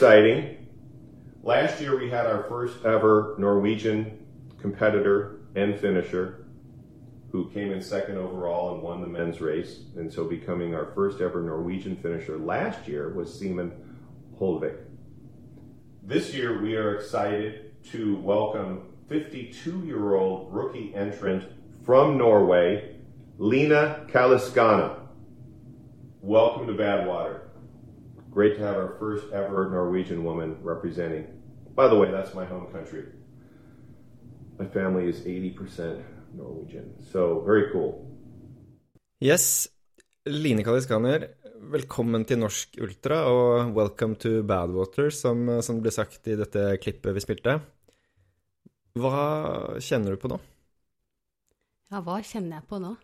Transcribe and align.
exciting. 0.00 0.66
Last 1.42 1.78
year 1.78 1.94
we 1.94 2.08
had 2.08 2.24
our 2.24 2.44
first 2.44 2.86
ever 2.86 3.34
Norwegian 3.36 4.26
competitor 4.58 5.40
and 5.54 5.78
finisher 5.78 6.46
who 7.30 7.50
came 7.50 7.70
in 7.70 7.82
second 7.82 8.16
overall 8.16 8.72
and 8.72 8.82
won 8.82 9.02
the 9.02 9.06
men's 9.06 9.42
race, 9.42 9.80
and 9.96 10.10
so 10.10 10.24
becoming 10.24 10.74
our 10.74 10.86
first 10.94 11.20
ever 11.20 11.42
Norwegian 11.42 11.96
finisher 11.96 12.38
last 12.38 12.88
year 12.88 13.10
was 13.10 13.38
Seaman 13.38 13.72
Holvik. 14.40 14.78
This 16.02 16.32
year 16.32 16.62
we 16.62 16.76
are 16.76 16.94
excited 16.94 17.72
to 17.90 18.16
welcome 18.20 18.94
52 19.10 19.80
year 19.84 20.14
old 20.14 20.50
rookie 20.50 20.94
entrant 20.94 21.44
from 21.84 22.16
Norway, 22.16 22.96
Lena 23.36 24.06
Kaliskana. 24.08 24.98
Welcome 26.22 26.68
to 26.68 26.72
Badwater. 26.72 27.49
Great 28.30 28.56
to 28.56 28.62
have 28.62 28.76
our 28.76 28.94
first 28.98 29.24
ever 29.32 29.68
Norwegian 29.70 30.22
woman 30.22 30.56
representing. 30.62 31.26
By 31.74 31.88
the 31.88 31.96
way, 31.96 32.10
that's 32.12 32.32
my 32.32 32.44
home 32.44 32.66
country. 32.70 33.04
My 34.58 34.66
family 34.66 35.08
is 35.08 35.20
80% 35.26 36.02
Norwegian, 36.34 36.94
so 37.12 37.40
very 37.40 37.72
cool. 37.72 38.06
Yes, 39.20 39.68
Line 40.26 40.62
Kaliskaner, 40.62 41.26
velkommen 41.72 42.22
til 42.24 42.38
Norsk 42.38 42.78
Ultra, 42.78 43.24
og 43.26 43.74
welcome 43.74 44.14
to 44.14 44.44
Badwater, 44.46 45.10
som, 45.10 45.42
som 45.62 45.80
ble 45.82 45.90
sagt 45.90 46.28
i 46.30 46.36
dette 46.38 46.76
klippet 46.84 47.16
vi 47.16 47.24
spilte. 47.24 47.56
Hva 49.00 49.24
kjenner 49.82 50.14
du 50.14 50.20
på 50.22 50.30
nå? 50.30 50.38
Ja, 51.90 51.98
hva 52.06 52.20
kjenner 52.22 52.60
jeg 52.60 52.68
på 52.70 52.78
nå? 52.78 52.94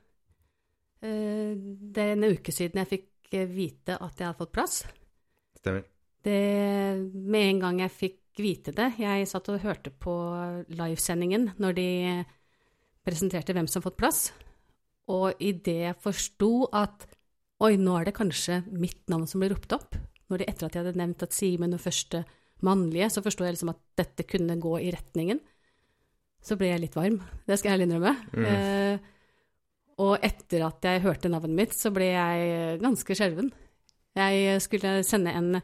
Eh, 1.02 1.56
Det 1.56 2.04
er 2.04 2.14
en 2.14 2.30
uke 2.30 2.54
siden 2.54 2.84
jeg 2.84 2.92
fikk 2.94 3.10
vite 3.50 3.98
at 3.98 4.22
jeg 4.22 4.28
har 4.28 4.38
fått 4.38 4.54
plass. 4.54 4.84
Stemmer. 5.66 5.84
Det, 6.26 6.38
med 7.14 7.50
en 7.50 7.60
gang 7.62 7.82
jeg 7.84 7.94
fikk 7.94 8.40
vite 8.42 8.72
det 8.74 8.88
Jeg 9.00 9.28
satt 9.30 9.46
og 9.48 9.62
hørte 9.62 9.90
på 9.90 10.14
livesendingen 10.68 11.52
når 11.62 11.76
de 11.78 11.90
presenterte 13.06 13.54
hvem 13.54 13.68
som 13.70 13.80
har 13.80 13.86
fått 13.88 13.98
plass. 14.00 14.20
Og 15.10 15.38
idet 15.42 15.78
jeg 15.84 16.02
forsto 16.02 16.68
at 16.74 17.06
oi, 17.62 17.76
nå 17.80 17.94
er 17.98 18.08
det 18.08 18.16
kanskje 18.18 18.60
mitt 18.68 19.06
navn 19.10 19.26
som 19.30 19.42
blir 19.42 19.54
ropt 19.54 19.72
opp, 19.76 19.96
når 20.28 20.42
de 20.42 20.48
etter 20.50 20.66
at 20.66 20.76
jeg 20.76 20.84
hadde 20.84 21.00
nevnt 21.00 21.24
at 21.24 21.34
Simen 21.34 21.74
var 21.74 21.82
første 21.82 22.24
mannlige, 22.66 23.10
så 23.12 23.22
forsto 23.24 23.46
jeg 23.46 23.56
liksom 23.56 23.72
at 23.72 23.82
dette 23.98 24.26
kunne 24.28 24.58
gå 24.60 24.74
i 24.82 24.90
retningen. 24.92 25.40
Så 26.42 26.58
ble 26.58 26.72
jeg 26.72 26.82
litt 26.82 26.98
varm. 26.98 27.20
Det 27.46 27.56
skal 27.58 27.72
jeg 27.72 27.78
ærlig 27.78 27.86
innrømme. 27.88 28.12
Eh, 28.50 29.14
og 30.02 30.26
etter 30.26 30.66
at 30.66 30.84
jeg 30.84 31.04
hørte 31.06 31.30
navnet 31.32 31.56
mitt, 31.56 31.74
så 31.74 31.90
ble 31.94 32.10
jeg 32.10 32.82
ganske 32.82 33.16
skjelven. 33.16 33.48
Jeg 34.16 34.62
skulle 34.64 35.00
sende 35.04 35.34
en 35.36 35.58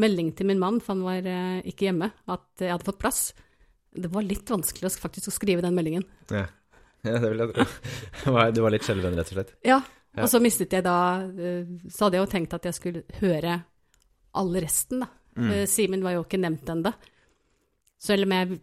melding 0.00 0.32
til 0.36 0.48
min 0.48 0.60
mann, 0.60 0.80
for 0.80 0.94
han 0.94 1.04
var 1.04 1.28
eh, 1.28 1.60
ikke 1.68 1.88
hjemme, 1.90 2.10
at 2.30 2.64
jeg 2.64 2.72
hadde 2.72 2.86
fått 2.86 3.00
plass. 3.02 3.22
Det 3.90 4.10
var 4.12 4.26
litt 4.26 4.50
vanskelig 4.50 4.92
faktisk 5.00 5.30
å 5.30 5.34
skrive 5.34 5.64
den 5.64 5.76
meldingen. 5.76 6.06
Ja. 6.30 6.46
ja, 7.06 7.16
det 7.16 7.32
vil 7.32 7.44
jeg 7.44 7.54
tro. 7.54 7.66
Du 8.54 8.62
var 8.64 8.74
litt 8.74 8.86
skjelven, 8.86 9.16
rett 9.18 9.32
og 9.32 9.38
slett? 9.38 9.54
Ja, 9.66 9.80
og 10.18 10.28
så 10.30 10.40
mistet 10.42 10.74
jeg 10.74 10.82
da 10.82 11.22
eh, 11.22 11.68
Så 11.86 12.06
hadde 12.06 12.18
jeg 12.18 12.24
jo 12.24 12.30
tenkt 12.32 12.54
at 12.56 12.66
jeg 12.66 12.76
skulle 12.76 13.20
høre 13.20 13.60
alle 14.40 14.62
resten, 14.62 15.04
da. 15.04 15.10
Mm. 15.38 15.50
Eh, 15.54 15.64
Simen 15.70 16.04
var 16.04 16.16
jo 16.16 16.24
ikke 16.26 16.40
nevnt 16.40 16.70
ennå. 16.70 16.92
Selv 18.00 18.24
om 18.24 18.32
jeg 18.32 18.58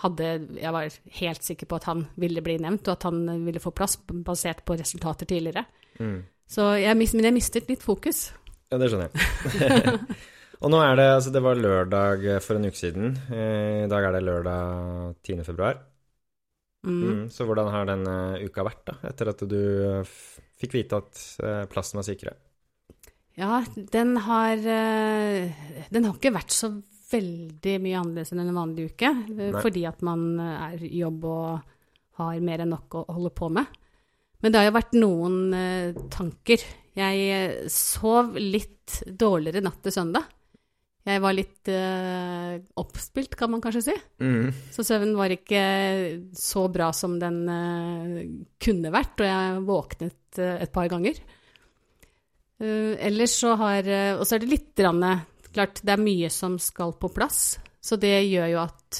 hadde 0.00 0.28
Jeg 0.56 0.72
var 0.72 0.98
helt 1.20 1.44
sikker 1.44 1.68
på 1.68 1.76
at 1.76 1.86
han 1.90 2.06
ville 2.16 2.42
bli 2.44 2.56
nevnt, 2.62 2.88
og 2.88 2.96
at 2.96 3.08
han 3.10 3.44
ville 3.44 3.62
få 3.62 3.74
plass, 3.76 3.98
basert 4.06 4.64
på 4.66 4.78
resultater 4.78 5.28
tidligere. 5.28 5.66
Mm. 6.00 6.22
Så 6.48 6.70
jeg, 6.80 6.96
men 6.96 7.28
jeg 7.28 7.36
mistet 7.36 7.68
litt 7.68 7.84
fokus. 7.84 8.30
Ja, 8.68 8.78
det 8.80 8.90
skjønner 8.90 9.08
jeg. 9.08 9.92
og 10.62 10.72
nå 10.72 10.80
er 10.84 10.98
det 10.98 11.06
Altså, 11.14 11.32
det 11.32 11.44
var 11.44 11.60
lørdag 11.60 12.26
for 12.44 12.58
en 12.58 12.68
uke 12.68 12.78
siden. 12.78 13.14
Eh, 13.32 13.84
I 13.86 13.90
dag 13.90 14.08
er 14.08 14.18
det 14.18 14.26
lørdag 14.26 15.14
10. 15.24 15.44
februar. 15.46 15.80
Mm. 16.86 16.98
Mm. 16.98 17.22
Så 17.32 17.46
hvordan 17.48 17.70
har 17.72 17.88
denne 17.88 18.18
uka 18.44 18.66
vært, 18.66 18.84
da? 18.86 18.98
Etter 19.08 19.32
at 19.32 19.42
du 19.50 19.58
eh, 19.88 20.12
fikk 20.60 20.76
vite 20.78 21.00
at 21.00 21.24
eh, 21.42 21.64
plassen 21.70 21.98
var 21.98 22.06
sikre? 22.06 22.36
Ja, 23.38 23.62
den 23.94 24.16
har 24.26 24.58
eh, 24.58 25.50
Den 25.94 26.06
har 26.08 26.16
ikke 26.16 26.34
vært 26.34 26.54
så 26.54 26.72
veldig 27.08 27.74
mye 27.80 27.98
annerledes 28.02 28.34
enn 28.34 28.42
en 28.44 28.56
vanlig 28.56 28.90
uke, 28.92 29.08
eh, 29.08 29.50
Nei. 29.54 29.62
fordi 29.64 29.86
at 29.88 30.02
man 30.04 30.28
er 30.44 30.80
i 30.84 31.00
jobb 31.00 31.24
og 31.24 31.76
har 32.18 32.40
mer 32.44 32.64
enn 32.64 32.74
nok 32.74 32.98
å 32.98 33.04
holde 33.14 33.32
på 33.32 33.48
med. 33.54 33.78
Men 34.42 34.52
det 34.52 34.60
har 34.60 34.68
jo 34.68 34.76
vært 34.76 34.98
noen 34.98 35.38
eh, 35.56 36.02
tanker. 36.14 36.62
Jeg 36.98 37.30
eh, 37.30 37.54
sov 37.70 38.34
litt 38.40 39.00
dårligere 39.06 39.62
natt 39.64 39.80
til 39.84 39.94
søndag. 39.94 40.34
Jeg 41.08 41.22
var 41.24 41.32
litt 41.32 41.68
uh, 41.72 42.58
oppspilt, 42.82 43.32
kan 43.38 43.48
man 43.48 43.62
kanskje 43.64 43.80
si. 43.86 43.94
Mm. 44.20 44.50
Så 44.74 44.84
søvnen 44.84 45.14
var 45.16 45.32
ikke 45.32 45.62
så 46.36 46.66
bra 46.68 46.90
som 46.92 47.14
den 47.16 47.38
uh, 47.48 48.18
kunne 48.60 48.92
vært, 48.92 49.22
og 49.22 49.28
jeg 49.30 49.62
våknet 49.70 50.40
uh, 50.42 50.58
et 50.60 50.74
par 50.74 50.90
ganger. 50.92 51.22
Ellers 52.58 53.36
så 53.38 53.52
har 53.54 53.86
Og 54.18 54.24
så 54.26 54.34
er 54.34 54.40
det 54.42 54.50
litt 54.50 54.72
grann, 54.74 55.02
eh, 55.06 55.20
Klart, 55.54 55.80
det 55.82 55.94
er 55.94 56.02
mye 56.02 56.28
som 56.30 56.58
skal 56.60 56.92
på 57.00 57.08
plass, 57.14 57.58
så 57.80 57.96
det 57.96 58.28
gjør 58.28 58.50
jo 58.52 58.58
at 58.60 58.98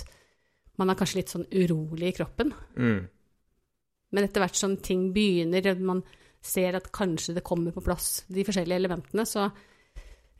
man 0.80 0.88
er 0.88 0.96
kanskje 0.96 1.18
litt 1.18 1.32
sånn 1.34 1.44
urolig 1.50 2.08
i 2.08 2.14
kroppen. 2.16 2.54
Mm. 2.78 3.02
Men 4.14 4.24
etter 4.24 4.40
hvert 4.40 4.56
som 4.56 4.78
ting 4.80 5.10
begynner, 5.12 5.68
man 5.76 6.00
ser 6.44 6.78
at 6.78 6.90
kanskje 6.94 7.34
det 7.38 7.44
kommer 7.46 7.74
på 7.74 7.82
plass, 7.84 8.24
de 8.30 8.44
forskjellige 8.46 8.78
elementene, 8.80 9.24
så, 9.28 9.48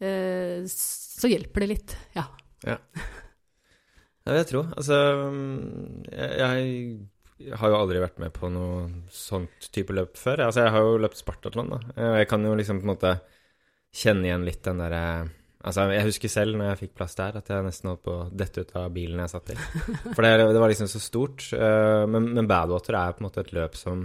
eh, 0.01 0.63
så 0.71 1.31
hjelper 1.31 1.65
det 1.65 1.71
litt. 1.73 1.97
Ja. 2.17 2.27
Det 2.65 4.35
vil 4.35 4.41
jeg 4.43 4.51
tro. 4.51 4.63
Altså, 4.77 4.99
jeg, 6.13 6.69
jeg 7.39 7.57
har 7.57 7.73
jo 7.73 7.81
aldri 7.81 8.03
vært 8.03 8.19
med 8.21 8.35
på 8.37 8.51
noe 8.53 8.87
sånt 9.15 9.71
type 9.73 9.95
løp 9.97 10.19
før. 10.21 10.45
Altså, 10.49 10.67
jeg 10.67 10.75
har 10.75 10.85
jo 10.85 10.99
løpt 11.01 11.21
Spartatlon, 11.21 11.71
da. 11.73 11.79
Og 11.97 12.17
jeg 12.21 12.29
kan 12.31 12.45
jo 12.45 12.55
liksom 12.59 12.81
på 12.83 12.89
en 12.89 12.93
måte 12.93 13.13
kjenne 13.95 14.29
igjen 14.29 14.47
litt 14.49 14.63
den 14.67 14.83
derre 14.85 15.03
Altså, 15.59 15.89
jeg 15.91 16.05
husker 16.07 16.31
selv 16.31 16.55
når 16.55 16.69
jeg 16.69 16.79
fikk 16.85 16.93
plass 17.01 17.17
der, 17.19 17.35
at 17.41 17.49
jeg 17.51 17.65
nesten 17.67 17.89
holdt 17.91 18.05
på 18.07 18.13
å 18.15 18.27
dette 18.31 18.63
ut 18.63 18.69
av 18.79 18.93
bilen 18.95 19.19
jeg 19.25 19.33
satt 19.33 19.49
i. 19.51 19.57
For 20.15 20.23
det, 20.23 20.31
det 20.55 20.61
var 20.63 20.71
liksom 20.71 20.87
så 20.89 21.01
stort. 21.03 21.49
Eh, 21.51 22.05
Men, 22.07 22.29
men 22.37 22.47
Badwater 22.47 22.95
er 22.95 23.17
på 23.17 23.25
en 23.25 23.27
måte 23.27 23.43
et 23.43 23.51
løp 23.57 23.75
som 23.77 24.05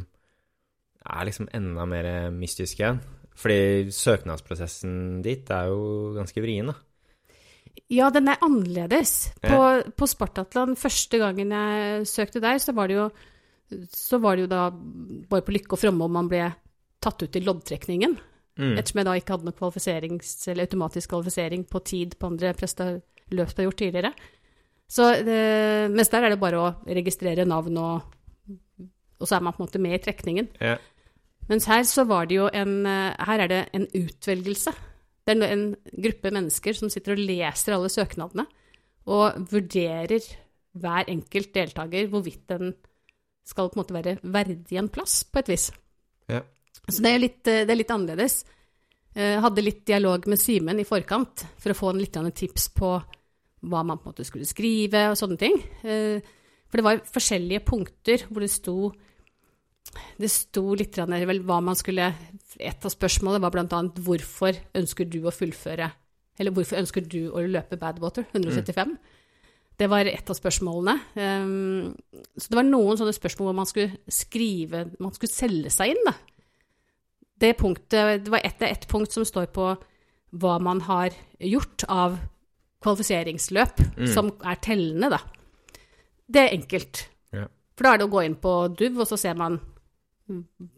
er 1.03 1.27
liksom 1.27 1.49
enda 1.53 1.85
mer 1.89 2.09
mystisk 2.35 2.79
igjen. 2.79 3.01
Fordi 3.33 3.91
søknadsprosessen 3.93 5.21
dit 5.25 5.49
er 5.51 5.71
jo 5.71 6.13
ganske 6.17 6.41
vrien, 6.43 6.69
da. 6.69 6.77
Ja, 7.91 8.09
den 8.13 8.29
er 8.29 8.41
annerledes. 8.45 9.33
På, 9.41 9.59
på 9.97 10.09
Spartatland, 10.09 10.77
første 10.79 11.19
gangen 11.21 11.53
jeg 11.53 12.05
søkte 12.09 12.41
der, 12.43 12.59
så 12.61 12.75
var 12.77 12.89
det 12.89 12.99
jo, 12.99 13.07
så 13.89 14.19
var 14.21 14.37
det 14.37 14.45
jo 14.45 14.51
da 14.51 14.67
bare 15.29 15.45
på 15.45 15.55
lykke 15.55 15.75
og 15.75 15.81
fromme 15.81 16.05
om 16.05 16.13
man 16.19 16.29
ble 16.31 16.45
tatt 17.03 17.25
ut 17.25 17.35
i 17.35 17.43
loddtrekningen. 17.43 18.15
Mm. 18.61 18.75
Ettersom 18.77 19.01
jeg 19.01 19.09
da 19.09 19.17
ikke 19.17 19.35
hadde 19.35 19.49
noe 19.49 19.57
kvalifiserings- 19.57 20.47
eller 20.51 20.67
automatisk 20.67 21.09
kvalifisering 21.09 21.65
på 21.69 21.81
tid 21.85 22.15
på 22.21 22.29
andre 22.29 22.53
løp 22.53 23.49
jeg 23.49 23.57
har 23.57 23.67
gjort 23.67 23.81
tidligere. 23.81 24.13
Så, 24.93 25.09
det, 25.25 25.41
mens 25.93 26.11
der 26.13 26.27
er 26.27 26.33
det 26.33 26.41
bare 26.41 26.59
å 26.61 26.71
registrere 26.85 27.47
navn, 27.49 27.79
og, 27.81 28.83
og 29.17 29.25
så 29.25 29.39
er 29.39 29.45
man 29.45 29.55
på 29.55 29.63
en 29.63 29.65
måte 29.65 29.81
med 29.81 29.97
i 29.97 30.03
trekningen. 30.05 30.51
Ja. 30.61 30.77
Mens 31.49 31.67
her 31.67 31.83
så 31.87 32.05
var 32.07 32.29
det 32.29 32.37
jo 32.37 32.47
en 32.55 32.85
eh, 32.87 33.15
Her 33.27 33.43
er 33.45 33.51
det 33.51 33.61
en 33.75 33.87
utvelgelse. 33.87 34.73
Det 35.23 35.35
er 35.35 35.53
en 35.53 35.67
gruppe 36.05 36.31
mennesker 36.35 36.75
som 36.77 36.91
sitter 36.91 37.15
og 37.15 37.23
leser 37.23 37.75
alle 37.75 37.91
søknadene, 37.91 38.45
og 39.07 39.45
vurderer 39.51 40.23
hver 40.73 41.07
enkelt 41.11 41.53
deltaker 41.55 42.09
hvorvidt 42.11 42.47
den 42.49 42.73
skal 43.47 43.69
på 43.69 43.77
en 43.77 43.83
måte 43.83 43.95
være 43.95 44.17
verdig 44.23 44.79
en 44.79 44.91
plass, 44.91 45.23
på 45.23 45.43
et 45.43 45.51
vis. 45.51 45.69
Ja. 46.31 46.41
Så 46.89 47.03
det 47.03 47.11
er 47.11 47.17
jo 47.17 47.25
litt, 47.25 47.41
eh, 47.47 47.63
det 47.63 47.71
er 47.75 47.81
litt 47.81 47.95
annerledes. 47.95 48.43
Jeg 49.13 49.43
hadde 49.45 49.61
litt 49.61 49.83
dialog 49.85 50.23
med 50.25 50.41
Simen 50.41 50.79
i 50.81 50.87
forkant 50.89 51.43
for 51.61 51.69
å 51.69 51.77
få 51.77 51.91
en 51.91 51.99
litt 52.01 52.15
tips 52.33 52.71
på 52.73 52.95
hva 53.69 53.83
man 53.85 53.99
på 53.99 54.09
en 54.09 54.13
måte 54.13 54.25
skulle 54.27 54.47
skrive 54.47 55.05
og 55.11 55.17
sånne 55.19 55.39
ting. 55.39 55.57
Eh, 55.85 56.19
for 56.67 56.79
det 56.79 56.85
var 56.87 57.03
forskjellige 57.05 57.65
punkter 57.67 58.25
hvor 58.29 58.43
det 58.43 58.51
sto 58.51 58.77
det 60.17 60.29
sto 60.31 60.73
litt 60.77 60.95
der 60.95 61.25
vel, 61.27 61.41
hva 61.45 61.59
man 61.61 61.75
skulle 61.77 62.13
Et 62.59 62.85
av 62.85 62.91
spørsmålene 62.93 63.41
var 63.43 63.59
annet 63.59 63.99
hvorfor 64.05 64.55
ønsker 64.77 65.09
du 65.09 65.19
å 65.25 65.33
fullføre 65.33 65.89
Eller 66.39 66.51
hvorfor 66.55 66.79
ønsker 66.79 67.05
du 67.09 67.31
å 67.31 67.43
løpe 67.45 67.77
Badwater 67.77 68.25
175? 68.33 68.95
Det 69.77 69.89
var 69.89 70.05
et 70.05 70.29
av 70.29 70.37
spørsmålene. 70.37 70.93
Um, 71.17 71.95
så 72.37 72.51
det 72.51 72.57
var 72.59 72.67
noen 72.67 72.99
sånne 72.99 73.13
spørsmål 73.15 73.49
hvor 73.49 73.57
man 73.57 73.69
skulle 73.69 73.97
skrive 74.07 74.83
Man 75.01 75.15
skulle 75.15 75.33
selge 75.33 75.73
seg 75.73 75.95
inn, 75.95 76.03
da. 76.05 76.13
Det 77.41 77.55
punktet 77.57 78.23
Det 78.23 78.33
var 78.33 78.45
ett 78.45 78.61
et 78.61 78.87
punkt 78.87 79.11
som 79.11 79.25
står 79.25 79.49
på 79.53 79.71
hva 80.33 80.59
man 80.61 80.81
har 80.85 81.13
gjort 81.41 81.85
av 81.89 82.17
kvalifiseringsløp 82.83 83.81
Mm. 83.97 84.07
som 84.13 84.31
er 84.43 84.55
tellende, 84.55 85.09
da. 85.09 85.19
Det 86.27 86.41
er 86.41 86.55
enkelt. 86.57 87.07
Ja. 87.31 87.45
For 87.77 87.83
da 87.83 87.93
er 87.93 87.97
det 87.97 88.07
å 88.07 88.11
gå 88.11 88.23
inn 88.25 88.35
på 88.35 88.53
DUV, 88.75 88.99
og 89.01 89.07
så 89.07 89.17
ser 89.17 89.35
man 89.35 89.59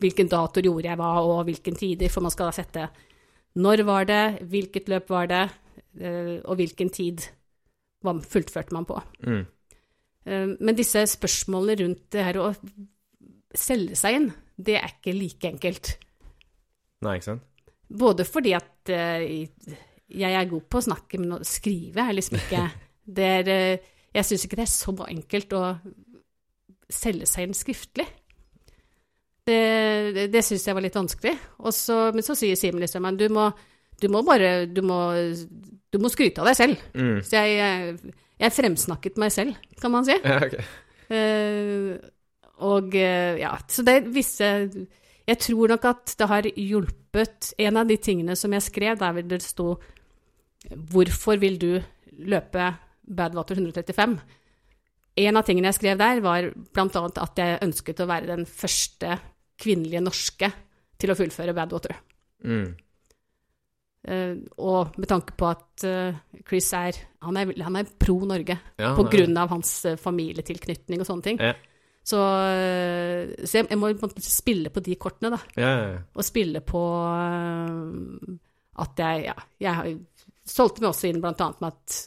hvilken 0.01 0.30
dato 0.31 0.63
gjorde 0.63 0.89
jeg 0.89 1.00
hva, 1.00 1.12
og 1.21 1.44
hvilken 1.47 1.77
tider, 1.77 2.12
for 2.12 2.25
man 2.25 2.33
skal 2.33 2.50
da 2.50 2.57
sette 2.57 2.88
når 3.56 3.86
var 3.88 4.07
det, 4.09 4.24
hvilket 4.51 4.89
løp 4.92 5.12
var 5.13 5.30
det, 5.31 5.44
eh, 6.01 6.38
og 6.44 6.57
hvilken 6.59 6.89
tid 6.92 7.24
fullførte 8.03 8.75
man 8.75 8.86
på. 8.86 9.00
Mm. 9.25 9.45
Eh, 10.25 10.47
Men 10.59 10.75
disse 10.75 11.06
spørsmålene 11.07 11.83
rundt 11.83 12.12
det 12.12 12.25
her 12.25 12.39
å 12.42 12.50
selge 13.56 13.95
seg 13.95 14.19
inn, 14.19 14.31
det 14.57 14.75
er 14.80 14.92
ikke 14.92 15.15
like 15.15 15.51
enkelt. 15.53 15.95
Nei, 17.06 17.15
ikke 17.15 17.31
sant? 17.31 17.45
Både 17.86 18.25
fordi 18.25 18.56
at 18.57 18.91
eh, 18.91 19.45
jeg 20.09 20.36
er 20.36 20.50
god 20.50 20.68
på 20.68 20.81
å 20.81 20.88
snakke, 20.89 21.21
men 21.21 21.38
å 21.38 21.44
skrive 21.48 22.09
er 22.09 22.18
liksom 22.18 22.39
ikke 22.41 22.65
det 23.18 23.31
er, 23.39 23.50
Jeg 24.15 24.25
syns 24.25 24.45
ikke 24.45 24.57
det 24.57 24.65
er 24.65 24.74
så 24.74 24.94
enkelt 25.06 25.53
å 25.53 25.63
selge 26.91 27.27
seg 27.30 27.48
inn 27.48 27.57
skriftlig. 27.57 28.06
Det, 29.45 29.62
det, 30.15 30.25
det 30.33 30.42
syns 30.45 30.65
jeg 30.65 30.75
var 30.75 30.86
litt 30.86 30.97
vanskelig. 30.97 31.36
Og 31.62 31.74
så, 31.75 32.09
men 32.15 32.25
så 32.25 32.36
sier 32.38 32.57
Simen 32.57 32.81
liksom 32.81 33.06
at 33.06 33.19
du 33.19 33.27
må, 33.33 33.50
du 34.01 34.07
må 34.12 34.24
bare 34.25 34.65
du 34.65 34.81
må, 34.86 35.00
du 35.94 36.00
må 36.01 36.12
skryte 36.13 36.42
av 36.42 36.50
deg 36.50 36.57
selv. 36.57 36.81
Mm. 36.97 37.19
Så 37.25 37.38
jeg, 37.38 37.59
jeg, 37.59 38.15
jeg 38.42 38.56
fremsnakket 38.56 39.21
meg 39.21 39.33
selv, 39.36 39.62
kan 39.81 39.94
man 39.94 40.07
si. 40.07 40.18
Ja, 40.25 40.42
okay. 40.42 40.65
uh, 41.13 42.12
og 42.65 42.95
eh, 42.95 43.36
ja, 43.42 43.51
så 43.68 43.83
det 43.83 43.97
visse 44.15 44.47
Jeg 45.27 45.38
tror 45.44 45.74
nok 45.74 45.86
at 45.89 46.13
det 46.15 46.27
har 46.31 46.48
hjulpet 46.48 47.50
En 47.59 47.81
av 47.81 47.89
de 47.89 47.98
tingene 48.00 48.38
som 48.39 48.53
jeg 48.56 48.63
skrev, 48.63 48.95
der 48.98 49.12
vil 49.18 49.27
det 49.27 49.41
sto 49.44 49.75
'Hvorfor 50.65 51.38
vil 51.38 51.59
du 51.62 51.81
løpe 52.25 52.74
Badwater 53.06 53.59
135?' 53.59 54.18
En 55.15 55.38
av 55.38 55.44
tingene 55.45 55.68
jeg 55.68 55.77
skrev 55.77 55.98
der, 56.00 56.19
var 56.19 56.50
annet 56.50 57.18
at 57.21 57.38
jeg 57.38 57.59
ønsket 57.62 58.00
å 58.00 58.07
være 58.09 58.31
den 58.31 58.45
første 58.45 59.19
kvinnelige 59.61 60.03
norske 60.03 60.49
til 60.99 61.11
å 61.11 61.17
fullføre 61.17 61.55
Badwater. 61.55 61.95
Mm. 62.45 62.73
Uh, 64.05 64.37
og 64.61 64.97
med 65.01 65.09
tanke 65.09 65.33
på 65.33 65.47
at 65.49 65.85
uh, 65.89 66.17
Chris 66.45 66.67
er 66.77 66.93
Han 67.25 67.39
er, 67.41 67.55
han 67.65 67.77
er 67.79 67.87
pro 67.97 68.19
Norge 68.29 68.53
Ja, 68.77 68.91
på 68.93 69.07
grunn 69.09 69.33
av 69.41 69.49
hans 69.49 69.71
uh, 69.89 69.95
familietilknytning 69.97 71.01
og 71.01 71.07
sånne 71.09 71.25
ting. 71.25 71.39
Ja. 71.41 71.55
Så, 72.05 72.19
så 72.21 73.57
jeg, 73.57 73.65
jeg 73.65 73.79
må 73.81 73.89
spille 74.21 74.69
på 74.69 74.83
de 74.85 74.93
kortene, 75.01 75.31
da. 75.33 75.39
Ja, 75.57 75.69
ja, 75.71 75.87
ja. 75.95 76.01
Og 76.13 76.27
spille 76.27 76.61
på 76.61 76.81
at 78.85 79.01
jeg 79.01 79.23
Ja, 79.25 79.33
jeg 79.63 79.95
solgte 80.45 80.83
meg 80.83 80.91
også 80.91 81.09
inn 81.09 81.23
blant 81.23 81.41
annet 81.41 81.63
med 81.65 81.73
at 81.73 81.97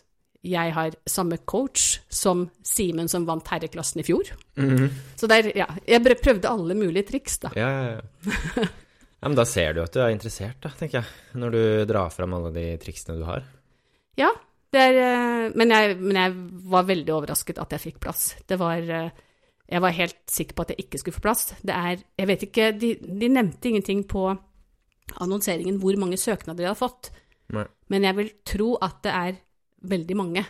jeg 0.47 0.73
har 0.75 0.95
samme 1.09 1.41
coach 1.49 1.99
som 2.09 2.47
Simen 2.63 3.09
som 3.11 3.27
vant 3.27 3.47
herreklassen 3.51 4.03
i 4.03 4.07
fjor. 4.07 4.31
Mhm. 4.59 4.91
Så 5.19 5.31
der, 5.31 5.51
ja, 5.57 5.67
jeg 5.87 6.19
prøvde 6.23 6.51
alle 6.51 6.77
mulige 6.79 7.09
triks, 7.11 7.41
da. 7.43 7.51
Ja, 7.59 7.69
ja, 7.69 7.99
ja. 7.99 8.67
ja, 9.21 9.29
men 9.29 9.39
da 9.39 9.47
ser 9.49 9.75
du 9.75 9.83
at 9.83 9.95
du 9.95 10.03
er 10.05 10.15
interessert, 10.15 10.61
da, 10.63 10.71
tenker 10.79 11.01
jeg. 11.01 11.39
Når 11.39 11.57
du 11.57 11.63
drar 11.91 12.15
fram 12.15 12.37
alle 12.39 12.53
de 12.55 12.69
triksene 12.83 13.19
du 13.19 13.27
har. 13.27 13.43
Ja, 14.19 14.31
er, 14.77 14.99
eh, 15.01 15.47
men, 15.57 15.73
jeg, 15.73 15.97
men 16.01 16.19
jeg 16.19 16.35
var 16.69 16.85
veldig 16.89 17.15
overrasket 17.15 17.61
at 17.63 17.73
jeg 17.75 17.85
fikk 17.87 18.03
plass. 18.05 18.35
Det 18.47 18.59
var 18.61 18.79
eh, 18.85 19.25
Jeg 19.69 19.83
var 19.85 19.93
helt 19.93 20.21
sikker 20.33 20.55
på 20.55 20.63
at 20.65 20.71
jeg 20.73 20.85
ikke 20.85 20.99
skulle 20.99 21.17
få 21.17 21.25
plass. 21.25 21.55
Det 21.63 21.75
er 21.75 21.99
Jeg 22.17 22.27
vet 22.29 22.43
ikke 22.43 22.73
De, 22.73 22.95
de 23.01 23.29
nevnte 23.29 23.69
ingenting 23.69 24.05
på 24.09 24.29
annonseringen 25.21 25.79
hvor 25.81 25.97
mange 25.97 26.19
søknader 26.21 26.63
de 26.63 26.67
hadde 26.69 26.77
fått, 26.83 27.09
Nei. 27.57 27.65
men 27.89 28.05
jeg 28.05 28.17
vil 28.19 28.27
tro 28.45 28.75
at 28.85 28.99
det 29.03 29.13
er 29.17 29.39
veldig 29.81 30.17
mange. 30.19 30.45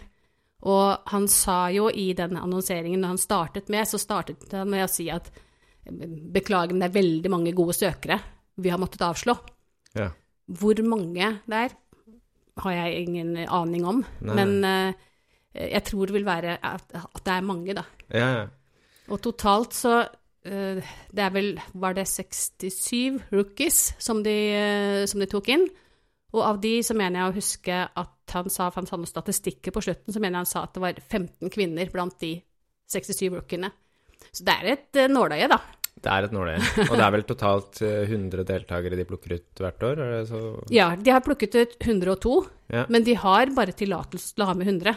Og 0.68 1.10
han 1.12 1.28
sa 1.30 1.68
jo 1.70 1.86
i 1.90 2.10
den 2.18 2.38
annonseringen 2.38 3.06
han 3.06 3.20
startet 3.20 3.68
med, 3.70 3.86
så 3.86 4.00
startet 4.00 4.50
han 4.56 4.70
med 4.70 4.86
å 4.86 4.90
si 4.90 5.06
at 5.12 5.30
beklager, 5.88 6.74
men 6.74 6.82
det 6.82 6.90
er 6.90 6.98
veldig 6.98 7.30
mange 7.32 7.54
gode 7.56 7.76
søkere 7.76 8.18
vi 8.58 8.72
har 8.72 8.80
måttet 8.80 9.04
avslå. 9.06 9.36
Ja. 9.96 10.10
Hvor 10.58 10.80
mange 10.84 11.30
det 11.46 11.60
er, 11.68 11.74
har 12.58 12.74
jeg 12.74 13.04
ingen 13.06 13.36
aning 13.46 13.86
om. 13.86 14.02
Nei. 14.26 14.34
Men 14.34 14.54
uh, 14.66 15.08
jeg 15.54 15.84
tror 15.86 16.08
det 16.08 16.16
vil 16.16 16.26
være 16.26 16.56
at, 16.58 16.88
at 16.98 17.20
det 17.24 17.34
er 17.34 17.46
mange, 17.46 17.76
da. 17.78 17.84
Ja, 18.10 18.30
ja. 18.40 18.46
Og 19.08 19.22
totalt 19.24 19.72
så 19.72 19.92
uh, 20.02 20.88
Det 21.08 21.22
er 21.24 21.30
vel 21.32 21.54
Var 21.80 21.94
det 21.96 22.04
67 22.10 23.30
rookies 23.32 23.78
som 24.02 24.20
de, 24.24 24.34
uh, 24.52 25.06
som 25.08 25.22
de 25.22 25.30
tok 25.30 25.48
inn? 25.54 25.64
Og 26.36 26.42
av 26.44 26.58
de 26.60 26.74
så 26.84 26.94
mener 26.96 27.22
jeg 27.22 27.30
å 27.30 27.36
huske 27.38 27.80
at 27.88 28.34
han 28.34 28.50
sa, 28.52 28.68
for 28.68 28.82
han 28.82 28.88
sa 28.90 28.98
noen 29.00 29.08
statistikker 29.08 29.72
på 29.72 29.82
slutten, 29.86 30.12
så 30.12 30.20
mener 30.20 30.36
jeg 30.36 30.44
han 30.44 30.50
sa 30.50 30.64
at 30.66 30.74
det 30.76 30.82
var 30.84 31.00
15 31.00 31.52
kvinner 31.54 31.88
blant 31.92 32.18
de 32.20 32.34
67 32.92 33.30
rookiene. 33.32 33.70
Så 34.32 34.44
det 34.44 34.56
er 34.58 34.72
et 34.74 34.98
uh, 35.00 35.06
nåløye, 35.08 35.48
da. 35.48 35.58
Det 35.98 36.10
er 36.12 36.26
et 36.28 36.34
nåløye. 36.34 36.58
Og 36.84 36.92
det 36.94 37.04
er 37.06 37.14
vel 37.14 37.24
totalt 37.26 37.80
eh, 37.82 38.04
100 38.06 38.44
deltakere 38.46 38.98
de 38.98 39.06
plukker 39.08 39.32
ut 39.34 39.62
hvert 39.64 39.86
år? 39.88 40.02
Så 40.28 40.40
Ja, 40.70 40.92
de 40.94 41.10
har 41.10 41.24
plukket 41.26 41.56
ut 41.58 41.74
102, 41.80 42.34
Ja. 42.70 42.84
men 42.92 43.02
de 43.06 43.16
har 43.18 43.50
bare 43.56 43.74
tillatelse 43.74 44.34
til 44.36 44.44
å 44.44 44.50
ha 44.50 44.54
med 44.54 44.68
100. 44.68 44.94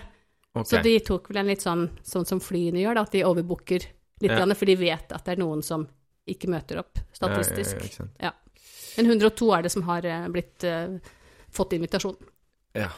Okay. 0.51 0.67
Så 0.67 0.83
de 0.83 0.93
tok 1.07 1.31
vel 1.31 1.41
en 1.41 1.49
litt 1.49 1.63
sånn, 1.63 1.87
sånn 2.05 2.27
som 2.27 2.43
flyene 2.43 2.83
gjør, 2.83 2.99
da, 2.99 3.05
at 3.07 3.15
de 3.15 3.23
overbooker 3.25 3.87
litt, 4.21 4.29
Ja. 4.29 4.45
for 4.53 4.69
de 4.69 4.75
vet 4.77 5.15
at 5.15 5.25
det 5.25 5.33
er 5.37 5.41
noen 5.41 5.63
som 5.65 5.87
ikke 6.29 6.51
møter 6.51 6.83
opp 6.83 6.99
statistisk. 7.15 8.01
Ja. 8.21 8.33
Men 8.97 9.07
102 9.15 9.49
er 9.57 9.63
det 9.63 9.71
som 9.71 9.87
har 9.87 10.05
eh, 10.05 10.27
blitt 10.29 10.63
eh, 10.67 10.99
fått 11.51 11.73
invitasjon. 11.77 12.17
Ja. 12.77 12.89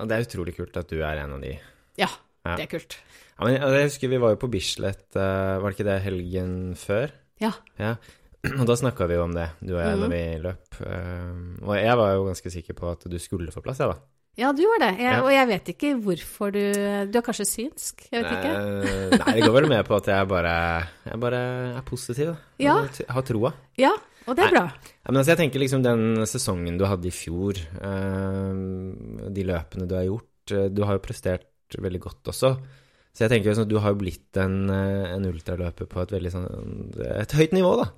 Og 0.00 0.08
det 0.08 0.16
er 0.16 0.24
utrolig 0.26 0.54
kult 0.56 0.76
at 0.80 0.88
du 0.88 1.02
er 1.04 1.20
en 1.24 1.32
av 1.36 1.40
de. 1.44 1.58
Ja, 2.00 2.08
Ja. 2.44 2.56
det 2.56 2.64
er 2.64 2.78
kult. 2.78 2.96
Ja, 3.38 3.44
men 3.46 3.54
jeg 3.60 3.84
husker 3.88 4.08
vi 4.08 4.18
var 4.22 4.30
jo 4.34 4.36
på 4.40 4.50
Bislett, 4.50 5.04
eh, 5.16 5.58
var 5.60 5.70
det 5.70 5.76
ikke 5.78 5.88
det 5.90 6.02
helgen 6.02 6.54
før? 6.76 7.10
Ja. 7.40 7.52
Ja. 7.78 7.96
Og 8.60 8.66
da 8.66 8.74
snakka 8.74 9.06
vi 9.06 9.14
jo 9.14 9.22
om 9.24 9.34
det, 9.36 9.50
du 9.62 9.74
og 9.76 9.82
jeg, 9.84 9.96
Mhm. 9.96 10.00
da 10.00 10.08
vi 10.08 10.22
løp. 10.42 10.80
Eh, 10.82 11.66
og 11.68 11.76
jeg 11.78 11.96
var 11.96 12.14
jo 12.16 12.24
ganske 12.26 12.50
sikker 12.50 12.74
på 12.74 12.90
at 12.90 13.04
du 13.08 13.18
skulle 13.18 13.52
få 13.54 13.62
plass, 13.62 13.78
jeg, 13.78 13.88
da. 13.92 13.98
Ja, 14.40 14.48
du 14.56 14.62
var 14.64 14.78
det. 14.80 14.98
Jeg, 14.98 15.12
Ja. 15.12 15.22
Og 15.22 15.30
jeg 15.30 15.46
vet 15.48 15.68
ikke 15.76 15.90
hvorfor 16.02 16.50
du 16.50 16.72
Du 17.12 17.18
er 17.18 17.22
kanskje 17.22 17.44
synsk? 17.46 18.08
Jeg 18.10 18.24
vet 18.24 18.32
ikke. 18.32 19.18
Nei, 19.26 19.34
det 19.36 19.42
går 19.44 19.52
vel 19.60 19.68
med 19.68 19.84
på 19.86 19.94
at 20.00 20.06
jeg 20.08 20.26
bare, 20.26 20.88
jeg 21.04 21.20
bare 21.20 21.40
er 21.76 21.82
positiv. 21.82 22.36
Ja. 22.58 22.78
Har 23.10 23.22
troa. 23.22 23.52
Ja, 23.76 23.90
og 24.26 24.36
det 24.38 24.44
er 24.44 24.54
bra. 24.54 24.66
Men 25.08 25.18
altså, 25.20 25.32
jeg 25.32 25.40
tenker 25.40 25.62
liksom 25.62 25.82
den 25.84 26.22
sesongen 26.30 26.78
du 26.78 26.86
hadde 26.88 27.08
i 27.10 27.14
fjor, 27.14 27.58
eh, 27.58 28.60
de 29.34 29.48
løpene 29.48 29.88
du 29.88 29.96
har 29.98 30.06
gjort 30.06 30.54
eh, 30.54 30.68
Du 30.70 30.84
har 30.86 30.98
jo 30.98 31.04
prestert 31.04 31.78
veldig 31.78 32.02
godt 32.04 32.32
også. 32.34 32.52
Så 33.12 33.24
jeg 33.24 33.32
tenker 33.32 33.50
jo 33.50 33.56
sånn 33.58 33.66
at 33.68 33.72
du 33.72 33.80
har 33.82 33.92
jo 33.92 34.00
blitt 34.00 34.38
en, 34.40 34.62
eh, 34.72 35.10
en 35.16 35.26
ultraløper 35.28 35.90
på 35.90 36.04
et 36.04 36.14
veldig 36.14 36.32
sånn 36.32 36.46
Et 37.18 37.36
høyt 37.38 37.56
nivå, 37.56 37.74
da. 37.82 37.90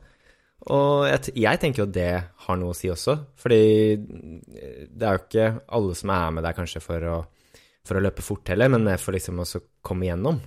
Og 0.75 1.05
jeg, 1.11 1.35
jeg 1.45 1.61
tenker 1.61 1.83
jo 1.83 1.93
det 1.93 2.13
har 2.47 2.57
noe 2.57 2.73
å 2.73 2.77
si 2.77 2.89
også, 2.89 3.19
fordi 3.37 3.99
det 4.01 5.05
er 5.05 5.19
jo 5.19 5.21
ikke 5.27 5.49
alle 5.77 5.97
som 5.99 6.13
er 6.15 6.31
med 6.33 6.47
der 6.47 6.57
kanskje 6.57 6.81
for 6.81 7.05
å, 7.11 7.19
for 7.85 8.01
å 8.01 8.05
løpe 8.07 8.25
fort 8.25 8.49
heller, 8.49 8.73
men 8.73 8.87
mer 8.87 9.03
for 9.03 9.13
liksom 9.13 9.43
å 9.45 9.49
komme 9.85 10.07
igjennom. 10.07 10.41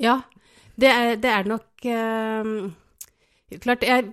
Ja, 0.00 0.16
det 0.80 0.88
er, 0.92 1.12
det 1.20 1.32
er 1.32 1.48
nok 1.48 1.86
øh, 1.88 2.48
Klart, 3.62 3.84
jeg, 3.86 4.08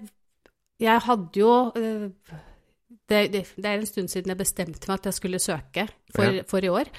jeg 0.79 0.99
hadde 1.05 1.39
jo 1.39 1.51
eh, 1.75 2.07
det, 3.09 3.19
det, 3.33 3.41
det 3.57 3.65
er 3.65 3.77
en 3.79 3.85
stund 3.89 4.09
siden 4.11 4.31
jeg 4.33 4.39
bestemte 4.39 4.87
meg 4.89 4.99
at 5.01 5.05
jeg 5.11 5.17
skulle 5.19 5.39
søke 5.43 5.87
for, 6.15 6.23
Ja. 6.23 6.43
for 6.47 6.63
i 6.65 6.71
år. 6.71 6.89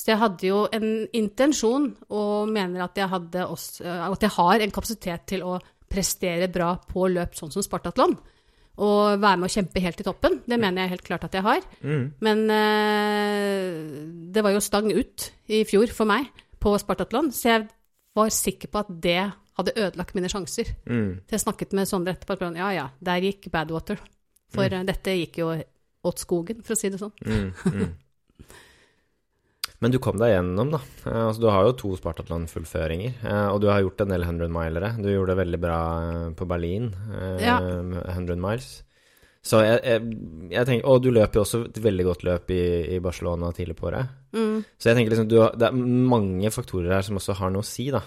Så 0.00 0.12
jeg 0.14 0.18
hadde 0.22 0.46
jo 0.48 0.62
en 0.72 1.06
intensjon, 1.12 1.90
og 2.08 2.48
mener 2.48 2.86
at 2.86 2.96
jeg, 2.96 3.10
også, 3.44 3.84
at 3.84 4.22
jeg 4.24 4.30
har 4.30 4.62
en 4.64 4.70
kapasitet 4.72 5.26
til 5.28 5.42
å 5.44 5.58
prestere 5.90 6.48
bra 6.48 6.70
på 6.88 7.04
løp 7.12 7.34
sånn 7.36 7.52
som 7.52 7.62
Spartatlon. 7.62 8.14
Og 8.80 9.20
være 9.20 9.36
med 9.36 9.50
å 9.50 9.52
kjempe 9.52 9.82
helt 9.84 10.00
i 10.00 10.06
toppen. 10.06 10.38
Det 10.48 10.56
mener 10.56 10.86
jeg 10.86 10.94
helt 10.94 11.04
klart 11.04 11.24
at 11.26 11.34
jeg 11.36 11.44
har. 11.44 11.60
Mm. 11.84 12.06
Men 12.24 12.44
eh, 12.48 13.74
det 14.32 14.44
var 14.46 14.54
jo 14.54 14.62
stang 14.64 14.88
ut 14.88 15.26
i 15.52 15.64
fjor 15.68 15.92
for 15.92 16.08
meg 16.08 16.30
på 16.60 16.72
Spartatlon, 16.80 17.28
så 17.34 17.52
jeg 17.52 17.66
var 18.16 18.32
sikker 18.32 18.72
på 18.72 18.80
at 18.80 18.88
det 19.04 19.20
hadde 19.60 19.76
ødelagt 19.76 20.16
mine 20.16 20.30
sjanser. 20.32 20.72
Mm. 20.88 21.20
Så 21.26 21.36
jeg 21.36 21.44
snakket 21.46 21.76
med 21.76 21.88
Sondre 21.88 22.16
etterpå, 22.16 22.38
og 22.48 22.60
ja 22.60 22.70
ja, 22.76 22.86
der 23.00 23.26
gikk 23.28 23.50
Badwater. 23.52 24.00
For 24.50 24.66
mm. 24.66 24.86
dette 24.88 25.16
gikk 25.20 25.42
jo 25.42 25.52
åt 26.10 26.22
skogen, 26.22 26.62
for 26.64 26.74
å 26.74 26.80
si 26.80 26.90
det 26.90 27.00
sånn. 27.00 27.12
Mm, 27.22 27.50
mm. 27.52 27.90
Men 29.80 29.94
du 29.94 29.96
kom 30.02 30.18
deg 30.20 30.34
gjennom, 30.34 30.74
da. 30.74 30.80
Eh, 31.06 31.22
altså, 31.30 31.40
du 31.40 31.48
har 31.48 31.64
jo 31.64 31.76
to 31.80 31.94
Spartatland-fullføringer, 31.96 33.16
eh, 33.24 33.46
og 33.48 33.62
du 33.62 33.70
har 33.72 33.80
gjort 33.80 34.04
en 34.04 34.12
del 34.12 34.26
100-milere. 34.26 34.92
Du 35.00 35.08
gjorde 35.08 35.32
det 35.32 35.40
veldig 35.40 35.60
bra 35.62 35.80
eh, 36.04 36.26
på 36.36 36.48
Berlin, 36.48 36.90
eh, 37.16 37.46
Ja. 37.46 37.56
100 37.60 38.36
miles. 38.40 38.70
Så 39.40 39.62
jeg, 39.64 39.78
jeg, 39.88 40.16
jeg 40.52 40.68
tenker, 40.68 40.84
Og 40.84 41.00
du 41.00 41.08
løp 41.16 41.32
jo 41.32 41.40
også 41.46 41.62
et 41.70 41.78
veldig 41.80 42.04
godt 42.04 42.24
løp 42.28 42.50
i, 42.52 42.62
i 42.92 42.98
Barcelona 43.00 43.48
tidlig 43.56 43.78
på 43.78 43.88
året. 43.88 44.10
Mm. 44.36 44.58
Så 44.76 44.90
jeg 44.90 44.98
tenker 44.98 45.14
liksom, 45.14 45.30
du 45.30 45.38
har, 45.40 45.56
det 45.56 45.70
er 45.70 45.78
mange 46.12 46.52
faktorer 46.52 46.92
her 46.98 47.06
som 47.06 47.16
også 47.16 47.38
har 47.40 47.54
noe 47.54 47.64
å 47.64 47.70
si, 47.70 47.88
da. 47.94 48.02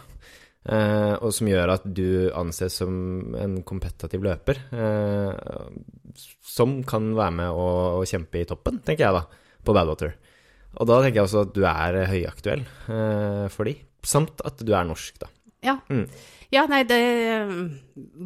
Eh, 0.64 1.14
og 1.20 1.34
som 1.36 1.50
gjør 1.50 1.74
at 1.74 1.86
du 1.92 2.32
anses 2.40 2.78
som 2.80 2.94
en 3.36 3.58
kompetativ 3.68 4.24
løper. 4.24 4.62
Eh, 4.72 6.20
som 6.48 6.78
kan 6.88 7.12
være 7.18 7.38
med 7.42 7.52
å, 7.52 7.68
å 8.00 8.06
kjempe 8.08 8.42
i 8.42 8.48
toppen, 8.48 8.80
tenker 8.86 9.08
jeg 9.08 9.18
da, 9.18 9.26
på 9.64 9.76
Badwater. 9.76 10.16
Og 10.80 10.90
da 10.90 11.02
tenker 11.04 11.20
jeg 11.20 11.28
også 11.28 11.44
at 11.46 11.54
du 11.56 11.64
er 11.70 12.00
høyaktuell 12.10 12.64
eh, 12.64 13.46
for 13.54 13.70
de. 13.70 13.76
Samt 14.04 14.44
at 14.48 14.64
du 14.64 14.74
er 14.76 14.88
norsk, 14.88 15.20
da. 15.22 15.30
Ja. 15.64 15.78
Mm. 15.88 16.10
ja, 16.52 16.66
nei, 16.68 16.82
det 16.84 16.98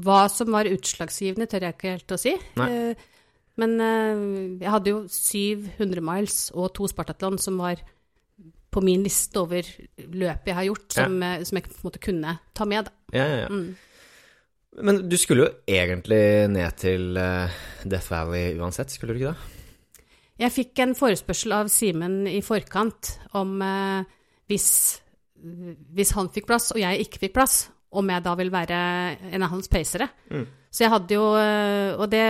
Hva 0.01 0.23
som 0.33 0.49
var 0.55 0.69
utslagsgivende, 0.69 1.45
tør 1.49 1.67
jeg 1.67 1.75
ikke 1.75 1.91
helt 1.93 2.15
å 2.15 2.17
si. 2.21 2.33
Nei. 2.57 2.71
Men 3.61 3.75
jeg 4.61 4.69
hadde 4.69 4.91
jo 4.93 5.03
700 5.09 6.01
miles 6.05 6.39
og 6.53 6.71
to 6.77 6.89
Spartatlon 6.89 7.37
som 7.41 7.57
var 7.61 7.81
på 8.77 8.85
min 8.85 9.01
liste 9.05 9.41
over 9.41 9.65
løp 9.97 10.45
jeg 10.45 10.57
har 10.59 10.69
gjort, 10.69 10.87
som, 10.93 11.17
ja. 11.23 11.41
som 11.47 11.57
jeg 11.57 11.65
på 11.65 11.79
en 11.79 11.87
måte 11.89 12.01
kunne 12.03 12.37
ta 12.53 12.67
med. 12.69 12.85
Da. 12.85 13.17
Ja, 13.17 13.25
ja, 13.25 13.37
ja. 13.47 13.49
Mm. 13.49 13.75
Men 14.87 14.99
du 15.09 15.15
skulle 15.17 15.47
jo 15.47 15.53
egentlig 15.73 16.21
ned 16.53 16.77
til 16.77 17.17
eh, 17.17 17.55
Death 17.81 18.11
Valley 18.13 18.59
uansett, 18.61 18.93
skulle 18.93 19.15
du 19.15 19.21
ikke 19.23 19.33
det? 19.33 19.55
Jeg 20.37 20.53
fikk 20.53 20.83
en 20.83 20.93
forespørsel 20.97 21.55
av 21.57 21.71
Simen 21.73 22.19
i 22.29 22.43
forkant 22.45 23.15
om 23.39 23.55
eh, 23.65 24.05
hvis, 24.51 24.69
hvis 25.97 26.13
han 26.13 26.29
fikk 26.33 26.45
plass 26.51 26.69
og 26.75 26.81
jeg 26.83 27.07
ikke 27.07 27.23
fikk 27.25 27.33
plass, 27.39 27.57
om 27.95 28.09
jeg 28.11 28.23
da 28.25 28.33
vil 28.39 28.51
være 28.51 28.77
en 29.31 29.45
av 29.45 29.51
hans 29.53 29.69
pacere. 29.71 30.09
Mm. 30.31 30.45
Så 30.67 30.83
jeg 30.83 30.91
hadde 30.91 31.15
jo 31.15 31.27
eh, 31.39 31.95
Og 31.95 32.09
det 32.11 32.23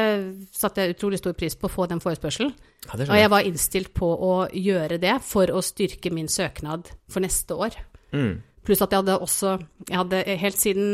satte 0.56 0.84
jeg 0.84 0.94
utrolig 0.94 1.18
stor 1.20 1.34
pris 1.38 1.56
på 1.58 1.68
å 1.68 1.74
få 1.74 1.88
den 1.90 2.02
forespørselen. 2.04 2.54
Ja, 2.86 3.00
det 3.00 3.10
Og 3.10 3.18
jeg 3.18 3.32
var 3.34 3.50
innstilt 3.50 3.92
på 3.98 4.08
å 4.08 4.34
gjøre 4.54 5.00
det 5.02 5.18
for 5.26 5.50
å 5.52 5.64
styrke 5.66 6.14
min 6.14 6.30
søknad 6.32 6.92
for 7.10 7.26
neste 7.26 7.58
år. 7.58 7.78
Mm. 8.14 8.38
Pluss 8.68 8.84
at 8.84 8.94
jeg 8.94 9.04
hadde 9.04 9.20
også 9.24 9.58
Jeg 9.90 9.98
hadde 9.98 10.24
helt 10.44 10.62
siden 10.62 10.90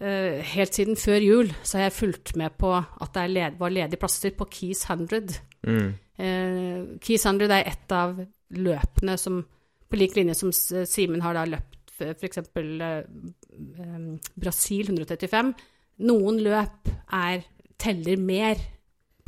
eh, 0.00 0.40
Helt 0.54 0.74
siden 0.74 0.98
før 0.98 1.20
jul 1.22 1.54
så 1.62 1.78
har 1.78 1.88
jeg 1.90 1.98
fulgt 2.00 2.34
med 2.40 2.56
på 2.58 2.72
at 2.80 3.14
det 3.14 3.28
led, 3.30 3.60
var 3.60 3.76
ledige 3.76 4.00
plasser 4.00 4.34
på 4.34 4.48
Keys 4.50 4.86
100. 4.88 5.36
Mm. 5.68 5.88
Eh, 6.16 6.76
Keys 7.04 7.28
100 7.28 7.52
er 7.60 7.74
et 7.74 7.94
av 7.94 8.16
løpene 8.50 9.20
som 9.20 9.42
på 9.90 9.98
lik 9.98 10.14
linje 10.16 10.36
som 10.38 10.52
Simen 10.54 11.22
har 11.22 11.34
da 11.34 11.44
løpt 11.50 11.80
f.eks. 12.00 12.38
Uh, 13.50 14.18
Brasil 14.38 14.90
135. 14.90 15.54
Noen 16.06 16.38
løp 16.44 16.90
er, 17.12 17.42
teller 17.80 18.20
mer 18.20 18.60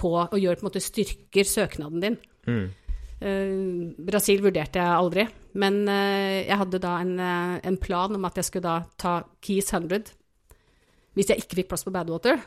på 0.02 0.12
og 0.22 0.38
gjør 0.38 0.58
på 0.58 0.64
en 0.64 0.68
måte 0.70 0.82
styrker 0.82 1.48
søknaden 1.48 2.02
din. 2.02 2.16
Mm. 2.48 2.64
Uh, 3.22 3.92
Brasil 4.02 4.42
vurderte 4.42 4.80
jeg 4.82 4.98
aldri, 4.98 5.26
men 5.62 5.84
uh, 5.86 6.40
jeg 6.42 6.58
hadde 6.58 6.80
da 6.82 6.96
en, 7.04 7.14
uh, 7.20 7.60
en 7.62 7.78
plan 7.78 8.18
om 8.18 8.26
at 8.26 8.40
jeg 8.40 8.48
skulle 8.48 8.66
da 8.66 8.80
ta 8.98 9.20
Keys 9.44 9.70
100 9.70 10.10
hvis 11.12 11.28
jeg 11.28 11.42
ikke 11.42 11.58
fikk 11.60 11.70
plass 11.70 11.84
på 11.84 11.92
Badwater. 11.92 12.40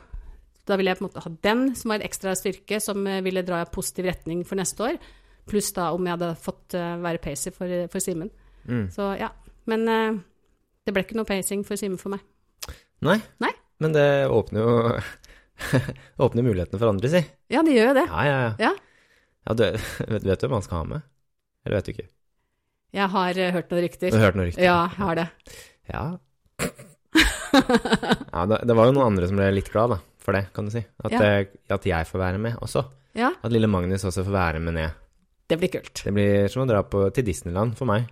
Da 0.66 0.76
ville 0.76 0.90
jeg 0.90 0.98
på 0.98 1.04
en 1.04 1.08
måte 1.12 1.22
ha 1.22 1.32
den 1.46 1.68
som 1.78 1.92
var 1.92 2.00
en 2.00 2.08
ekstra 2.08 2.34
styrke, 2.34 2.80
som 2.82 3.06
ville 3.22 3.44
dra 3.46 3.60
i 3.62 3.68
positiv 3.70 4.08
retning 4.10 4.40
for 4.50 4.58
neste 4.58 4.82
år. 4.82 4.96
Pluss 5.46 5.70
da 5.76 5.92
om 5.94 6.02
jeg 6.02 6.16
hadde 6.16 6.32
fått 6.42 6.74
være 6.74 7.22
pacer 7.22 7.54
for, 7.54 7.70
for 7.94 8.02
Simen. 8.02 8.32
Mm. 8.66 8.88
Så 8.90 9.12
ja. 9.20 9.30
Men 9.70 9.86
det 10.86 10.94
ble 10.94 11.02
ikke 11.06 11.18
noe 11.18 11.28
pacing 11.28 11.64
for 11.66 11.80
Simen 11.80 11.98
for 12.02 12.14
meg. 12.14 12.22
Nei. 13.06 13.18
Nei. 13.42 13.52
Men 13.84 13.96
det 13.96 14.08
åpner 14.32 14.62
jo 14.62 14.74
Åpner 16.26 16.46
mulighetene 16.46 16.80
for 16.80 16.92
andre, 16.92 17.12
si. 17.12 17.22
Ja, 17.52 17.64
det 17.66 17.76
gjør 17.76 17.92
jo 17.92 17.96
det. 17.98 18.06
Ja, 18.12 18.26
ja, 18.28 18.36
ja. 18.44 18.52
Ja. 18.60 18.74
ja 19.48 19.56
du, 19.58 19.64
vet, 20.12 20.26
vet 20.28 20.42
du 20.42 20.46
hvem 20.46 20.58
man 20.58 20.66
skal 20.66 20.82
ha 20.82 20.90
med? 20.96 21.08
Eller 21.66 21.80
vet 21.80 21.88
du 21.88 21.94
ikke? 21.96 22.08
Jeg 22.96 23.12
har 23.12 23.40
uh, 23.40 23.48
hørt 23.56 23.72
noen 23.74 23.88
Du 24.00 24.06
har 24.16 24.26
hørt 24.28 24.38
noe 24.40 24.48
rykter? 24.48 24.64
Ja, 24.64 24.76
jeg 24.86 25.00
har 25.02 25.20
det. 25.20 25.26
Ja. 25.92 26.04
ja 28.36 28.46
det, 28.52 28.62
det 28.70 28.78
var 28.78 28.90
jo 28.90 28.96
noen 28.96 29.08
andre 29.10 29.32
som 29.32 29.40
ble 29.40 29.50
litt 29.56 29.72
glad, 29.74 29.96
da, 29.96 30.00
for 30.24 30.38
det, 30.38 30.46
kan 30.56 30.70
du 30.70 30.76
si. 30.76 30.84
At, 31.02 31.18
eh, 31.18 31.40
at 31.76 31.90
jeg 31.90 32.10
får 32.12 32.22
være 32.22 32.42
med 32.46 32.62
også. 32.64 32.86
Ja, 33.16 33.34
At 33.42 33.54
lille 33.54 33.68
Magnus 33.72 34.06
også 34.08 34.26
får 34.28 34.36
være 34.36 34.62
med 34.64 34.78
ned. 34.78 35.04
det 35.50 35.60
blir 35.60 35.72
kult. 35.72 36.02
Det 36.04 36.14
blir 36.14 36.50
som 36.52 36.64
å 36.64 36.70
dra 36.70 36.84
på, 36.88 37.08
til 37.16 37.26
Disneyland 37.28 37.76
for 37.80 37.90
meg. 37.90 38.12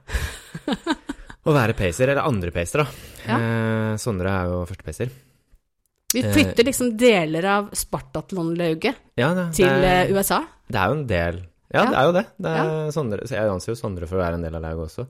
Å 1.43 1.51
være 1.55 1.75
pacer, 1.75 2.07
eller 2.13 2.23
andre 2.23 2.51
pacer, 2.55 2.83
da. 2.83 3.07
Ja. 3.27 3.37
Eh, 3.37 3.95
Sondre 3.99 4.31
er 4.31 4.51
jo 4.51 4.61
første 4.69 4.85
pacer. 4.87 5.09
Vi 6.13 6.21
Eh, 6.23 6.29
flytter 6.31 6.63
liksom 6.67 6.91
deler 6.97 7.45
av 7.49 7.71
Spartatlon-lauget 7.73 8.95
Ja, 9.17 9.31
til 9.51 9.65
det, 9.65 9.83
eh, 9.83 10.03
er, 10.05 10.13
USA. 10.13 10.43
det 10.69 10.77
er 10.79 10.87
jo 10.91 10.93
en 10.99 11.07
del 11.09 11.39
Ja, 11.73 11.85
det 11.89 11.97
er 11.97 12.05
jo 12.05 12.11
det. 12.13 12.25
det 12.39 12.51
er 12.61 12.91
Sondre, 12.93 13.25
så 13.27 13.33
jeg 13.33 13.49
anser 13.49 13.71
jo 13.73 13.79
Sondre 13.79 14.07
for 14.07 14.17
å 14.19 14.21
være 14.21 14.35
en 14.37 14.43
del 14.45 14.55
av 14.55 14.61
lauget 14.61 14.91
også. 14.91 15.07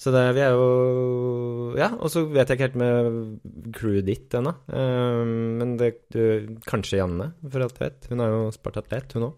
Så 0.00 0.10
det, 0.10 0.34
vi 0.34 0.40
er 0.40 0.50
jo 0.56 1.76
Ja, 1.78 1.90
og 1.94 2.10
så 2.10 2.24
vet 2.26 2.48
jeg 2.48 2.58
ikke 2.58 2.66
helt 2.66 2.80
med 2.80 3.72
crewet 3.76 4.04
ditt 4.08 4.34
ennå. 4.34 4.54
Um, 4.72 5.58
men 5.60 5.76
det, 5.78 5.92
du, 6.10 6.56
kanskje 6.66 6.98
Janne, 6.98 7.30
for 7.48 7.62
alt 7.62 7.78
jeg 7.78 7.86
vet. 7.92 8.08
Hun 8.10 8.20
er 8.24 8.32
jo 8.34 8.50
spartatlet, 8.50 9.12
hun 9.14 9.28
òg. 9.28 9.34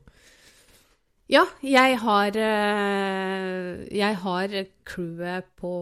Ja, 1.32 1.46
jeg 1.64 1.96
har 2.02 2.36
eh, 2.36 3.82
Jeg 3.96 4.16
har 4.20 4.56
crewet 4.84 5.48
på, 5.56 5.72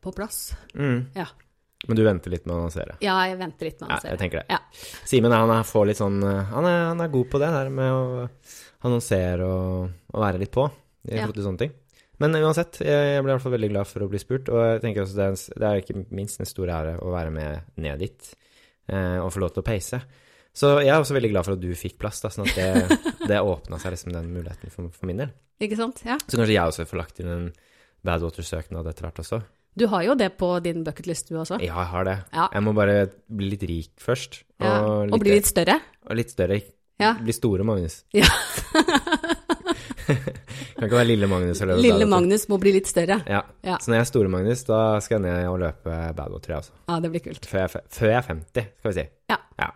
på 0.00 0.12
plass. 0.16 0.54
Mm. 0.74 1.10
Ja. 1.18 1.26
Men 1.88 1.98
du 1.98 2.04
venter 2.06 2.32
litt 2.32 2.46
med 2.46 2.54
å 2.54 2.60
annonsere? 2.62 2.96
Ja, 3.02 3.16
jeg 3.26 3.40
venter 3.40 3.68
litt 3.68 3.80
med 3.82 3.90
å 3.90 3.96
å 3.96 3.98
Ja, 4.06 4.14
jeg 4.14 4.20
tenker 4.22 4.42
det. 4.42 4.54
Ja. 4.54 4.60
Simen 5.08 5.34
han 5.34 5.50
sånn 5.98 6.22
han 6.22 6.68
er, 6.68 6.84
han 6.92 7.02
er 7.02 7.12
god 7.12 7.30
på 7.32 7.40
det 7.42 7.50
der 7.52 7.72
med 7.74 7.90
å 7.90 8.04
annonsere 8.86 9.46
og, 9.46 9.92
og 10.14 10.24
være 10.24 10.40
litt 10.42 10.54
på 10.54 10.68
i 11.08 11.16
forhold 11.18 11.36
til 11.36 11.48
sånne 11.48 11.64
ting. 11.64 11.74
Men 12.22 12.38
uansett, 12.38 12.78
jeg, 12.84 13.06
jeg 13.16 13.22
ble 13.24 13.32
i 13.32 13.34
hvert 13.34 13.42
fall 13.42 13.56
veldig 13.56 13.70
glad 13.72 13.88
for 13.90 14.04
å 14.04 14.10
bli 14.10 14.20
spurt, 14.22 14.50
og 14.52 14.60
jeg 14.62 14.82
tenker 14.84 15.02
også 15.02 15.18
det 15.18 15.24
er, 15.24 15.32
en, 15.32 15.62
det 15.62 15.68
er 15.68 15.80
ikke 15.80 16.02
minst 16.14 16.42
en 16.42 16.48
stor 16.48 16.70
ære 16.70 16.92
å 17.02 17.10
være 17.10 17.32
med 17.34 17.72
ned 17.82 18.04
dit 18.04 18.28
eh, 18.92 19.18
og 19.18 19.32
få 19.34 19.42
lov 19.42 19.54
til 19.56 19.64
å 19.64 19.66
peise. 19.66 19.98
Så 20.52 20.74
jeg 20.84 20.92
er 20.92 21.00
også 21.00 21.16
veldig 21.16 21.30
glad 21.32 21.46
for 21.46 21.56
at 21.56 21.62
du 21.62 21.70
fikk 21.78 21.96
plass, 22.02 22.20
da, 22.20 22.28
sånn 22.32 22.48
at 22.50 22.58
det, 22.58 22.98
det 23.30 23.40
åpna 23.40 23.78
seg 23.80 23.94
liksom 23.94 24.12
den 24.12 24.28
muligheten 24.34 24.72
for, 24.74 24.90
for 24.92 25.08
min 25.08 25.22
del. 25.24 25.32
Ikke 25.62 25.78
sant? 25.78 26.02
Ja. 26.04 26.18
Så 26.26 26.36
kanskje 26.36 26.52
jeg 26.56 26.66
også 26.66 26.86
får 26.90 27.00
lagt 27.00 27.20
inn 27.22 27.30
en 27.32 27.48
Badwater-søknad 28.04 28.88
etter 28.90 29.06
hvert 29.06 29.20
også. 29.22 29.40
Du 29.78 29.86
har 29.88 30.02
jo 30.04 30.14
det 30.18 30.28
på 30.36 30.50
din 30.60 30.82
bucketlist, 30.84 31.30
du 31.32 31.38
også. 31.40 31.56
Ja, 31.62 31.78
jeg 31.80 31.90
har 31.94 32.04
det. 32.04 32.16
Ja. 32.34 32.48
Jeg 32.52 32.64
må 32.66 32.74
bare 32.76 32.96
bli 33.32 33.54
litt 33.54 33.64
rik 33.70 33.92
først. 34.02 34.42
Ja. 34.60 34.74
Og 35.08 35.16
bli 35.22 35.38
litt 35.38 35.48
større. 35.48 35.78
og 36.04 36.18
litt 36.18 36.34
større. 36.34 36.60
Ja. 37.00 37.14
Bli 37.22 37.32
store 37.36 37.64
Magnus. 37.64 38.02
Ja. 38.12 38.28
kan 40.82 40.88
ikke 40.88 40.98
være 40.98 41.06
lille 41.12 41.28
Magnus. 41.30 41.60
og 41.62 41.68
løpe 41.70 41.80
Lille 41.80 41.94
Badwater. 42.02 42.10
Magnus 42.10 42.44
må 42.50 42.58
bli 42.60 42.72
litt 42.74 42.88
større. 42.90 43.20
Ja. 43.30 43.42
Ja. 43.64 43.76
Så 43.80 43.92
når 43.92 44.00
jeg 44.00 44.04
er 44.04 44.08
store 44.10 44.32
Magnus, 44.32 44.64
da 44.66 44.80
skal 45.04 45.20
jeg 45.20 45.24
ned 45.28 45.48
og 45.48 45.60
løpe 45.62 45.98
Badwater, 46.18 46.52
jeg 46.52 46.64
også. 46.64 46.74
Ja, 46.90 46.98
det 47.04 47.12
blir 47.14 47.22
kult. 47.28 47.46
Før 47.48 47.62
jeg, 47.64 47.84
før 47.96 48.10
jeg 48.10 48.18
er 48.18 48.26
50, 48.28 48.66
skal 48.82 48.90
vi 48.92 48.96
si. 48.98 49.04
Ja. 49.30 49.38
Ja. 49.62 49.68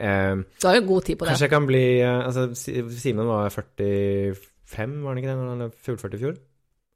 Eh, 0.00 0.36
Du 0.62 0.66
har 0.68 0.76
jo 0.78 0.84
god 0.86 1.04
tid 1.04 1.18
på 1.18 1.24
det. 1.26 1.32
kanskje 1.34 1.46
jeg 1.48 1.50
kan 1.50 1.66
bli 1.66 1.84
eh, 2.00 2.26
Altså, 2.26 2.54
Si- 2.54 2.82
Simen 3.00 3.26
var 3.26 3.48
45, 3.50 5.02
var 5.02 5.08
han 5.14 5.18
ikke 5.18 5.28
det, 5.30 5.36
når 5.38 5.48
han 5.62 5.72
fullførte 5.84 6.14
i 6.18 6.22
fjor? 6.22 6.34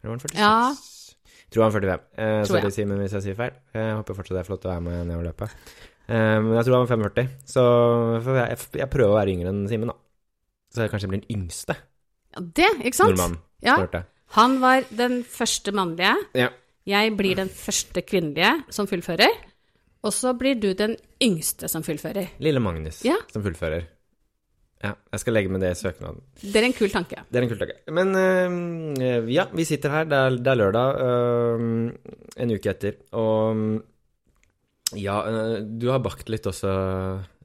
Eller 0.03 0.09
var 0.11 0.17
han 0.17 0.21
46? 0.21 0.39
Ja. 0.39 0.75
Jeg 1.43 1.51
Tror 1.53 1.63
han 1.65 1.73
var 1.73 1.81
45. 1.81 2.01
Eh, 2.17 2.45
Tror 2.47 2.61
sorry. 2.61 2.71
Simen, 2.73 2.99
hvis 3.03 3.13
jeg 3.13 3.23
sier 3.27 3.35
feil. 3.37 3.53
Jeg 3.75 3.97
håper 3.99 4.15
fortsatt 4.17 4.37
det 4.39 4.43
er 4.45 4.49
flott 4.49 4.65
å 4.65 4.71
være 4.73 4.85
med 4.87 5.07
ned 5.07 5.17
og 5.19 5.25
løpe. 5.27 5.49
Eh, 6.09 6.39
men 6.41 6.55
jeg 6.57 6.65
tror 6.65 6.79
han 6.79 6.87
var 6.87 6.93
45. 6.97 7.29
Så 7.45 7.65
jeg, 8.25 8.59
jeg 8.81 8.91
prøver 8.91 9.13
å 9.13 9.19
være 9.19 9.35
yngre 9.35 9.53
enn 9.53 9.67
Simen, 9.69 9.93
da. 9.93 9.97
Så 10.73 10.81
jeg 10.87 10.91
kanskje 10.95 11.09
blir 11.13 11.21
den 11.21 11.37
yngste 11.37 11.77
Ja, 12.33 12.41
det, 12.41 12.71
ikke 12.87 12.97
sant? 12.97 13.13
nordmannen. 13.13 13.39
Ja. 13.63 13.77
Han 14.39 14.61
var 14.63 14.87
den 14.97 15.19
første 15.29 15.73
mannlige. 15.77 16.15
Ja. 16.35 16.49
Jeg 16.89 17.13
blir 17.19 17.37
den 17.37 17.51
første 17.53 18.01
kvinnelige 18.03 18.65
som 18.73 18.87
fullfører. 18.89 19.29
Og 20.03 20.13
så 20.15 20.33
blir 20.39 20.57
du 20.59 20.73
den 20.75 20.97
yngste 21.23 21.69
som 21.71 21.85
fullfører. 21.87 22.33
Lille 22.43 22.59
Magnus 22.61 23.05
Ja. 23.07 23.15
som 23.33 23.43
fullfører. 23.45 23.85
Ja, 24.83 24.97
jeg 25.13 25.21
skal 25.23 25.37
legge 25.37 25.49
med 25.55 25.61
det 25.63 25.69
i 25.71 25.79
søknaden. 25.79 26.17
Det 26.43 26.57
er 26.59 26.65
en 26.67 26.73
kul 26.75 26.91
tanke. 26.91 27.21
Det 27.31 27.39
er 27.39 27.45
en 27.45 27.51
kul 27.53 27.61
tanke. 27.61 27.77
Men 27.95 28.09
øh, 28.19 29.29
ja, 29.31 29.45
vi 29.55 29.63
sitter 29.69 29.91
her, 29.95 30.09
det 30.11 30.19
er, 30.19 30.39
det 30.43 30.51
er 30.51 30.59
lørdag, 30.59 30.97
øh, 31.07 31.93
en 32.43 32.51
uke 32.57 32.71
etter, 32.73 32.97
og 33.15 33.79
ja, 34.99 35.21
øh, 35.31 35.63
du 35.79 35.87
har 35.93 36.03
bakt 36.03 36.29
litt 36.35 36.49
også. 36.51 36.73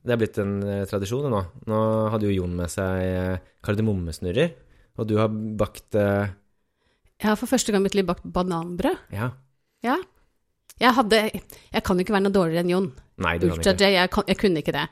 Det 0.01 0.15
er 0.15 0.19
blitt 0.23 0.37
en 0.41 0.57
tradisjon 0.89 1.29
nå. 1.29 1.43
Nå 1.69 1.77
hadde 2.09 2.25
jo 2.25 2.39
Jon 2.41 2.57
med 2.57 2.71
seg 2.73 3.37
kardemommesnurrer, 3.65 4.55
og 4.97 5.05
du 5.09 5.17
har 5.21 5.29
bakt 5.29 5.93
øh, 5.99 6.33
Jeg 7.21 7.29
har 7.29 7.37
for 7.37 7.45
første 7.53 7.71
gang 7.71 7.83
i 7.83 7.87
mitt 7.89 7.95
liv 7.99 8.05
bakt 8.07 8.25
bananbrød. 8.25 8.97
Ja. 9.13 9.29
Ja. 9.85 9.97
Jeg 10.81 10.93
hadde 10.93 11.19
Jeg 11.31 11.83
kan 11.85 11.97
jo 11.97 12.05
ikke 12.05 12.15
være 12.15 12.25
noe 12.27 12.35
dårligere 12.35 12.63
enn 12.65 12.71
Jon. 12.73 12.87
Nei, 13.25 13.35
du 13.41 13.47
kan 13.49 13.61
ikke. 13.61 13.73
J, 13.81 13.91
jeg, 13.95 14.11
kan, 14.13 14.25
jeg 14.29 14.39
kunne 14.41 14.61
ikke 14.61 14.75
det. 14.75 14.85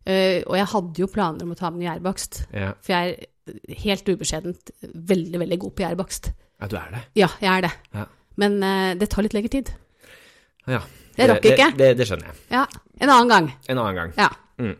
Uh, 0.00 0.38
og 0.48 0.54
jeg 0.58 0.68
hadde 0.74 1.02
jo 1.02 1.08
planer 1.12 1.44
om 1.46 1.54
å 1.54 1.58
ta 1.58 1.70
med 1.72 1.84
gjærbakst. 1.86 2.42
Ja. 2.56 2.72
For 2.84 2.94
jeg 2.94 3.14
er 3.16 3.78
helt 3.82 4.08
ubeskjedent 4.08 4.72
veldig, 4.84 5.40
veldig 5.42 5.58
god 5.64 5.74
på 5.76 5.84
gjærbakst. 5.84 6.30
ja, 6.60 6.68
du 6.68 6.76
er 6.80 6.92
det. 6.94 7.02
Ja, 7.20 7.30
jeg 7.40 7.50
er 7.54 7.66
det. 7.68 7.72
Ja. 7.96 8.06
Men 8.40 8.60
uh, 8.64 8.92
det 9.00 9.10
tar 9.12 9.24
litt 9.26 9.36
lengre 9.36 9.52
tid. 9.52 9.72
Ja. 10.68 10.84
Jeg 11.16 11.28
rakk 11.28 11.44
ikke. 11.44 11.72
Det, 11.74 11.80
det, 11.80 11.90
det 12.00 12.06
skjønner 12.08 12.30
jeg. 12.30 12.38
Ja, 12.52 12.66
En 13.00 13.10
annen 13.10 13.32
gang. 13.32 13.50
En 13.72 13.80
annen 13.80 13.96
gang. 13.96 14.14
Ja. 14.20 14.28
Mm. 14.60 14.76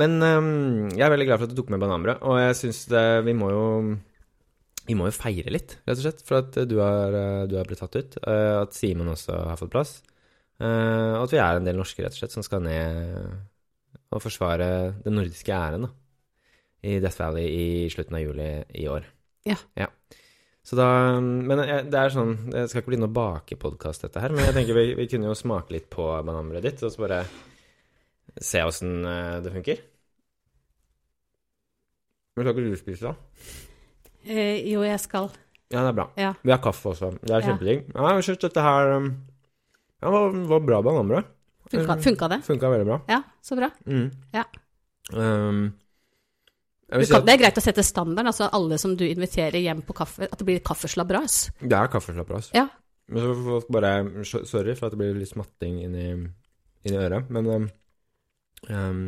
Men 0.00 0.16
um, 0.20 0.88
jeg 0.92 1.04
er 1.04 1.12
veldig 1.12 1.26
glad 1.28 1.40
for 1.40 1.48
at 1.48 1.52
du 1.52 1.60
tok 1.60 1.72
med 1.72 1.80
bananbrød, 1.80 2.20
og 2.24 2.40
jeg 2.40 2.56
syns 2.56 2.80
Vi 3.24 3.34
må 3.36 3.48
jo 3.52 3.62
vi 4.88 4.96
må 4.96 5.08
jo 5.08 5.12
feire 5.14 5.52
litt, 5.52 5.76
rett 5.84 5.98
og 5.98 6.04
slett, 6.06 6.22
for 6.24 6.40
at 6.40 6.56
du 6.68 6.78
har, 6.80 7.12
øh, 7.12 7.42
du 7.50 7.58
har 7.58 7.68
blitt 7.68 7.82
tatt 7.82 7.98
ut. 7.98 8.16
øh, 8.24 8.62
At 8.62 8.76
Simen 8.76 9.10
også 9.12 9.36
har 9.50 9.58
fått 9.60 9.72
plass. 9.74 10.02
øh, 10.62 11.14
Og 11.18 11.26
at 11.26 11.34
vi 11.34 11.40
er 11.44 11.58
en 11.58 11.68
del 11.68 11.76
norske, 11.76 12.02
rett 12.02 12.16
og 12.16 12.22
slett, 12.22 12.32
som 12.32 12.42
skal 12.46 12.64
ned 12.64 13.28
og 14.10 14.22
forsvare 14.24 15.02
den 15.04 15.18
nordiske 15.18 15.52
æren 15.52 15.84
da, 15.84 15.90
i 16.88 16.98
Death 17.04 17.20
Valley 17.20 17.44
i 17.52 17.88
slutten 17.92 18.16
av 18.16 18.22
juli 18.24 18.48
i 18.80 18.88
år. 18.88 19.04
Ja. 19.44 19.56
Så 20.64 20.76
da 20.76 21.18
Men 21.20 21.58
det 21.88 21.96
er 21.96 22.10
sånn 22.12 22.50
Det 22.50 22.66
skal 22.68 22.82
ikke 22.82 22.90
bli 22.90 22.98
noe 23.00 23.12
bakepodkast, 23.12 24.02
dette 24.02 24.20
her, 24.20 24.32
men 24.32 24.44
jeg 24.44 24.56
tenker 24.56 24.76
vi, 24.76 24.94
vi 24.94 25.06
kunne 25.08 25.30
jo 25.30 25.36
smake 25.36 25.72
litt 25.72 25.88
på 25.90 26.08
bananbrødet 26.24 26.64
ditt, 26.64 26.82
og 26.82 26.92
så 26.92 27.04
bare 27.04 27.22
se 28.40 28.60
åssen 28.64 29.02
det 29.44 29.52
funker. 29.52 29.80
Men 32.36 32.44
skal 32.46 32.54
ikke 32.54 32.70
du 32.70 32.76
spise, 32.76 33.12
da? 33.12 33.67
Eh, 34.28 34.60
jo, 34.68 34.82
jeg 34.84 35.00
skal. 35.00 35.30
Ja, 35.72 35.82
det 35.82 35.88
er 35.90 35.96
bra. 35.98 36.06
Ja. 36.20 36.30
Vi 36.44 36.52
har 36.52 36.60
kaffe 36.64 36.92
også. 36.92 37.10
Det 37.20 37.32
er 37.32 37.40
Ja. 37.42 37.46
kjempedigg. 37.48 37.82
Ja, 37.94 38.14
jeg 38.16 38.24
syns 38.28 38.40
dette 38.44 38.62
her 38.64 38.94
um, 38.96 39.10
ja, 40.02 40.10
var, 40.12 40.38
var 40.52 40.60
bra 40.64 40.80
bananbrød. 40.84 41.24
Funka, 41.68 41.96
funka 42.00 42.28
det? 42.32 42.38
Funka 42.46 42.70
veldig 42.72 42.86
bra. 42.88 42.98
Ja, 43.08 43.22
så 43.44 43.56
bra. 43.58 43.68
Mm. 43.86 44.06
Ja. 44.32 44.44
Um, 45.12 45.74
kan, 46.88 47.02
at 47.04 47.26
det 47.26 47.34
er 47.34 47.40
greit 47.42 47.58
å 47.60 47.64
sette 47.64 47.84
standarden, 47.84 48.30
altså 48.30 48.48
alle 48.56 48.78
som 48.80 48.94
du 48.96 49.04
inviterer 49.04 49.60
hjem 49.60 49.82
på 49.84 49.92
kaffe, 49.98 50.24
at 50.24 50.38
det 50.40 50.46
blir 50.48 50.62
kaffeslabras. 50.64 51.50
det 51.60 51.76
er 51.76 51.90
kaffeslabras. 51.92 52.48
Ja. 52.56 52.66
Men 53.08 53.22
så 53.24 53.34
får 53.34 53.44
folk 53.52 53.68
bare 53.72 53.92
Sorry 54.24 54.74
for 54.76 54.86
at 54.88 54.92
det 54.96 55.00
blir 55.00 55.14
litt 55.16 55.28
smatting 55.32 55.82
inni, 55.84 56.06
inni 56.84 56.96
øret, 56.96 57.28
men 57.32 57.46
um, 57.46 57.68
um, 58.68 59.04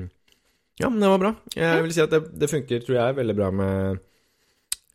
Ja, 0.81 0.89
men 0.89 1.01
det 1.01 1.09
var 1.09 1.19
bra. 1.25 1.33
Jeg 1.57 1.83
vil 1.85 1.93
si 1.97 2.01
at 2.05 2.13
det, 2.13 2.21
det 2.41 2.49
funker, 2.53 2.85
tror 2.85 2.97
jeg, 3.01 3.17
veldig 3.17 3.37
bra 3.37 3.51
med 3.53 4.01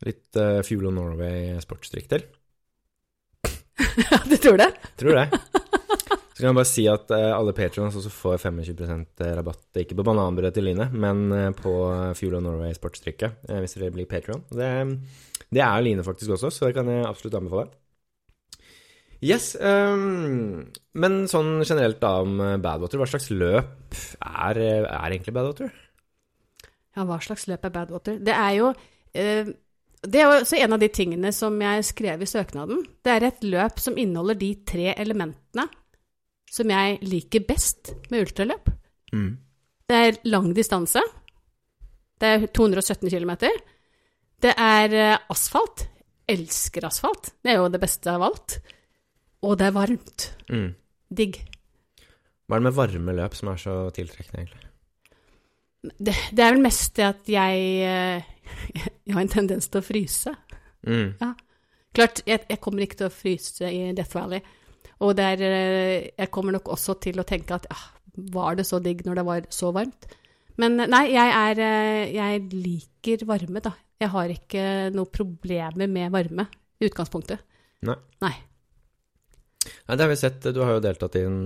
litt 0.04 0.38
uh, 0.40 0.60
Fuel 0.66 0.88
of 0.90 0.96
Norway 0.96 1.54
sportsdrikk 1.62 2.10
til. 2.10 2.26
Ja, 4.02 4.20
du 4.30 4.36
tror 4.36 4.60
det? 4.60 4.72
Tror 5.00 5.20
det. 5.20 5.28
Så 6.36 6.42
kan 6.42 6.50
jeg 6.50 6.58
bare 6.58 6.68
si 6.68 6.84
at 6.92 7.12
uh, 7.14 7.30
alle 7.32 7.54
patrons 7.56 7.96
også 7.96 8.12
får 8.12 8.42
25% 8.44 9.24
rabatt, 9.38 9.64
ikke 9.80 9.96
på 9.96 10.04
bananbrød 10.04 10.52
til 10.52 10.68
Line, 10.68 10.90
men 10.92 11.24
uh, 11.32 11.48
på 11.56 11.72
Fuel 12.18 12.36
of 12.36 12.44
Norway 12.44 12.76
sportsdrikke, 12.76 13.32
uh, 13.48 13.58
hvis 13.62 13.78
dere 13.78 13.94
blir 13.94 14.10
patron. 14.10 14.44
Det, 14.52 14.68
det 15.48 15.64
er 15.64 15.82
Line 15.86 16.04
faktisk 16.04 16.36
også, 16.36 16.52
så 16.52 16.68
det 16.68 16.76
kan 16.76 16.92
jeg 16.92 17.08
absolutt 17.08 17.40
anbefale. 17.40 17.72
Yes, 19.24 19.54
um, 19.56 20.66
men 21.00 21.14
sånn 21.30 21.62
generelt 21.64 22.02
da 22.02 22.18
om 22.20 22.36
eh, 22.42 22.56
Badwater, 22.60 23.00
hva 23.00 23.08
slags 23.08 23.30
løp 23.32 23.96
er, 24.20 24.58
eh, 24.60 24.84
er 24.84 25.14
egentlig 25.14 25.32
Badwater? 25.32 25.70
Ja, 26.96 27.06
hva 27.08 27.16
slags 27.24 27.46
løp 27.48 27.64
er 27.64 27.72
Badwater? 27.72 28.18
Det 28.20 28.34
er 28.34 28.52
jo 28.58 28.68
eh, 29.16 29.48
Det 30.02 30.20
er 30.20 30.28
også 30.28 30.58
en 30.60 30.76
av 30.76 30.82
de 30.82 30.88
tingene 30.92 31.32
som 31.34 31.56
jeg 31.62 31.86
skrev 31.88 32.22
i 32.22 32.28
søknaden. 32.28 32.84
Det 33.04 33.12
er 33.14 33.26
et 33.26 33.44
løp 33.46 33.80
som 33.82 33.96
inneholder 33.98 34.38
de 34.38 34.52
tre 34.68 34.92
elementene 34.94 35.66
som 36.52 36.70
jeg 36.70 37.00
liker 37.04 37.44
best 37.48 37.92
med 38.12 38.26
ultraløp. 38.26 38.70
Mm. 39.12 39.32
Det 39.86 39.96
er 39.96 40.20
lang 40.28 40.52
distanse. 40.56 41.02
Det 42.20 42.28
er 42.32 42.46
217 42.46 43.10
km. 43.10 43.34
Det 44.42 44.52
er 44.52 44.96
asfalt. 44.96 45.30
asfalt. 45.32 45.86
Elsker 46.26 46.82
asfalt. 46.88 47.28
Det 47.38 47.52
er 47.52 47.60
jo 47.60 47.68
det 47.70 47.78
beste 47.78 48.10
av 48.10 48.24
alt. 48.26 48.56
Og 49.46 49.54
det 49.60 49.68
er 49.68 49.76
varmt. 49.76 50.30
Mm. 50.50 50.72
Digg. 51.14 51.38
Hva 52.46 52.56
er 52.56 52.62
det 52.62 52.66
med 52.66 52.74
varme 52.74 53.14
løp 53.14 53.36
som 53.38 53.52
er 53.52 53.60
så 53.62 53.76
tiltrekkende, 53.94 54.42
egentlig? 54.42 54.65
Det, 55.98 56.14
det 56.32 56.44
er 56.44 56.54
vel 56.54 56.64
mest 56.64 56.94
det 56.98 57.06
at 57.06 57.30
jeg, 57.30 57.64
eh, 57.86 58.52
jeg 59.06 59.14
har 59.16 59.22
en 59.22 59.32
tendens 59.32 59.68
til 59.70 59.82
å 59.82 59.86
fryse. 59.86 60.32
Mm. 60.86 61.16
Klart, 61.96 62.22
jeg, 62.28 62.44
jeg 62.50 62.60
kommer 62.62 62.84
ikke 62.84 63.00
til 63.02 63.08
å 63.08 63.14
fryse 63.14 63.72
i 63.72 63.90
Death 63.96 64.16
Valley. 64.16 64.42
Og 65.04 65.16
det 65.18 65.26
er, 65.34 65.44
eh, 65.46 66.08
jeg 66.16 66.32
kommer 66.32 66.56
nok 66.56 66.70
også 66.76 66.96
til 67.04 67.20
å 67.20 67.26
tenke 67.28 67.56
at 67.56 67.68
ah, 67.72 67.88
var 68.32 68.56
det 68.56 68.66
så 68.68 68.80
digg 68.82 69.04
når 69.06 69.20
det 69.20 69.26
var 69.28 69.48
så 69.52 69.72
varmt? 69.76 70.08
Men 70.60 70.78
nei, 70.88 71.02
jeg 71.12 71.32
er 71.36 71.58
eh, 71.60 72.14
Jeg 72.14 72.46
liker 72.54 73.26
varme, 73.28 73.60
da. 73.64 73.74
Jeg 74.00 74.12
har 74.12 74.32
ikke 74.32 74.64
noe 74.92 75.08
problemer 75.12 75.88
med 75.88 76.12
varme 76.12 76.46
i 76.80 76.88
utgangspunktet. 76.88 77.44
Nei. 77.88 77.96
Nei. 78.24 78.34
Nei, 79.66 79.96
det 79.96 80.02
har 80.02 80.10
vi 80.10 80.18
sett. 80.20 80.48
Du 80.52 80.60
har 80.62 80.76
jo 80.76 80.84
deltatt 80.84 81.16
i 81.18 81.24
en 81.28 81.38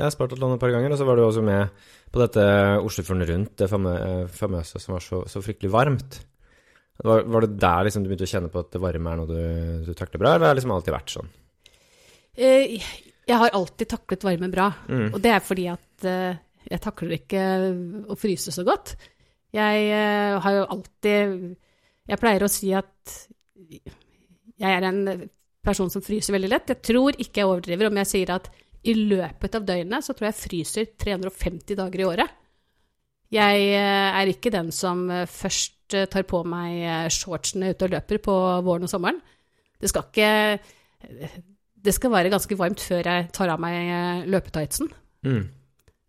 ja, 0.00 0.10
spart 0.10 0.34
et 0.36 0.42
par 0.62 0.72
ganger, 0.74 0.94
og 0.94 1.00
så 1.00 1.06
var 1.08 1.18
du 1.18 1.24
også 1.26 1.44
med 1.44 1.84
på 2.12 2.20
dette 2.22 2.44
Oslofjorden 2.82 3.26
Rundt, 3.28 3.54
det 3.60 3.70
famøse 3.70 4.80
som 4.80 4.96
var 4.96 5.04
så, 5.04 5.22
så 5.30 5.42
fryktelig 5.44 5.72
varmt. 5.72 6.20
Var, 7.02 7.24
var 7.24 7.46
det 7.46 7.58
der 7.60 7.86
liksom 7.86 8.04
du 8.04 8.10
begynte 8.10 8.28
å 8.28 8.30
kjenne 8.30 8.50
på 8.52 8.60
at 8.62 8.74
det 8.74 8.82
varme 8.82 9.12
er 9.12 9.20
noe 9.20 9.30
du, 9.30 9.86
du 9.88 9.92
takler 9.96 10.20
bra, 10.22 10.34
eller 10.34 10.50
har 10.50 10.54
det 10.54 10.60
liksom 10.60 10.74
alltid 10.76 10.94
vært 10.94 11.14
sånn? 11.16 11.32
Eh, 12.36 12.76
Jeg 13.28 13.38
har 13.38 13.54
alltid 13.56 13.90
taklet 13.90 14.26
varme 14.26 14.50
bra. 14.52 14.68
Mm. 14.88 15.08
Og 15.12 15.20
det 15.22 15.32
er 15.32 15.44
fordi 15.44 15.68
at 15.72 16.06
eh, 16.08 16.40
jeg 16.68 16.82
takler 16.84 17.16
ikke 17.18 17.44
å 18.10 18.16
fryse 18.18 18.54
så 18.54 18.64
godt. 18.66 18.94
Jeg 19.52 19.88
eh, 19.92 20.38
har 20.40 20.56
jo 20.56 20.64
alltid 20.76 21.34
Jeg 22.08 22.18
pleier 22.18 22.42
å 22.44 22.50
si 22.50 22.72
at 22.74 23.16
jeg 23.72 24.68
er 24.70 24.84
en 24.86 25.02
person 25.62 25.90
som 25.90 26.02
fryser 26.04 26.34
veldig 26.34 26.50
lett. 26.50 26.72
Jeg 26.74 26.82
tror 26.84 27.16
ikke 27.16 27.42
jeg 27.42 27.48
overdriver 27.48 27.88
om 27.88 28.00
jeg 28.02 28.10
sier 28.10 28.32
at 28.34 28.50
i 28.82 28.94
løpet 28.98 29.54
av 29.58 29.66
døgnet 29.66 30.04
så 30.04 30.14
tror 30.16 30.30
jeg 30.30 30.40
fryser 30.40 30.88
350 30.98 31.78
dager 31.78 32.02
i 32.02 32.06
året. 32.08 32.38
Jeg 33.32 33.68
eh, 33.72 34.08
er 34.20 34.28
ikke 34.28 34.52
den 34.52 34.68
som 34.74 35.06
eh, 35.10 35.28
først 35.30 35.96
eh, 35.96 36.08
tar 36.10 36.26
på 36.28 36.42
meg 36.44 37.08
shortsene 37.14 37.72
ute 37.72 37.86
og 37.86 37.94
løper 37.94 38.20
på 38.24 38.34
våren 38.66 38.88
og 38.88 38.92
sommeren. 38.92 39.22
Det 39.80 39.90
skal 39.90 40.04
ikke 40.06 40.58
Det 41.82 41.94
skal 41.94 42.12
være 42.12 42.30
ganske 42.30 42.58
varmt 42.58 42.82
før 42.82 43.08
jeg 43.08 43.30
tar 43.34 43.50
av 43.50 43.62
meg 43.62 44.26
løpetightsen. 44.30 44.90
Mm. 45.26 45.48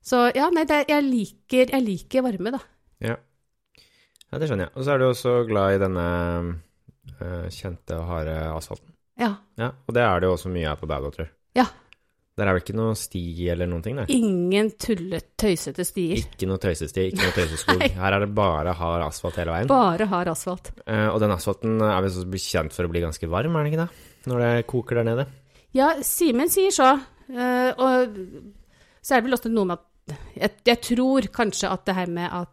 Så 0.03 0.27
ja, 0.35 0.49
nei, 0.53 0.65
det, 0.69 0.83
jeg, 0.91 1.05
liker, 1.07 1.71
jeg 1.71 1.81
liker 1.81 2.25
varme, 2.25 2.51
da. 2.53 2.59
Ja. 3.01 3.15
ja, 4.27 4.37
det 4.37 4.49
skjønner 4.49 4.67
jeg. 4.67 4.73
Og 4.75 4.85
så 4.85 4.93
er 4.93 4.99
du 5.01 5.05
også 5.07 5.33
glad 5.47 5.77
i 5.77 5.79
denne 5.81 6.05
uh, 7.23 7.47
kjente 7.49 7.97
og 7.97 8.09
harde 8.11 8.35
asfalten. 8.51 8.91
Ja. 9.17 9.31
Ja, 9.57 9.71
og 9.87 9.95
det 9.95 10.03
er 10.03 10.21
det 10.21 10.29
jo 10.29 10.35
også 10.35 10.51
mye 10.53 10.75
av 10.75 10.83
på 10.83 10.91
jeg. 10.91 11.31
Ja. 11.57 11.65
Der 12.33 12.49
er 12.49 12.55
vel 12.55 12.63
ikke 12.63 12.73
noe 12.73 12.95
sti 12.97 13.21
eller 13.53 13.67
noen 13.69 13.83
ting 13.85 13.99
der? 13.99 14.09
Ingen 14.09 14.71
tullet, 14.81 15.27
tøysete 15.37 15.83
stier. 15.85 16.17
Ikke 16.23 16.47
noe 16.49 16.57
tøysesti, 16.57 17.03
ikke 17.11 17.21
noe 17.27 17.35
tøyseskog. 17.35 17.83
Her 17.99 18.15
er 18.17 18.23
det 18.25 18.29
bare 18.33 18.73
hard 18.79 19.03
asfalt 19.05 19.37
hele 19.37 19.53
veien. 19.53 19.69
Bare 19.69 20.07
hard 20.09 20.31
asfalt. 20.31 20.71
Eh, 20.87 21.05
og 21.11 21.19
den 21.21 21.33
asfalten 21.35 21.75
er 21.85 21.99
vel 22.01 22.13
så 22.15 22.23
kjent 22.25 22.73
for 22.73 22.87
å 22.87 22.91
bli 22.93 23.03
ganske 23.05 23.29
varm, 23.29 23.53
er 23.59 23.67
den 23.67 23.73
ikke 23.75 23.83
det? 23.83 24.09
Når 24.31 24.41
det 24.41 24.51
koker 24.71 24.97
der 25.01 25.05
nede. 25.11 25.27
Ja, 25.77 25.91
Simen 26.05 26.49
sier 26.53 26.73
så. 26.73 26.89
eh, 27.29 27.69
og 27.77 28.17
så 29.03 29.13
er 29.13 29.21
det 29.21 29.27
vel 29.27 29.37
også 29.37 29.51
noe 29.53 29.69
med 29.69 29.77
at 29.77 30.17
jeg, 30.35 30.51
jeg 30.67 30.81
tror 30.89 31.27
kanskje 31.37 31.69
at 31.71 31.85
det 31.87 31.95
her 31.99 32.09
med 32.11 32.33
at 32.33 32.49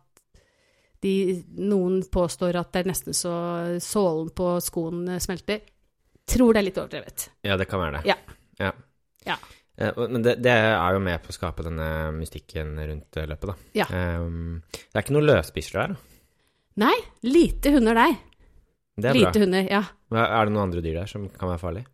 de, 1.01 1.15
noen 1.57 2.03
påstår 2.13 2.59
at 2.61 2.69
det 2.75 2.83
er 2.83 2.91
nesten 2.91 3.17
så 3.17 3.33
sålen 3.81 4.29
på 4.37 4.51
skoen 4.61 5.07
smelter, 5.25 5.63
tror 6.29 6.53
det 6.53 6.61
er 6.61 6.67
litt 6.69 6.81
overdrevet. 6.83 7.25
Ja, 7.49 7.57
det 7.57 7.67
kan 7.71 7.81
være 7.81 8.03
det. 8.03 8.13
Ja. 8.13 8.19
Ja. 8.61 8.71
Ja. 9.25 9.39
Eh, 9.81 10.01
men 10.13 10.23
det, 10.27 10.37
det 10.45 10.53
er 10.53 10.93
jo 10.97 11.01
med 11.03 11.23
på 11.25 11.33
å 11.33 11.37
skape 11.37 11.65
denne 11.67 11.87
mystikken 12.17 12.75
rundt 12.79 13.17
eh, 13.21 13.29
løpet, 13.31 13.53
da. 13.53 13.55
Ja. 13.83 13.87
Um, 14.21 14.61
det 14.73 14.93
er 14.99 15.05
ikke 15.07 15.17
noen 15.17 15.29
løsbikkjer 15.31 15.81
der, 15.81 15.95
da. 15.95 16.27
Nei, 16.85 16.97
lite 17.27 17.73
hunder 17.75 17.97
der. 17.99 18.15
Det 19.01 19.09
er 19.11 19.17
Lite 19.17 19.33
bra. 19.33 19.41
hunder, 19.45 19.67
ja. 19.71 19.83
Er 20.21 20.45
det 20.47 20.53
noen 20.55 20.67
andre 20.69 20.83
dyr 20.85 20.99
der 21.01 21.09
som 21.11 21.27
kan 21.33 21.49
være 21.51 21.61
farlige? 21.63 21.89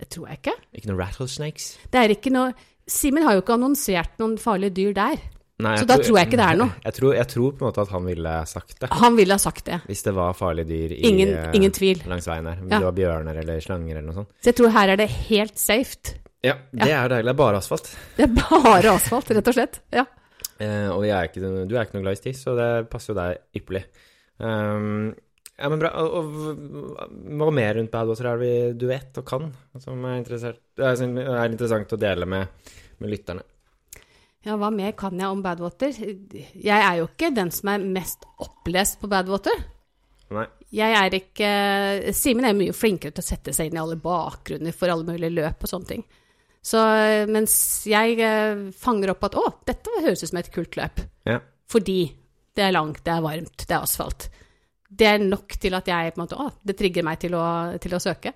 Det 0.00 0.08
tror 0.10 0.26
jeg 0.28 0.40
ikke. 0.42 0.54
Ikke 0.74 0.90
noen 0.90 1.00
rattlesnakes? 1.00 1.66
Det 1.92 2.00
er 2.00 2.12
ikke 2.16 2.32
noe 2.34 2.52
Simen 2.90 3.24
har 3.24 3.32
jo 3.32 3.40
ikke 3.40 3.54
annonsert 3.56 4.18
noen 4.20 4.34
farlige 4.36 4.74
dyr 4.76 4.90
der. 4.92 5.20
Nei, 5.64 5.70
Så 5.80 5.86
da 5.88 5.94
tror 6.02 6.18
jeg 6.18 6.26
ikke 6.28 6.36
det 6.40 6.48
er 6.50 6.58
noe. 6.60 6.74
Jeg 6.84 6.96
tror, 6.98 7.14
jeg 7.16 7.28
tror 7.30 7.52
på 7.54 7.62
en 7.64 7.68
måte 7.70 7.80
at 7.86 7.92
han 7.94 8.04
ville 8.10 8.32
sagt 8.50 8.74
det. 8.82 8.90
Han 9.00 9.16
ville 9.16 9.32
ha 9.38 9.40
sagt 9.40 9.64
det. 9.70 9.78
Hvis 9.88 10.02
det 10.04 10.12
var 10.18 10.34
farlige 10.36 10.68
dyr 10.68 10.92
i, 10.92 10.98
Ingen, 11.08 11.32
ingen 11.56 11.72
tvil. 11.72 12.02
langs 12.10 12.26
veien. 12.28 12.44
Hvis 12.50 12.74
Ja. 12.74 12.82
det 12.82 12.88
var 12.90 12.96
bjørner 12.98 13.38
eller 13.40 13.62
slanger 13.64 13.94
eller 13.96 14.08
noe 14.10 14.18
sånt. 14.18 14.34
Så 14.42 14.50
jeg 14.52 14.58
tror 14.60 14.74
her 14.76 14.92
er 14.92 15.00
det 15.00 15.08
helt 15.30 15.56
safe. 15.62 16.12
Ja, 16.44 16.58
det 16.76 16.90
er 16.90 17.08
deilig. 17.08 17.30
Det 17.30 17.34
er 17.34 17.40
bare 17.40 17.60
asfalt. 17.62 17.90
Det 18.18 18.26
er 18.26 18.34
bare 18.36 18.94
asfalt, 18.98 19.30
rett 19.32 19.50
og 19.50 19.56
slett. 19.56 19.78
Ja. 19.94 20.04
Eh, 20.60 20.90
og 20.92 21.06
jeg 21.06 21.14
er 21.16 21.30
ikke, 21.30 21.52
du 21.64 21.72
er 21.74 21.86
ikke 21.86 21.96
noe 21.96 22.04
glad 22.04 22.18
i 22.18 22.20
sti, 22.20 22.34
så 22.36 22.56
det 22.58 22.68
passer 22.92 23.14
jo 23.14 23.18
deg 23.18 23.60
ypperlig. 23.60 23.84
Um, 24.42 25.14
ja, 25.54 25.70
men 25.70 25.80
bra. 25.80 25.94
Og, 26.04 26.36
hva 27.40 27.50
mer 27.54 27.78
rundt 27.78 27.92
Badwater 27.94 28.28
er 28.34 28.44
det 28.44 28.54
du 28.78 28.86
vet 28.90 29.22
og 29.22 29.26
kan, 29.28 29.48
som 29.80 30.04
er, 30.10 30.30
er, 30.36 30.60
er 30.84 31.48
interessant 31.48 31.96
å 31.96 32.00
dele 32.00 32.28
med, 32.28 32.70
med 33.00 33.14
lytterne? 33.14 33.46
ja, 34.44 34.56
hva 34.60 34.70
mer 34.72 34.92
kan 34.98 35.16
jeg 35.18 35.32
om 35.32 35.40
Badwater? 35.44 35.94
Jeg 35.96 36.76
er 36.76 36.98
jo 37.00 37.08
ikke 37.08 37.32
den 37.34 37.52
som 37.54 37.70
er 37.72 37.84
mest 37.84 38.26
opplest 38.44 38.98
på 39.00 39.08
Badwater. 39.10 39.56
Nei. 40.34 40.44
Jeg 40.74 40.96
er 40.98 41.14
ikke 41.14 41.48
Simen 42.16 42.46
er 42.48 42.56
mye 42.56 42.74
flinkere 42.74 43.14
til 43.14 43.22
å 43.22 43.26
sette 43.26 43.52
seg 43.54 43.68
inn 43.68 43.78
i 43.78 43.82
alle 43.82 43.98
bakgrunner 44.00 44.74
for 44.74 44.90
alle 44.90 45.06
mulige 45.06 45.32
løp 45.32 45.64
og 45.64 45.70
sånne 45.70 45.90
ting. 45.90 46.04
Så 46.64 46.80
mens 47.28 47.54
jeg 47.88 48.16
eh, 48.24 48.68
fanger 48.80 49.12
opp 49.12 49.26
at 49.28 49.36
å, 49.36 49.44
dette 49.68 49.98
høres 50.00 50.24
ut 50.24 50.30
som 50.30 50.40
et 50.40 50.52
kult 50.54 50.78
løp. 50.80 51.02
Ja. 51.28 51.42
Fordi 51.70 51.98
det 52.54 52.64
er 52.64 52.74
langt, 52.76 53.02
det 53.04 53.12
er 53.12 53.24
varmt, 53.24 53.66
det 53.66 53.74
er 53.74 53.82
asfalt. 53.82 54.28
Det 54.94 55.08
er 55.10 55.22
nok 55.22 55.56
til 55.60 55.74
at 55.76 55.88
jeg 55.90 56.14
på 56.14 56.20
en 56.20 56.24
måte, 56.24 56.38
å, 56.40 56.48
det 56.64 56.76
trigger 56.78 57.04
meg 57.06 57.20
til 57.20 57.36
å, 57.36 57.44
til 57.82 57.96
å 57.96 58.02
søke. 58.02 58.32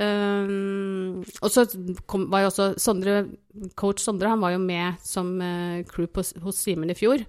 Um, 0.00 1.20
og 1.42 1.50
så 1.52 1.66
kom, 2.08 2.22
var 2.32 2.46
jo 2.46 2.48
også 2.48 2.66
Sondre, 2.80 3.18
coach 3.76 4.00
Sondre 4.00 4.30
han 4.32 4.40
var 4.40 4.54
jo 4.54 4.60
med 4.62 5.02
som 5.04 5.34
eh, 5.44 5.82
crew 5.90 6.06
på, 6.08 6.24
hos 6.44 6.62
Simen 6.62 6.92
i 6.94 6.96
fjor. 6.96 7.26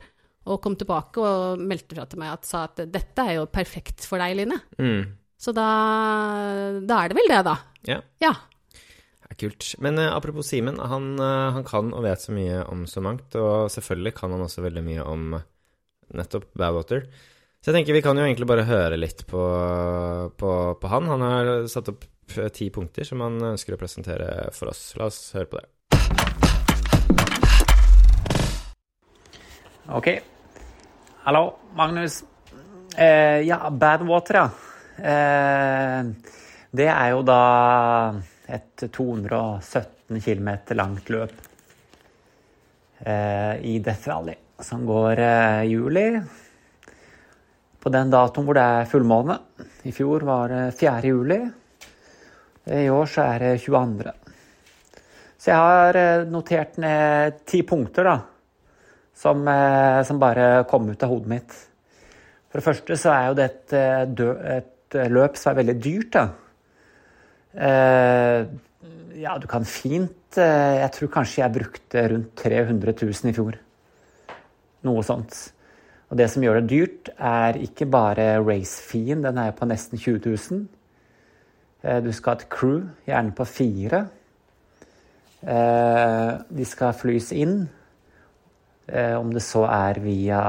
Og 0.48 0.62
kom 0.64 0.78
tilbake 0.80 1.22
og 1.22 1.60
meldte 1.62 1.98
fra 1.98 2.06
til 2.10 2.22
meg 2.22 2.32
at 2.38 2.48
sa 2.48 2.64
at 2.70 2.80
dette 2.90 3.26
er 3.26 3.42
jo 3.42 3.50
perfekt 3.52 4.08
for 4.08 4.22
deg, 4.22 4.38
Line. 4.40 4.62
Mm. 4.80 5.04
Så 5.42 5.54
da, 5.58 5.68
da 6.86 7.02
er 7.02 7.12
det 7.12 7.18
vel 7.20 7.30
det, 7.34 7.42
da. 7.50 7.58
Ja. 7.90 8.00
Ja. 8.24 8.32
Kult. 9.42 9.72
Men 9.82 9.98
eh, 9.98 10.12
apropos 10.14 10.48
Simen, 10.48 10.78
han, 10.78 11.12
eh, 11.20 11.50
han 11.58 11.66
kan 11.68 11.92
og 11.96 12.06
vet 12.06 12.22
så 12.22 12.36
mye 12.36 12.62
om 12.70 12.86
så 12.90 13.02
mangt, 13.04 13.36
og 13.40 13.72
selvfølgelig 13.74 14.16
kan 14.20 14.34
han 14.36 14.46
også 14.46 14.66
veldig 14.66 14.86
mye 14.86 15.06
om 15.08 15.36
nettopp 16.14 16.52
Badwater. 16.58 17.08
Så 17.62 17.70
jeg 17.70 17.80
tenker 17.80 17.94
vi 17.98 18.04
kan 18.06 18.18
jo 18.18 18.26
egentlig 18.26 18.48
bare 18.50 18.66
høre 18.66 18.98
litt 18.98 19.26
på, 19.30 19.42
på, 20.38 20.52
på 20.82 20.92
han. 20.94 21.10
Han 21.12 21.26
har 21.26 21.52
satt 21.70 21.92
opp 21.94 22.08
ti 22.56 22.70
punkter 22.74 23.06
som 23.06 23.22
han 23.22 23.38
ønsker 23.52 23.76
å 23.76 23.82
presentere 23.82 24.50
for 24.56 24.72
oss. 24.72 24.96
La 24.98 25.10
oss 25.12 25.20
høre 25.36 25.50
på 25.52 25.62
det. 25.62 25.68
Ok. 29.92 30.08
Hallo, 31.28 31.44
Magnus. 31.78 32.24
Eh, 32.98 33.46
ja, 33.46 33.70
Badwater, 33.70 34.42
ja. 34.42 34.50
Eh, 34.98 36.06
det 36.72 36.88
er 36.88 37.10
jo 37.14 37.22
da 37.28 37.42
et 38.52 38.84
217 38.92 40.20
km 40.20 40.50
langt 40.76 41.10
løp 41.14 41.34
eh, 43.06 43.56
i 43.68 43.78
Death 43.84 44.10
Valley, 44.10 44.36
som 44.60 44.86
går 44.86 45.22
eh, 45.24 45.62
juli. 45.72 46.06
På 47.82 47.90
den 47.94 48.12
datoen 48.14 48.46
hvor 48.46 48.58
det 48.58 48.66
er 48.66 48.90
fullmåne. 48.90 49.38
I 49.88 49.94
fjor 49.96 50.26
var 50.28 50.52
det 50.52 50.66
4. 50.78 51.00
juli. 51.08 51.40
I 52.72 52.90
år 52.94 53.08
så 53.10 53.26
er 53.26 53.46
det 53.46 53.54
22. 53.64 54.12
Så 55.42 55.50
jeg 55.50 55.58
har 55.58 55.98
eh, 55.98 56.28
notert 56.30 56.78
ned 56.82 57.42
ti 57.50 57.64
punkter, 57.68 58.12
da. 58.12 58.20
Som, 59.22 59.44
som 60.08 60.18
bare 60.18 60.64
kom 60.66 60.88
ut 60.90 61.04
av 61.06 61.12
hodet 61.12 61.30
mitt. 61.30 61.52
For 62.50 62.58
det 62.58 62.66
første 62.66 62.96
så 62.98 63.12
er 63.14 63.26
jo 63.28 63.36
det 63.38 63.46
et, 63.52 63.74
et 64.56 64.96
løp 65.14 65.36
som 65.38 65.52
er 65.52 65.60
veldig 65.60 65.76
dyrt, 65.84 66.16
da. 66.16 66.24
Eh, 67.52 68.42
ja, 69.20 69.34
du 69.38 69.48
kan 69.52 69.66
fint 69.68 70.38
Jeg 70.40 70.92
tror 70.96 71.10
kanskje 71.12 71.42
jeg 71.42 71.52
brukte 71.58 72.04
rundt 72.08 72.30
300 72.40 72.94
000 73.02 73.28
i 73.28 73.34
fjor. 73.36 73.58
Noe 74.88 75.04
sånt. 75.04 75.36
Og 76.08 76.16
det 76.20 76.30
som 76.32 76.44
gjør 76.44 76.62
det 76.62 76.70
dyrt, 76.72 77.10
er 77.20 77.60
ikke 77.60 77.90
bare 77.92 78.38
race-feen, 78.40 79.20
den 79.26 79.42
er 79.44 79.52
på 79.52 79.68
nesten 79.68 80.00
20 80.00 80.24
000. 80.24 80.64
Du 82.06 82.10
skal 82.16 82.32
ha 82.32 82.40
et 82.40 82.48
crew, 82.52 82.80
gjerne 83.08 83.36
på 83.36 83.48
fire. 83.48 84.02
De 85.44 86.68
skal 86.68 86.96
flys 86.96 87.34
inn. 87.36 87.66
Om 88.88 89.36
det 89.36 89.44
så 89.44 89.66
er 89.68 90.00
via 90.04 90.42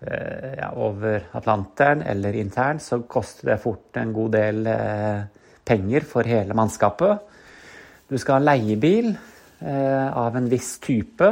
ja, 0.00 0.70
over 0.80 1.26
Atlanteren 1.36 2.02
eller 2.02 2.36
internt, 2.40 2.82
så 2.82 3.02
koster 3.04 3.52
det 3.52 3.60
fort 3.60 3.96
en 4.00 4.14
god 4.16 4.32
del 4.32 4.64
eh, 4.70 5.26
penger 5.66 6.06
for 6.08 6.28
hele 6.28 6.56
mannskapet. 6.56 7.26
Du 8.08 8.16
skal 8.18 8.38
ha 8.38 8.54
leiebil 8.54 9.12
eh, 9.12 10.08
av 10.08 10.38
en 10.40 10.48
viss 10.50 10.78
type. 10.82 11.28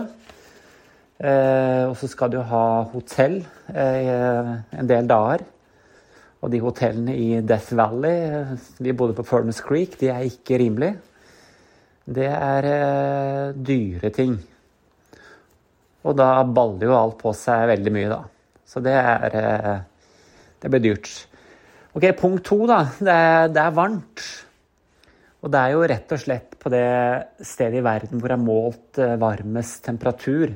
Eh, 1.19 1.85
og 1.89 1.97
så 1.99 2.11
skal 2.13 2.35
du 2.35 2.43
ha 2.45 2.67
hotell 2.93 3.41
en 3.73 4.93
del 4.93 5.09
dager. 5.09 5.49
Og 6.39 6.53
de 6.53 6.61
hotellene 6.63 7.17
i 7.19 7.41
Death 7.43 7.73
Valley 7.75 8.53
Vi 8.79 8.93
bodde 8.95 9.17
på 9.17 9.25
Furnace 9.27 9.65
Creek. 9.65 9.97
De 9.99 10.13
er 10.13 10.29
ikke 10.29 10.61
rimelige. 10.61 11.01
Det 12.07 12.29
er 12.31 13.53
dyre 13.59 14.13
ting. 14.15 14.39
Og 16.07 16.15
da 16.17 16.31
baller 16.47 16.87
jo 16.87 16.97
alt 16.97 17.19
på 17.21 17.35
seg 17.37 17.67
veldig 17.73 17.93
mye, 17.97 18.11
da. 18.13 18.23
Så 18.69 18.83
det 18.85 18.93
er 18.93 19.85
Det 20.59 20.71
blir 20.71 20.83
dyrt. 20.83 21.09
Ok, 21.95 22.05
punkt 22.19 22.45
to, 22.45 22.67
da. 22.67 22.81
Det 22.99 23.15
er, 23.15 23.49
det 23.55 23.63
er, 23.63 23.75
varmt. 23.75 24.23
Og 25.41 25.53
det 25.55 25.61
er 25.61 25.75
jo 25.75 25.85
rett 25.87 26.13
og 26.13 26.19
slett 26.19 26.57
på 26.59 26.73
det 26.75 26.89
stedet 27.47 27.79
i 27.79 27.85
verden 27.87 28.19
hvor 28.19 28.33
det 28.33 28.37
er 28.37 28.43
målt 28.43 29.01
varmest 29.23 29.85
temperatur. 29.87 30.51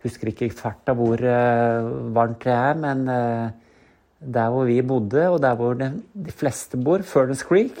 Husker 0.00 0.32
ikke 0.32 0.48
i 0.48 0.54
farta 0.56 0.96
hvor 0.96 1.20
varmt 2.16 2.46
det 2.46 2.56
er, 2.56 2.80
men 2.80 3.04
der 4.20 4.50
hvor 4.52 4.64
vi 4.64 4.80
bodde, 4.82 5.28
og 5.28 5.40
der 5.42 5.54
hvor 5.56 5.74
de, 5.74 5.92
de 6.12 6.32
fleste 6.32 6.80
bor, 6.80 7.04
Furnace 7.04 7.44
Creek, 7.44 7.78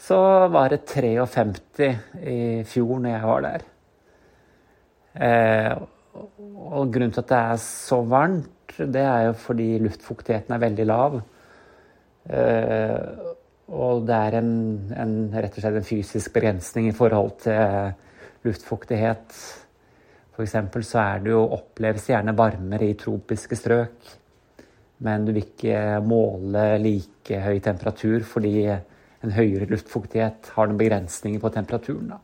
så 0.00 0.48
var 0.50 0.72
det 0.72 0.86
53 0.88 1.90
i 2.26 2.38
fjor 2.66 2.98
når 2.98 3.10
jeg 3.10 3.28
var 3.28 3.44
der. 3.46 3.66
Eh, 5.14 5.74
og 6.14 6.90
grunnen 6.92 7.12
til 7.14 7.22
at 7.22 7.30
det 7.30 7.38
er 7.38 7.60
så 7.62 8.00
varmt, 8.06 8.74
det 8.78 9.02
er 9.02 9.28
jo 9.28 9.34
fordi 9.38 9.68
luftfuktigheten 9.82 10.54
er 10.54 10.62
veldig 10.62 10.86
lav. 10.88 11.18
Eh, 12.30 12.98
og 13.70 14.06
det 14.06 14.16
er 14.16 14.36
en, 14.40 14.52
en, 14.98 15.16
rett 15.34 15.54
og 15.54 15.62
slett 15.62 15.78
en 15.78 15.86
fysisk 15.86 16.32
begrensning 16.34 16.88
i 16.90 16.96
forhold 16.96 17.36
til 17.44 17.92
luftfuktighet. 18.46 19.34
F.eks. 20.34 20.56
så 20.88 21.02
er 21.02 21.22
det 21.22 21.34
jo, 21.34 21.44
oppleves 21.54 22.08
gjerne 22.10 22.34
varmere 22.36 22.90
i 22.90 22.98
tropiske 22.98 23.58
strøk. 23.58 24.16
Men 25.06 25.24
du 25.24 25.32
vil 25.32 25.44
ikke 25.44 26.00
måle 26.04 26.64
like 26.82 27.38
høy 27.44 27.60
temperatur 27.64 28.24
fordi 28.26 28.66
en 28.70 29.36
høyere 29.36 29.68
luftfuktighet 29.70 30.50
har 30.56 30.68
noen 30.68 30.80
begrensninger 30.80 31.40
på 31.40 31.52
temperaturen. 31.54 32.10
da. 32.14 32.20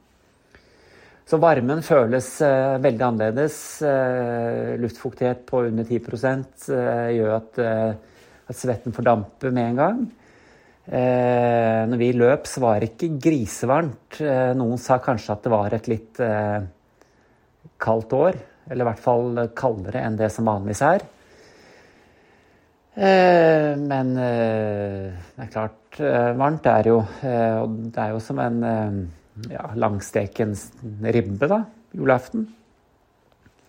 Så 1.26 1.40
varmen 1.42 1.80
føles 1.82 2.28
uh, 2.38 2.76
veldig 2.78 3.02
annerledes. 3.02 3.56
Uh, 3.82 4.76
luftfuktighet 4.78 5.42
på 5.48 5.64
under 5.66 5.82
10 5.82 5.98
uh, 5.98 6.44
eh, 6.76 7.08
gjør 7.16 7.32
at, 7.40 7.58
at, 8.46 8.54
svetten 8.54 8.94
fordamper 8.94 9.50
med 9.50 9.72
en 9.72 9.80
gang. 9.80 10.06
når 10.86 11.98
vi 11.98 12.12
løp, 12.14 12.46
så 12.46 12.60
var 12.62 12.78
det 12.78 12.92
ikke 12.92 13.18
grisevarmt. 13.18 14.20
noen 14.54 14.78
sa 14.78 15.00
kanskje 15.02 15.32
at 15.34 15.42
det 15.42 15.50
var 15.50 15.74
et 15.74 15.88
litt 15.90 16.20
kaldt 17.82 18.14
år. 18.14 18.38
Eller 18.70 18.84
i 18.84 18.88
hvert 18.92 19.02
fall 19.02 19.40
kaldere 19.58 20.04
enn 20.06 20.20
det 20.20 20.30
som 20.30 20.46
vanligvis 20.46 20.84
er. 20.86 21.02
men 23.82 24.14
det 24.14 25.42
er 25.42 25.50
klart, 25.50 25.98
varmt 26.38 26.70
er 26.70 26.86
jo 26.86 27.00
Og 27.02 27.74
det 27.90 28.04
er 28.04 28.14
jo 28.14 28.22
som 28.22 28.38
en 28.46 28.62
ja, 29.50 29.70
langstekens 29.76 30.70
ribbe, 31.02 31.48
da, 31.50 31.62
julaften. 31.96 32.46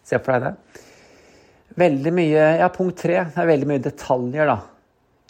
Se 0.08 0.20
for 0.24 0.38
deg 0.38 0.48
det. 0.48 0.84
Veldig 1.78 2.14
mye 2.16 2.44
Ja, 2.62 2.72
punkt 2.74 2.98
tre. 3.04 3.20
Det 3.28 3.42
er 3.42 3.52
veldig 3.52 3.70
mye 3.70 3.84
detaljer, 3.84 4.50
da. 4.50 4.58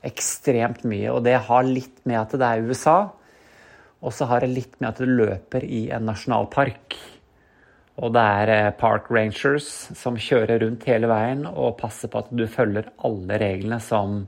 Ekstremt 0.08 0.86
mye. 0.88 1.12
Og 1.12 1.24
det 1.26 1.36
har 1.48 1.68
litt 1.68 2.04
med 2.06 2.22
at 2.22 2.36
det 2.38 2.48
er 2.48 2.68
USA. 2.70 2.98
Og 4.06 4.14
så 4.14 4.28
har 4.30 4.46
det 4.46 4.54
litt 4.54 4.78
med 4.80 4.92
at 4.92 5.02
du 5.02 5.10
løper 5.10 5.66
i 5.66 5.88
en 5.96 6.06
nasjonalpark. 6.08 6.96
Og 7.98 8.14
det 8.14 8.24
er 8.40 8.52
eh, 8.54 8.74
park 8.78 9.10
rangers 9.10 9.68
som 9.98 10.20
kjører 10.22 10.62
rundt 10.62 10.86
hele 10.86 11.10
veien 11.10 11.48
og 11.50 11.80
passer 11.80 12.12
på 12.14 12.22
at 12.22 12.30
du 12.30 12.46
følger 12.46 12.92
alle 13.08 13.40
reglene 13.42 13.80
som, 13.82 14.20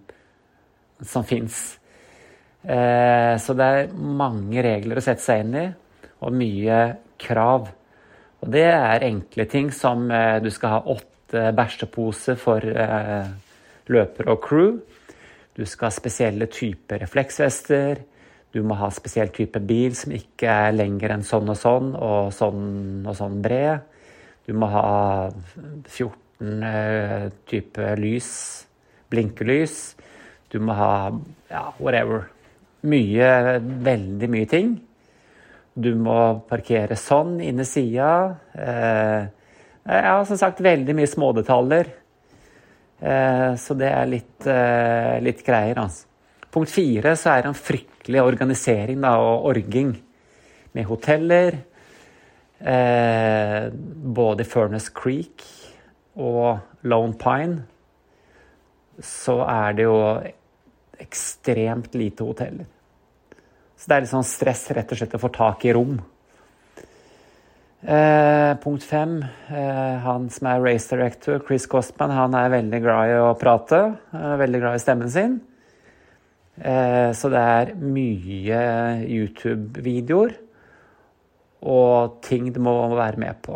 som 1.06 1.28
fins. 1.28 1.78
Eh, 2.66 3.36
så 3.38 3.56
det 3.56 3.68
er 3.70 3.94
mange 3.94 4.66
regler 4.66 4.98
å 4.98 5.06
sette 5.06 5.24
seg 5.24 5.46
inn 5.46 5.54
i 5.62 5.68
og 6.20 6.36
mye 6.36 6.80
krav. 7.20 7.70
Og 8.40 8.52
det 8.54 8.66
er 8.72 9.08
enkle 9.08 9.46
ting 9.52 9.72
som 9.76 10.08
eh, 10.12 10.40
du 10.44 10.50
skal 10.54 10.78
ha 10.78 10.96
åtte 10.96 11.50
bæsjeposer 11.56 12.40
for 12.40 12.64
eh, 12.64 13.28
løper 13.92 14.32
og 14.32 14.42
crew. 14.44 14.78
Du 15.56 15.66
skal 15.68 15.90
ha 15.90 15.96
spesielle 15.96 16.48
typer 16.52 17.02
refleksvester. 17.04 18.00
Du 18.54 18.64
må 18.66 18.78
ha 18.80 18.90
spesiell 18.94 19.30
type 19.36 19.60
bil 19.62 19.96
som 19.98 20.16
ikke 20.16 20.50
er 20.50 20.76
lengre 20.78 21.14
enn 21.14 21.26
sånn 21.26 21.52
og 21.52 21.60
sånn 21.60 21.92
og 21.94 22.32
sånn 22.34 23.06
og 23.06 23.18
sånn 23.18 23.42
bred. 23.44 23.86
Du 24.48 24.56
må 24.58 24.70
ha 24.72 25.30
14 25.86 26.64
eh, 26.66 27.28
typer 27.50 28.00
lys, 28.02 28.32
blinkelys. 29.12 29.78
Du 30.50 30.58
må 30.64 30.74
ha 30.74 30.94
ja, 31.52 31.68
whatever. 31.78 32.30
Mye, 32.90 33.60
veldig 33.60 34.30
mye 34.32 34.48
ting. 34.50 34.78
Du 35.80 35.94
må 35.96 36.20
parkere 36.50 36.98
sånn 37.00 37.38
inne 37.40 37.64
sida. 37.68 38.12
Eh, 38.52 39.28
ja, 39.88 40.16
som 40.28 40.40
sagt, 40.40 40.60
veldig 40.64 40.96
mye 40.98 41.08
smådetaljer. 41.08 41.92
Eh, 43.00 43.52
så 43.56 43.78
det 43.80 43.88
er 43.88 44.10
litt, 44.12 44.48
eh, 44.48 45.20
litt 45.24 45.44
greier, 45.46 45.80
altså. 45.80 46.06
Punkt 46.50 46.72
fire 46.74 47.14
så 47.16 47.30
er 47.32 47.44
det 47.44 47.52
en 47.52 47.58
fryktelig 47.58 48.22
organisering 48.26 49.02
da, 49.06 49.14
og 49.22 49.46
orging 49.52 49.94
med 50.74 50.86
hoteller. 50.90 51.60
Eh, 52.60 53.70
både 53.72 54.44
Furnace 54.44 54.92
Creek 54.92 55.46
og 56.18 56.60
Lone 56.84 57.16
Pine 57.22 57.64
så 59.00 59.38
er 59.48 59.78
det 59.78 59.86
jo 59.86 60.00
ekstremt 61.00 61.96
lite 61.96 62.26
hoteller. 62.28 62.68
Så 63.80 63.88
det 63.88 63.96
er 63.96 64.04
litt 64.04 64.12
sånn 64.12 64.28
stress 64.28 64.66
rett 64.76 64.90
og 64.92 65.00
slett 65.00 65.14
å 65.16 65.22
få 65.22 65.30
tak 65.32 65.64
i 65.64 65.74
rom. 65.76 65.94
Eh, 67.80 68.52
punkt 68.60 68.84
fem. 68.84 69.22
Eh, 69.48 69.94
han 70.04 70.26
som 70.36 70.50
er 70.52 70.64
race 70.66 70.90
director, 70.92 71.40
Chris 71.48 71.64
Costman, 71.72 72.12
han 72.12 72.34
er 72.36 72.52
veldig 72.52 72.82
glad 72.84 73.08
i 73.08 73.14
å 73.24 73.38
prate. 73.40 73.80
Er 74.12 74.42
veldig 74.42 74.60
glad 74.60 74.76
i 74.76 74.82
stemmen 74.84 75.14
sin. 75.14 75.38
Eh, 76.60 77.16
så 77.16 77.32
det 77.32 77.40
er 77.40 77.72
mye 77.80 78.60
YouTube-videoer 79.08 80.34
og 81.72 82.18
ting 82.24 82.50
du 82.52 82.60
må 82.64 82.74
være 82.98 83.22
med 83.24 83.40
på. 83.46 83.56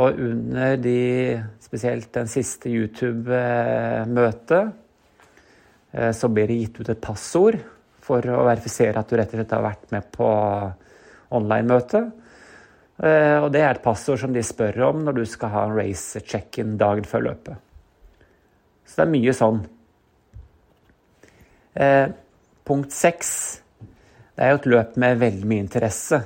Og 0.00 0.22
under 0.24 0.78
de, 0.80 1.36
spesielt 1.60 2.08
den 2.16 2.32
siste 2.32 2.72
YouTube-møtet, 2.72 4.72
eh, 5.92 6.12
så 6.16 6.32
blir 6.32 6.48
det 6.48 6.58
gitt 6.62 6.80
ut 6.80 6.92
et 6.94 7.04
passord 7.04 7.60
for 8.04 8.24
å 8.24 8.44
verifisere 8.48 9.00
at 9.00 9.10
du 9.10 9.18
rett 9.18 9.32
og 9.34 9.40
slett 9.40 9.54
har 9.56 9.66
vært 9.66 9.92
med 9.94 10.08
på 10.14 10.28
online-møte. 11.36 12.04
Eh, 13.00 13.36
og 13.40 13.48
det 13.54 13.62
er 13.64 13.74
et 13.74 13.84
passord 13.84 14.20
som 14.20 14.32
de 14.34 14.42
spør 14.44 14.82
om 14.90 15.04
når 15.06 15.20
du 15.20 15.24
skal 15.28 15.52
ha 15.54 15.66
en 15.66 15.76
race 15.78 16.20
check-in 16.20 16.76
dagen 16.80 17.06
før 17.08 17.30
løpet. 17.30 17.66
Så 18.84 18.98
det 18.98 19.06
er 19.06 19.14
mye 19.14 19.36
sånn. 19.36 19.62
Eh, 21.80 22.08
punkt 22.66 22.92
seks. 22.92 23.30
Det 24.34 24.44
er 24.44 24.52
jo 24.52 24.60
et 24.60 24.70
løp 24.72 24.98
med 25.00 25.20
veldig 25.20 25.48
mye 25.48 25.64
interesse. 25.64 26.20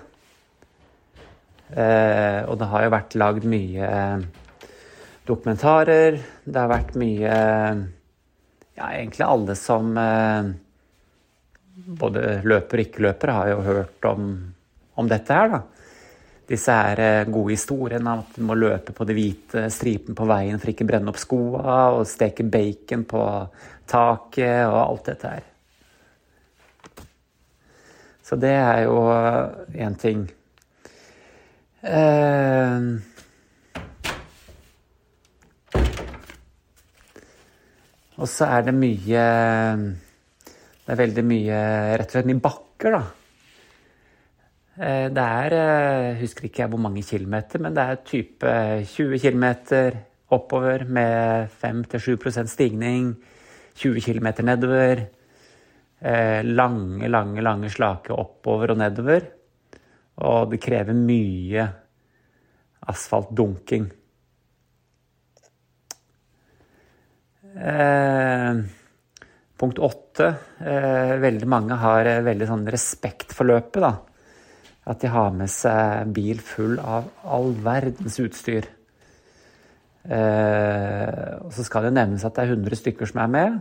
Eh, 1.74 2.40
og 2.48 2.58
det 2.60 2.70
har 2.70 2.84
jo 2.84 2.94
vært 2.94 3.16
lagd 3.18 3.46
mye 3.50 3.90
eh, 3.90 4.66
dokumentarer. 5.26 6.18
Det 6.44 6.60
har 6.60 6.72
vært 6.72 6.98
mye 7.00 7.38
Ja, 8.74 8.88
egentlig 8.90 9.22
alle 9.26 9.54
som 9.54 9.92
eh, 9.98 10.52
både 11.74 12.40
løper 12.46 12.80
og 12.80 12.87
ikke-løper 12.87 13.32
har 13.34 13.48
jo 13.50 13.62
hørt 13.66 14.06
om, 14.08 14.28
om, 14.94 15.08
dette 15.10 15.34
her, 15.34 15.50
da. 15.56 15.62
Disse 16.44 16.74
her 16.76 17.00
eh, 17.00 17.30
gode 17.32 17.54
historiene 17.54 18.04
om 18.04 18.20
at 18.20 18.37
du 18.37 18.44
må 18.44 18.56
løpe 18.58 18.92
på 18.92 19.06
de 19.08 19.16
hvite 19.16 19.64
stripene 19.72 20.16
på 20.16 20.26
veien 20.28 20.60
for 20.60 20.74
ikke 20.74 20.87
brenne 20.88 21.10
opp 21.10 21.18
skoa, 21.20 21.78
og 21.96 22.06
steke 22.08 22.44
bacon 22.44 23.06
på 23.08 23.24
taket 23.88 24.68
og 24.68 24.78
alt 24.82 25.10
dette 25.10 25.34
her. 25.34 25.50
Så 28.24 28.37
det 28.40 28.54
er 28.56 28.84
jo 28.87 29.00
én 29.76 29.98
ting. 30.00 30.24
Uh, 31.84 32.96
og 38.16 38.28
så 38.30 38.48
er 38.48 38.64
det 38.64 38.72
mye 38.78 39.24
Det 40.85 40.92
er 40.92 41.01
veldig 41.01 41.25
mye 41.25 41.59
rett 41.97 42.11
og 42.11 42.16
slett 42.16 42.29
mye 42.29 42.42
bakker, 42.44 42.97
da. 42.97 43.03
Uh, 44.75 45.07
det 45.14 45.25
er 45.25 45.55
jeg 45.55 46.16
Husker 46.25 46.49
ikke 46.49 46.66
hvor 46.73 46.83
mange 46.83 47.05
kilometer, 47.07 47.62
men 47.62 47.77
det 47.77 47.85
er 47.85 48.03
type 48.07 48.55
20 48.92 49.23
km 49.23 49.47
oppover 50.35 50.85
med 50.88 51.49
5-7% 51.62 52.51
stigning. 52.51 53.14
20 53.75 54.01
km 54.05 54.29
nedover. 54.47 55.07
Lange, 56.44 57.09
lange, 57.09 57.40
lange 57.40 57.70
slake 57.73 58.12
oppover 58.12 58.75
og 58.75 58.79
nedover. 58.83 59.25
Og 60.20 60.51
det 60.53 60.61
krever 60.61 60.92
mye 60.92 61.64
asfaltdunking. 62.90 63.87
Eh, 67.55 68.55
punkt 69.64 69.81
åtte. 69.83 70.35
Eh, 70.61 71.16
veldig 71.22 71.48
mange 71.48 71.79
har 71.81 72.07
eh, 72.07 72.22
veldig 72.24 72.48
sånn 72.50 72.66
respekt 72.70 73.33
for 73.35 73.48
løpet. 73.48 73.81
da. 73.83 73.94
At 74.85 75.00
de 75.00 75.09
har 75.09 75.33
med 75.33 75.48
seg 75.48 76.12
bil 76.12 76.40
full 76.44 76.77
av 76.79 77.09
all 77.24 77.55
verdens 77.64 78.20
utstyr. 78.20 78.68
Eh, 80.05 81.31
og 81.40 81.53
så 81.57 81.64
skal 81.64 81.88
det 81.88 81.94
nevnes 81.96 82.24
at 82.29 82.37
det 82.37 82.44
er 82.44 82.53
100 82.59 82.81
stykker 82.83 83.09
som 83.09 83.22
er 83.24 83.33
med. 83.33 83.61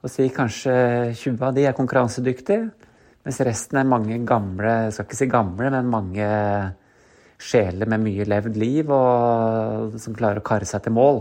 Og 0.00 0.12
si 0.12 0.28
kanskje 0.32 0.74
20 1.12 1.42
av 1.44 1.56
de 1.56 1.66
er 1.68 1.76
konkurransedyktige. 1.76 2.70
Mens 3.26 3.40
resten 3.44 3.80
er 3.80 3.90
mange 3.90 4.16
gamle, 4.24 4.86
jeg 4.86 4.94
skal 4.94 5.08
ikke 5.08 5.18
si 5.18 5.26
gamle, 5.28 5.70
men 5.74 5.90
mange 5.92 6.28
sjeler 7.38 7.90
med 7.90 8.00
mye 8.02 8.24
levd 8.26 8.56
liv 8.58 8.88
og 8.94 9.98
som 10.00 10.16
klarer 10.16 10.40
å 10.40 10.46
karre 10.46 10.66
seg 10.66 10.86
til 10.86 10.96
mål. 10.96 11.20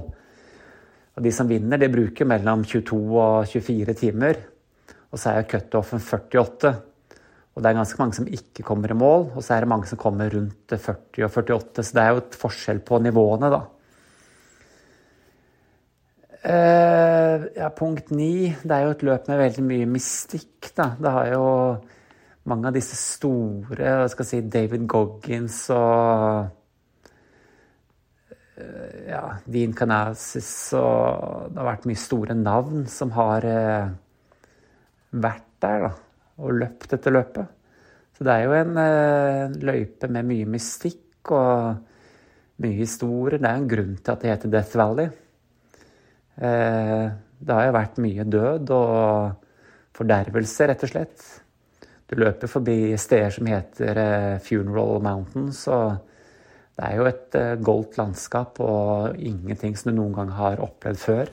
Og 1.17 1.23
de 1.25 1.31
som 1.33 1.49
vinner, 1.49 1.81
de 1.81 1.89
bruker 1.89 2.29
mellom 2.29 2.61
22 2.67 2.97
og 3.17 3.47
24 3.49 3.95
timer. 3.97 4.37
Og 5.09 5.17
så 5.17 5.33
er 5.33 5.47
cutoffen 5.49 6.03
48. 6.03 6.73
Og 7.57 7.63
det 7.63 7.71
er 7.71 7.79
ganske 7.79 7.97
mange 7.97 8.13
som 8.13 8.27
ikke 8.29 8.61
kommer 8.61 8.91
i 8.93 8.97
mål, 8.97 9.31
og 9.33 9.41
så 9.41 9.55
er 9.55 9.65
det 9.65 9.71
mange 9.71 9.89
som 9.89 9.97
kommer 9.97 10.29
rundt 10.29 10.75
40 10.77 11.25
og 11.25 11.39
48. 11.41 11.85
Så 11.87 11.97
det 11.97 12.03
er 12.03 12.11
jo 12.13 12.21
et 12.21 12.37
forskjell 12.37 12.83
på 12.85 12.99
nivåene, 13.01 13.49
da. 13.49 13.63
Uh, 16.47 17.47
ja, 17.57 17.71
punkt 17.73 18.11
ni. 18.13 18.53
Det 18.61 18.75
er 18.75 18.85
jo 18.85 18.93
et 18.93 19.07
løp 19.09 19.25
med 19.31 19.41
veldig 19.41 19.65
mye 19.65 19.89
mystikk, 19.89 20.69
da. 20.77 20.91
Det 21.01 21.15
har 21.17 21.31
jo 21.33 21.47
mange 22.47 22.69
av 22.69 22.77
disse 22.77 22.95
store 22.95 23.97
hva 23.97 24.05
skal 24.11 24.23
jeg 24.23 24.29
si, 24.29 24.51
David 24.53 24.85
Goggins 24.87 25.63
og 25.73 26.53
ja, 29.07 29.21
Dean 29.45 29.73
Canasis 29.77 30.49
og 30.77 31.51
Det 31.51 31.61
har 31.61 31.69
vært 31.69 31.87
mye 31.89 32.01
store 32.01 32.37
navn 32.37 32.85
som 32.91 33.13
har 33.17 33.45
eh, 33.47 33.91
vært 35.17 35.45
der 35.63 35.85
da, 35.87 35.91
og 36.41 36.57
løpt 36.57 36.89
dette 36.93 37.13
løpet. 37.13 37.53
Så 38.17 38.25
det 38.25 38.33
er 38.33 38.45
jo 38.45 38.55
en 38.57 38.81
eh, 38.81 39.57
løype 39.69 40.09
med 40.13 40.29
mye 40.29 40.49
mystikk 40.57 41.33
og 41.37 42.61
mye 42.65 42.77
historie. 42.77 43.39
Det 43.39 43.49
er 43.49 43.61
en 43.61 43.69
grunn 43.69 43.97
til 43.97 44.13
at 44.13 44.23
det 44.23 44.33
heter 44.33 44.53
Death 44.53 44.77
Valley. 44.77 45.09
det 46.37 47.53
har 47.53 47.65
jo 47.65 47.73
vært 47.73 47.99
mye 48.01 48.23
død 48.29 48.71
og 48.73 49.47
fordervelse, 49.97 50.67
rett 50.69 50.83
og 50.85 50.91
slett. 50.91 51.25
Du 52.07 52.15
løper 52.15 52.47
forbi 52.47 52.95
steder 52.99 53.33
som 53.35 53.49
heter 53.49 53.99
eh, 53.99 54.35
Funeral 54.43 55.01
Mountains, 55.03 55.65
og 55.67 55.97
det 56.77 56.85
er 56.85 56.95
jo 56.99 57.09
et 57.09 57.35
eh, 57.39 57.57
goldt 57.65 57.97
landskap 57.97 58.61
og 58.63 59.17
ingenting 59.17 59.75
som 59.77 59.91
du 59.91 59.97
noen 59.97 60.15
gang 60.15 60.33
har 60.37 60.63
opplevd 60.63 61.01
før. 61.01 61.31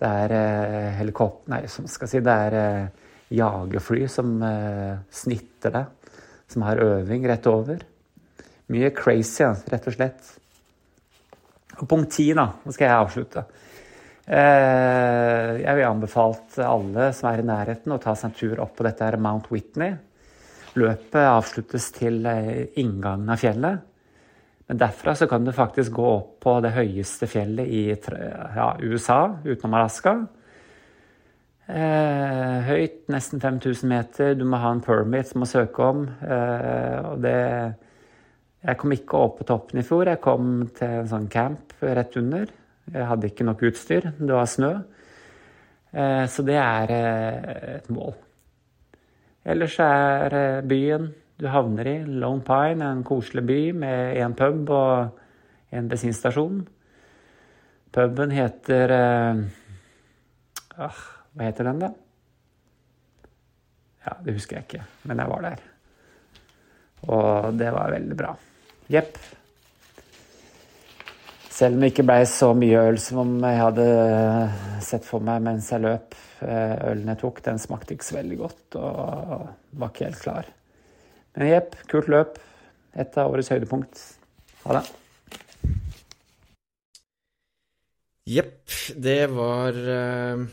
Det 0.00 0.12
er 0.24 0.36
eh, 0.36 0.92
helikopter 0.98 1.54
Nei, 1.54 1.64
som 1.70 1.86
skal 1.90 2.10
si, 2.10 2.22
det 2.24 2.38
er 2.48 2.58
jagerfly 3.34 4.04
som 4.10 4.36
snitter 5.10 5.72
deg, 5.74 6.14
som 6.50 6.66
har 6.66 6.82
øving 6.82 7.24
rett 7.26 7.46
over. 7.50 7.80
Mye 8.70 8.90
crazy, 8.96 9.46
rett 9.72 9.88
og 9.90 9.96
slett. 9.96 10.34
Og 11.80 11.88
punkt 11.90 12.12
ti, 12.14 12.28
da. 12.36 12.46
Nå 12.62 12.74
skal 12.74 12.88
jeg 12.88 13.02
avslutte. 13.02 13.44
Eh, 14.24 15.50
jeg 15.60 15.76
vil 15.76 15.84
anbefale 15.84 16.64
alle 16.64 17.10
som 17.16 17.28
er 17.28 17.42
i 17.42 17.46
nærheten, 17.48 17.92
å 17.92 18.00
ta 18.00 18.14
seg 18.16 18.30
en 18.30 18.36
tur 18.38 18.62
opp 18.64 18.76
på 18.78 18.86
dette 18.86 19.04
her 19.04 19.18
Mount 19.20 19.50
Whitney. 19.52 19.96
Løpet 20.80 21.20
avsluttes 21.20 21.90
til 21.94 22.24
eh, 22.30 22.70
inngangen 22.80 23.28
av 23.30 23.42
fjellet. 23.42 23.90
Men 24.66 24.80
derfra 24.80 25.12
så 25.14 25.26
kan 25.28 25.44
du 25.44 25.52
faktisk 25.52 25.92
gå 25.92 26.06
opp 26.08 26.38
på 26.44 26.54
det 26.64 26.72
høyeste 26.72 27.28
fjellet 27.28 27.68
i 27.68 27.82
ja, 27.90 28.70
USA, 28.80 29.20
utenom 29.44 29.76
Alaska. 29.76 30.14
Eh, 31.64 32.56
høyt, 32.64 33.02
nesten 33.12 33.40
5000 33.40 33.88
meter. 33.88 34.34
Du 34.36 34.44
må 34.48 34.60
ha 34.60 34.70
en 34.72 34.82
permit 34.84 35.28
som 35.28 35.44
må 35.44 35.48
søke 35.48 35.84
om. 35.84 36.06
Eh, 36.24 36.98
og 37.10 37.20
det 37.24 37.40
Jeg 38.64 38.78
kom 38.80 38.92
ikke 38.92 39.18
opp 39.20 39.34
på 39.38 39.44
toppen 39.44 39.78
i 39.78 39.84
fjor. 39.84 40.08
Jeg 40.08 40.22
kom 40.24 40.70
til 40.72 40.88
en 40.88 41.08
sånn 41.08 41.28
camp 41.28 41.74
rett 41.82 42.16
under. 42.16 42.46
Jeg 42.88 43.08
hadde 43.10 43.28
ikke 43.28 43.44
nok 43.44 43.62
utstyr. 43.68 44.06
Det 44.16 44.32
var 44.32 44.48
snø. 44.48 44.70
Eh, 45.92 46.24
så 46.24 46.42
det 46.42 46.56
er 46.56 46.92
eh, 46.94 47.74
et 47.74 47.90
mål. 47.92 48.14
Ellers 49.44 49.76
er 49.84 50.62
byen 50.64 51.12
du 51.40 51.48
havner 51.50 51.88
i, 51.90 51.96
Lone 52.06 52.44
Pine, 52.46 52.86
en 52.86 53.04
koselig 53.06 53.44
by 53.48 53.60
med 53.76 54.20
én 54.22 54.36
pub 54.38 54.70
og 54.70 55.74
en 55.74 55.90
bensinstasjon. 55.90 56.62
Puben 57.94 58.34
heter 58.34 58.94
uh, 58.94 59.44
Hva 60.74 61.42
heter 61.42 61.70
den, 61.70 61.82
da? 61.82 61.92
Ja, 64.04 64.18
det 64.24 64.34
husker 64.36 64.58
jeg 64.58 64.68
ikke, 64.68 64.82
men 65.08 65.22
jeg 65.22 65.30
var 65.30 65.46
der. 65.46 65.62
Og 67.08 67.54
det 67.58 67.70
var 67.72 67.94
veldig 67.94 68.18
bra. 68.18 68.34
Jepp. 68.92 69.16
Selv 71.54 71.76
om 71.76 71.84
det 71.84 71.92
ikke 71.92 72.06
ble 72.06 72.18
så 72.28 72.50
mye 72.58 72.82
øl 72.90 72.98
som 73.00 73.36
jeg 73.38 73.60
hadde 73.60 73.86
sett 74.84 75.06
for 75.06 75.24
meg 75.24 75.42
mens 75.44 75.70
jeg 75.70 75.84
løp. 75.84 76.16
Eh, 76.42 76.74
ølen 76.90 77.12
jeg 77.12 77.20
tok, 77.22 77.40
den 77.46 77.60
smakte 77.62 77.94
ikke 77.94 78.08
så 78.08 78.18
veldig 78.18 78.38
godt 78.40 78.78
og 78.80 79.46
var 79.78 79.92
ikke 79.92 80.08
helt 80.08 80.22
klar. 80.24 80.50
Men 81.34 81.50
jepp, 81.50 81.72
kult 81.90 82.10
løp. 82.12 82.36
Et 82.94 83.16
av 83.18 83.32
årets 83.32 83.50
høydepunkt. 83.50 84.02
Ha 84.64 84.76
det. 84.76 84.84
Jepp. 88.30 88.60
Det 88.94 89.22
var 89.32 89.74
uh, 89.74 90.44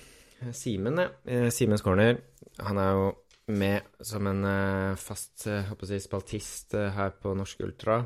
Simen, 0.57 0.97
det. 0.97 1.09
Uh, 1.29 1.49
Simens 1.53 1.85
Corner. 1.85 2.17
Han 2.65 2.81
er 2.81 2.95
jo 2.97 3.11
med 3.51 3.85
som 4.05 4.25
en 4.31 4.41
uh, 4.47 4.97
fast 4.97 5.45
uh, 5.51 5.69
si, 5.85 6.01
spaltist 6.01 6.73
her 6.73 7.13
på 7.21 7.35
Norsk 7.37 7.61
Ultra. 7.67 8.01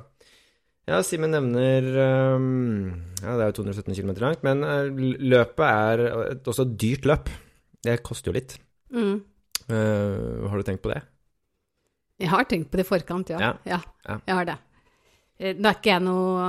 Ja, 0.85 0.99
Simen 1.01 1.31
nevner 1.33 1.87
um, 2.35 2.91
Ja, 3.23 3.39
det 3.39 3.41
er 3.41 3.49
jo 3.49 3.63
217 3.63 3.95
km 3.95 4.13
langt, 4.21 4.43
men 4.45 4.61
uh, 4.67 4.91
løpet 4.91 5.65
er 5.65 6.05
et 6.35 6.51
også 6.51 6.67
dyrt 6.75 7.07
løp. 7.07 7.31
Det 7.85 8.01
koster 8.05 8.33
jo 8.33 8.37
litt. 8.37 8.59
Mm. 8.91 9.19
Uh, 9.71 10.45
har 10.51 10.59
du 10.59 10.67
tenkt 10.67 10.83
på 10.83 10.91
det? 10.91 11.01
Jeg 12.21 12.29
har 12.31 12.45
tenkt 12.47 12.69
på 12.71 12.79
det 12.79 12.85
i 12.85 12.87
forkant, 12.87 13.29
ja. 13.33 13.39
Ja. 13.67 13.79
ja. 14.07 14.19
Jeg 14.27 14.35
har 14.39 14.45
det. 14.47 14.55
eh, 15.39 15.55
Nå 15.59 15.67
er 15.67 15.75
ikke 15.79 15.91
jeg 15.91 16.03
noe 16.05 16.45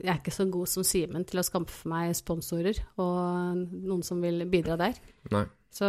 Jeg 0.00 0.08
er 0.14 0.20
ikke 0.22 0.32
så 0.32 0.46
god 0.50 0.70
som 0.72 0.86
Simen 0.88 1.26
til 1.28 1.42
å 1.42 1.44
skaffe 1.44 1.90
meg 1.92 2.14
sponsorer 2.16 2.78
og 2.96 3.58
noen 3.74 4.02
som 4.06 4.22
vil 4.24 4.46
bidra 4.48 4.78
der. 4.80 4.96
Nei. 5.34 5.44
Så, 5.74 5.88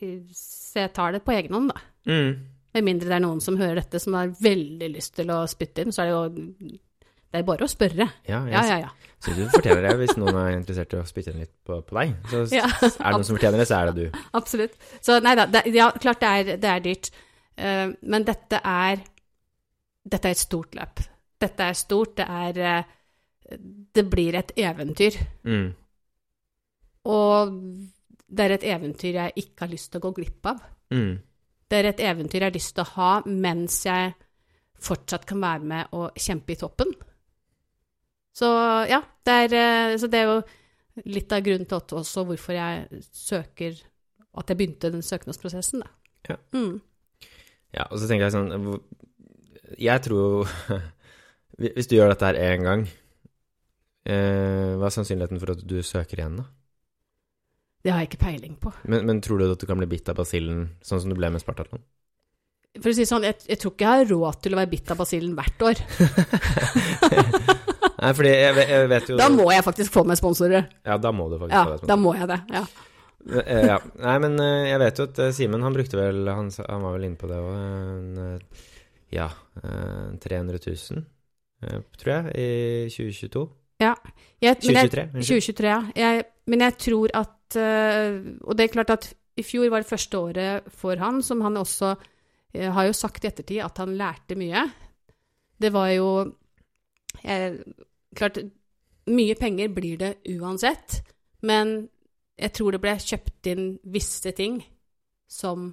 eh, 0.00 0.18
så 0.34 0.86
jeg 0.86 0.94
tar 0.96 1.12
det 1.14 1.22
på 1.26 1.34
egen 1.36 1.54
hånd, 1.54 1.70
da. 1.74 1.80
Mm. 2.10 2.34
Med 2.74 2.84
mindre 2.88 3.06
det 3.12 3.16
er 3.20 3.22
noen 3.22 3.40
som 3.44 3.54
hører 3.60 3.78
dette 3.82 4.00
som 4.02 4.16
har 4.18 4.32
veldig 4.42 4.88
lyst 4.96 5.14
til 5.14 5.28
å 5.30 5.44
spytte 5.46 5.84
inn, 5.84 5.92
så 5.94 6.02
er 6.02 6.10
det 6.10 6.14
jo 6.16 6.78
Det 7.34 7.40
er 7.40 7.46
bare 7.46 7.66
å 7.66 7.70
spørre. 7.70 8.08
Ja, 8.26 8.40
jeg 8.46 8.52
Ja, 8.54 8.62
ja, 8.66 8.78
ja. 8.86 8.90
synes 9.22 9.38
du 9.38 9.54
fortjener 9.58 9.82
det 9.88 9.92
hvis 10.00 10.16
noen 10.18 10.36
er 10.38 10.50
interessert 10.56 10.92
i 10.94 10.98
å 11.00 11.06
spytte 11.06 11.30
inn 11.32 11.40
litt 11.44 11.52
på, 11.66 11.78
på 11.86 11.96
deg. 12.00 12.16
Så 12.30 12.42
Ja, 12.54 12.66
er 12.66 12.90
det 12.90 13.12
noen 13.14 13.24
som 13.26 13.36
fortjener 13.38 13.58
det, 13.62 13.66
så 13.70 13.78
er 13.78 13.90
det 13.92 13.94
du. 14.10 14.18
Absolutt. 14.40 14.74
Så 15.02 15.20
nei 15.22 15.36
da, 15.38 15.46
det, 15.50 15.64
ja, 15.74 15.88
klart 16.02 16.20
det 16.22 16.30
er, 16.30 16.56
det 16.62 16.70
er 16.72 16.82
dyrt. 16.84 17.10
Eh, 17.56 17.88
men 18.02 18.26
dette 18.26 18.60
er 18.60 19.02
Dette 20.04 20.28
er 20.28 20.34
et 20.36 20.38
stort 20.38 20.74
løp. 20.76 21.00
Dette 21.40 21.64
er 21.64 21.76
stort, 21.78 22.16
det 22.18 22.26
er 22.28 22.58
eh, 22.60 23.58
Det 23.94 24.04
blir 24.10 24.36
et 24.36 24.52
eventyr. 24.56 25.16
Mm. 25.44 25.70
Og 27.04 27.54
det 28.34 28.44
er 28.44 28.54
et 28.56 28.66
eventyr 28.74 29.16
jeg 29.18 29.32
ikke 29.36 29.64
har 29.64 29.72
lyst 29.72 29.92
til 29.92 30.00
å 30.00 30.04
gå 30.06 30.12
glipp 30.18 30.46
av. 30.50 30.60
Mm. 30.92 31.18
Det 31.68 31.78
er 31.78 31.88
et 31.90 32.04
eventyr 32.04 32.40
jeg 32.40 32.50
har 32.50 32.56
lyst 32.56 32.74
til 32.76 32.84
å 32.84 32.92
ha 32.96 33.10
mens 33.26 33.80
jeg 33.86 34.14
fortsatt 34.84 35.26
kan 35.28 35.40
være 35.40 35.68
med 35.70 35.96
og 35.96 36.18
kjempe 36.20 36.54
i 36.54 36.58
toppen. 36.60 36.92
Så 38.34 38.48
ja, 38.90 39.00
det 39.24 39.34
er, 39.44 39.56
eh, 39.60 39.96
så 40.00 40.10
det 40.10 40.20
er 40.20 40.30
jo 40.32 40.38
litt 41.10 41.32
av 41.32 41.44
grunnen 41.46 41.68
til 41.68 42.00
også 42.00 42.24
hvorfor 42.28 42.54
jeg 42.54 43.02
søker 43.10 43.82
At 44.34 44.50
jeg 44.50 44.58
begynte 44.58 44.90
den 44.90 45.02
søknadsprosessen, 45.02 45.84
da. 45.84 45.90
Ja. 46.26 46.36
Mm. 46.56 46.80
Ja, 47.74 47.88
og 47.90 47.98
så 47.98 48.06
tenker 48.06 48.28
jeg 48.28 48.34
sånn 48.36 48.52
Jeg 49.82 50.02
tror 50.04 50.46
Hvis 51.58 51.88
du 51.90 51.96
gjør 51.96 52.12
dette 52.12 52.28
her 52.28 52.38
én 52.38 52.62
gang, 52.66 52.80
eh, 54.10 54.74
hva 54.78 54.88
er 54.88 54.94
sannsynligheten 54.94 55.38
for 55.42 55.52
at 55.54 55.60
du 55.70 55.76
søker 55.86 56.18
igjen, 56.18 56.40
da? 56.40 56.46
Det 57.84 57.92
har 57.92 58.00
jeg 58.02 58.08
ikke 58.10 58.24
peiling 58.24 58.54
på. 58.58 58.72
Men, 58.90 59.04
men 59.06 59.20
tror 59.22 59.38
du 59.38 59.46
at 59.52 59.60
du 59.62 59.66
kan 59.68 59.78
bli 59.78 59.86
bitt 59.90 60.08
av 60.10 60.18
basillen, 60.18 60.64
sånn 60.82 61.02
som 61.04 61.12
du 61.12 61.16
ble 61.18 61.28
med 61.30 61.42
Spartatlon? 61.44 61.82
For 62.80 62.90
å 62.90 62.94
si 62.96 63.04
sånn, 63.06 63.22
jeg, 63.28 63.38
jeg 63.46 63.60
tror 63.62 63.74
ikke 63.76 63.86
jeg 63.86 64.00
har 64.02 64.08
råd 64.10 64.40
til 64.42 64.56
å 64.56 64.58
være 64.58 64.70
bitt 64.72 64.88
av 64.90 64.98
basillen 64.98 65.36
hvert 65.38 65.62
år. 65.68 65.78
Nei, 68.02 68.10
fordi 68.18 68.32
jeg, 68.34 68.64
jeg 68.72 68.88
vet 68.90 69.12
jo 69.12 69.18
Da 69.20 69.28
må 69.32 69.46
jeg 69.54 69.62
faktisk 69.64 69.94
få 69.94 70.02
meg 70.08 70.18
sponsorer. 70.18 70.66
Ja, 70.82 70.96
da 70.98 71.12
må 71.14 71.28
du 71.30 71.36
faktisk 71.38 71.54
Ja, 71.54 71.62
få 71.68 71.76
deg 71.76 71.84
sponsorer. 71.84 71.92
da 71.92 71.96
må 72.02 72.16
jeg 72.18 72.26
det. 72.32 72.40
Ja. 72.56 72.64
Eh, 73.30 73.66
ja. 73.66 73.78
Nei, 74.02 74.14
men 74.20 74.36
eh, 74.42 74.68
jeg 74.68 74.80
vet 74.82 75.00
jo 75.00 75.06
at 75.08 75.20
eh, 75.24 75.32
Simen, 75.36 75.64
han 75.64 75.74
brukte 75.76 75.96
vel 75.96 76.28
Han, 76.28 76.50
han 76.52 76.84
var 76.84 76.96
vel 76.96 77.06
inne 77.08 77.20
på 77.20 77.30
det 77.30 77.40
òg. 77.40 78.62
Ja, 79.14 79.28
eh, 79.62 80.08
300 80.20 80.60
000, 80.66 81.04
eh, 81.64 81.82
tror 82.00 82.12
jeg, 82.14 82.34
i 82.34 82.48
2022. 82.92 83.44
Jeg, 83.84 83.96
men 84.04 84.44
jeg, 84.44 84.60
2023. 84.62 85.04
unnskyld. 85.14 85.28
2023, 85.28 85.70
ja. 85.70 85.80
Jeg, 85.98 86.24
men 86.50 86.64
jeg 86.66 86.76
tror 86.86 87.14
at 87.20 87.30
Og 87.54 88.56
det 88.56 88.64
er 88.64 88.72
klart 88.72 88.90
at 88.90 89.06
i 89.38 89.42
fjor 89.46 89.68
var 89.70 89.82
det 89.82 89.90
første 89.90 90.18
året 90.18 90.68
for 90.74 90.98
han, 90.98 91.20
som 91.22 91.42
han 91.42 91.58
også 91.58 91.94
har 92.54 92.86
jo 92.86 92.94
sagt 92.94 93.24
i 93.24 93.28
ettertid 93.28 93.60
at 93.62 93.78
han 93.82 93.96
lærte 93.98 94.36
mye. 94.38 94.62
Det 95.58 95.70
var 95.74 95.90
jo 95.94 96.08
Klart, 98.14 98.38
mye 99.10 99.34
penger 99.38 99.70
blir 99.74 99.98
det 100.00 100.10
uansett, 100.34 101.00
men 101.46 101.88
jeg 102.38 102.52
tror 102.56 102.74
det 102.74 102.80
ble 102.82 102.94
kjøpt 102.98 103.50
inn 103.52 103.66
visse 103.94 104.32
ting 104.36 104.60
som 105.30 105.68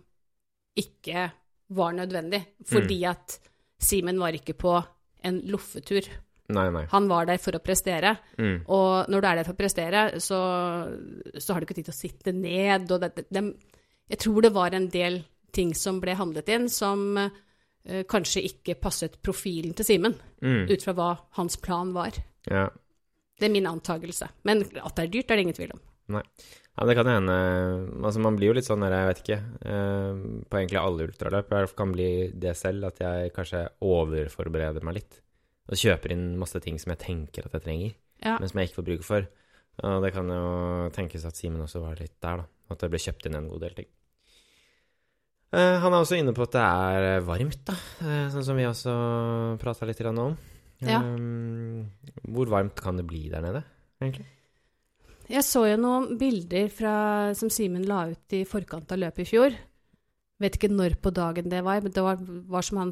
ikke 0.77 1.29
var 1.75 1.95
nødvendig, 1.95 2.41
fordi 2.67 2.99
at 3.09 3.39
Simen 3.81 4.19
var 4.21 4.35
ikke 4.37 4.53
på 4.59 4.75
en 5.25 5.39
loffetur. 5.49 6.05
Nei, 6.51 6.67
nei. 6.73 6.83
Han 6.91 7.07
var 7.09 7.25
der 7.29 7.39
for 7.41 7.55
å 7.57 7.61
prestere. 7.63 8.11
Mm. 8.37 8.57
Og 8.69 9.09
når 9.09 9.23
du 9.23 9.27
er 9.29 9.39
der 9.39 9.47
for 9.47 9.55
å 9.55 9.59
prestere, 9.61 10.01
så, 10.21 10.39
så 11.33 11.53
har 11.53 11.61
du 11.61 11.65
ikke 11.65 11.77
tid 11.79 11.87
til 11.87 11.95
å 11.95 11.97
sitte 11.97 12.33
ned. 12.35 12.91
Og 12.91 13.01
det, 13.01 13.25
det, 13.31 13.43
jeg 14.11 14.21
tror 14.21 14.45
det 14.45 14.51
var 14.53 14.75
en 14.77 14.89
del 14.91 15.21
ting 15.55 15.71
som 15.75 15.97
ble 16.03 16.13
handlet 16.19 16.51
inn, 16.53 16.67
som 16.71 17.01
uh, 17.17 18.03
kanskje 18.11 18.43
ikke 18.51 18.77
passet 18.83 19.17
profilen 19.23 19.73
til 19.77 19.87
Simen, 19.87 20.17
Mm. 20.41 20.63
ut 20.71 20.81
fra 20.81 20.93
hva 20.97 21.09
hans 21.37 21.53
plan 21.61 21.91
var. 21.93 22.15
Ja. 22.49 22.63
Det 23.37 23.45
er 23.45 23.51
min 23.53 23.67
antagelse. 23.69 24.25
Men 24.49 24.63
at 24.81 24.95
det 24.97 25.03
er 25.03 25.11
dyrt, 25.13 25.29
er 25.29 25.37
det 25.37 25.43
ingen 25.45 25.57
tvil 25.57 25.73
om. 25.75 25.81
Ja, 26.09 26.85
det 26.87 26.95
kan 26.97 27.07
hende 27.07 27.35
Altså, 28.03 28.19
man 28.19 28.35
blir 28.35 28.49
jo 28.51 28.55
litt 28.57 28.65
sånn 28.67 28.81
der, 28.83 28.91
jeg 28.91 29.07
vet 29.11 29.19
ikke 29.21 29.37
eh, 29.69 30.21
På 30.49 30.57
egentlig 30.59 30.79
alle 30.81 31.05
ultraløp. 31.07 31.51
Jeg 31.53 31.69
kan 31.77 31.91
bli 31.93 32.07
det 32.33 32.55
selv, 32.57 32.87
at 32.89 32.99
jeg 33.03 33.31
kanskje 33.35 33.61
overforbereder 33.85 34.83
meg 34.83 34.97
litt. 34.99 35.21
Og 35.71 35.77
kjøper 35.79 36.11
inn 36.11 36.25
masse 36.41 36.59
ting 36.63 36.79
som 36.81 36.91
jeg 36.95 36.99
tenker 37.05 37.45
at 37.47 37.53
jeg 37.59 37.63
trenger, 37.67 37.93
Ja. 38.25 38.37
men 38.39 38.49
som 38.49 38.59
jeg 38.59 38.69
ikke 38.69 38.81
får 38.81 38.87
bruk 38.89 39.03
for. 39.07 39.27
Og 39.87 40.03
det 40.03 40.11
kan 40.13 40.27
jo 40.27 40.89
tenkes 40.93 41.23
at 41.25 41.37
Simen 41.39 41.61
også 41.63 41.79
var 41.81 41.95
litt 42.01 42.17
der, 42.21 42.41
da. 42.43 42.45
At 42.73 42.79
det 42.83 42.89
ble 42.91 42.99
kjøpt 42.99 43.25
inn 43.29 43.35
en 43.39 43.47
god 43.49 43.61
del 43.63 43.77
ting. 43.77 43.87
Eh, 45.51 45.77
han 45.83 45.91
er 45.93 45.99
også 46.03 46.15
inne 46.19 46.33
på 46.35 46.43
at 46.47 46.53
det 46.55 46.63
er 46.63 47.25
varmt, 47.27 47.63
da. 47.67 47.75
eh, 48.03 48.27
sånn 48.31 48.45
som 48.47 48.59
vi 48.59 48.63
også 48.67 48.93
prata 49.59 49.87
litt 49.87 49.99
om. 50.07 50.37
Ja. 50.81 50.99
Eh, 51.01 52.11
hvor 52.31 52.47
varmt 52.51 52.79
kan 52.81 52.97
det 52.99 53.07
bli 53.07 53.27
der 53.29 53.43
nede, 53.43 53.63
egentlig? 54.01 54.27
Jeg 55.31 55.43
så 55.47 55.63
jo 55.69 55.77
noen 55.79 56.17
bilder 56.19 56.69
fra, 56.73 56.93
som 57.37 57.49
Simen 57.53 57.85
la 57.87 58.05
ut 58.11 58.35
i 58.35 58.43
forkant 58.47 58.91
av 58.91 58.99
løpet 58.99 59.23
i 59.23 59.29
fjor. 59.29 59.55
Vet 60.41 60.57
ikke 60.57 60.71
når 60.73 60.95
på 61.01 61.11
dagen 61.13 61.51
det 61.51 61.61
var, 61.63 61.81
men 61.85 61.93
det 61.93 62.01
var, 62.03 62.17
var 62.49 62.65
som 62.65 62.79
han, 62.81 62.91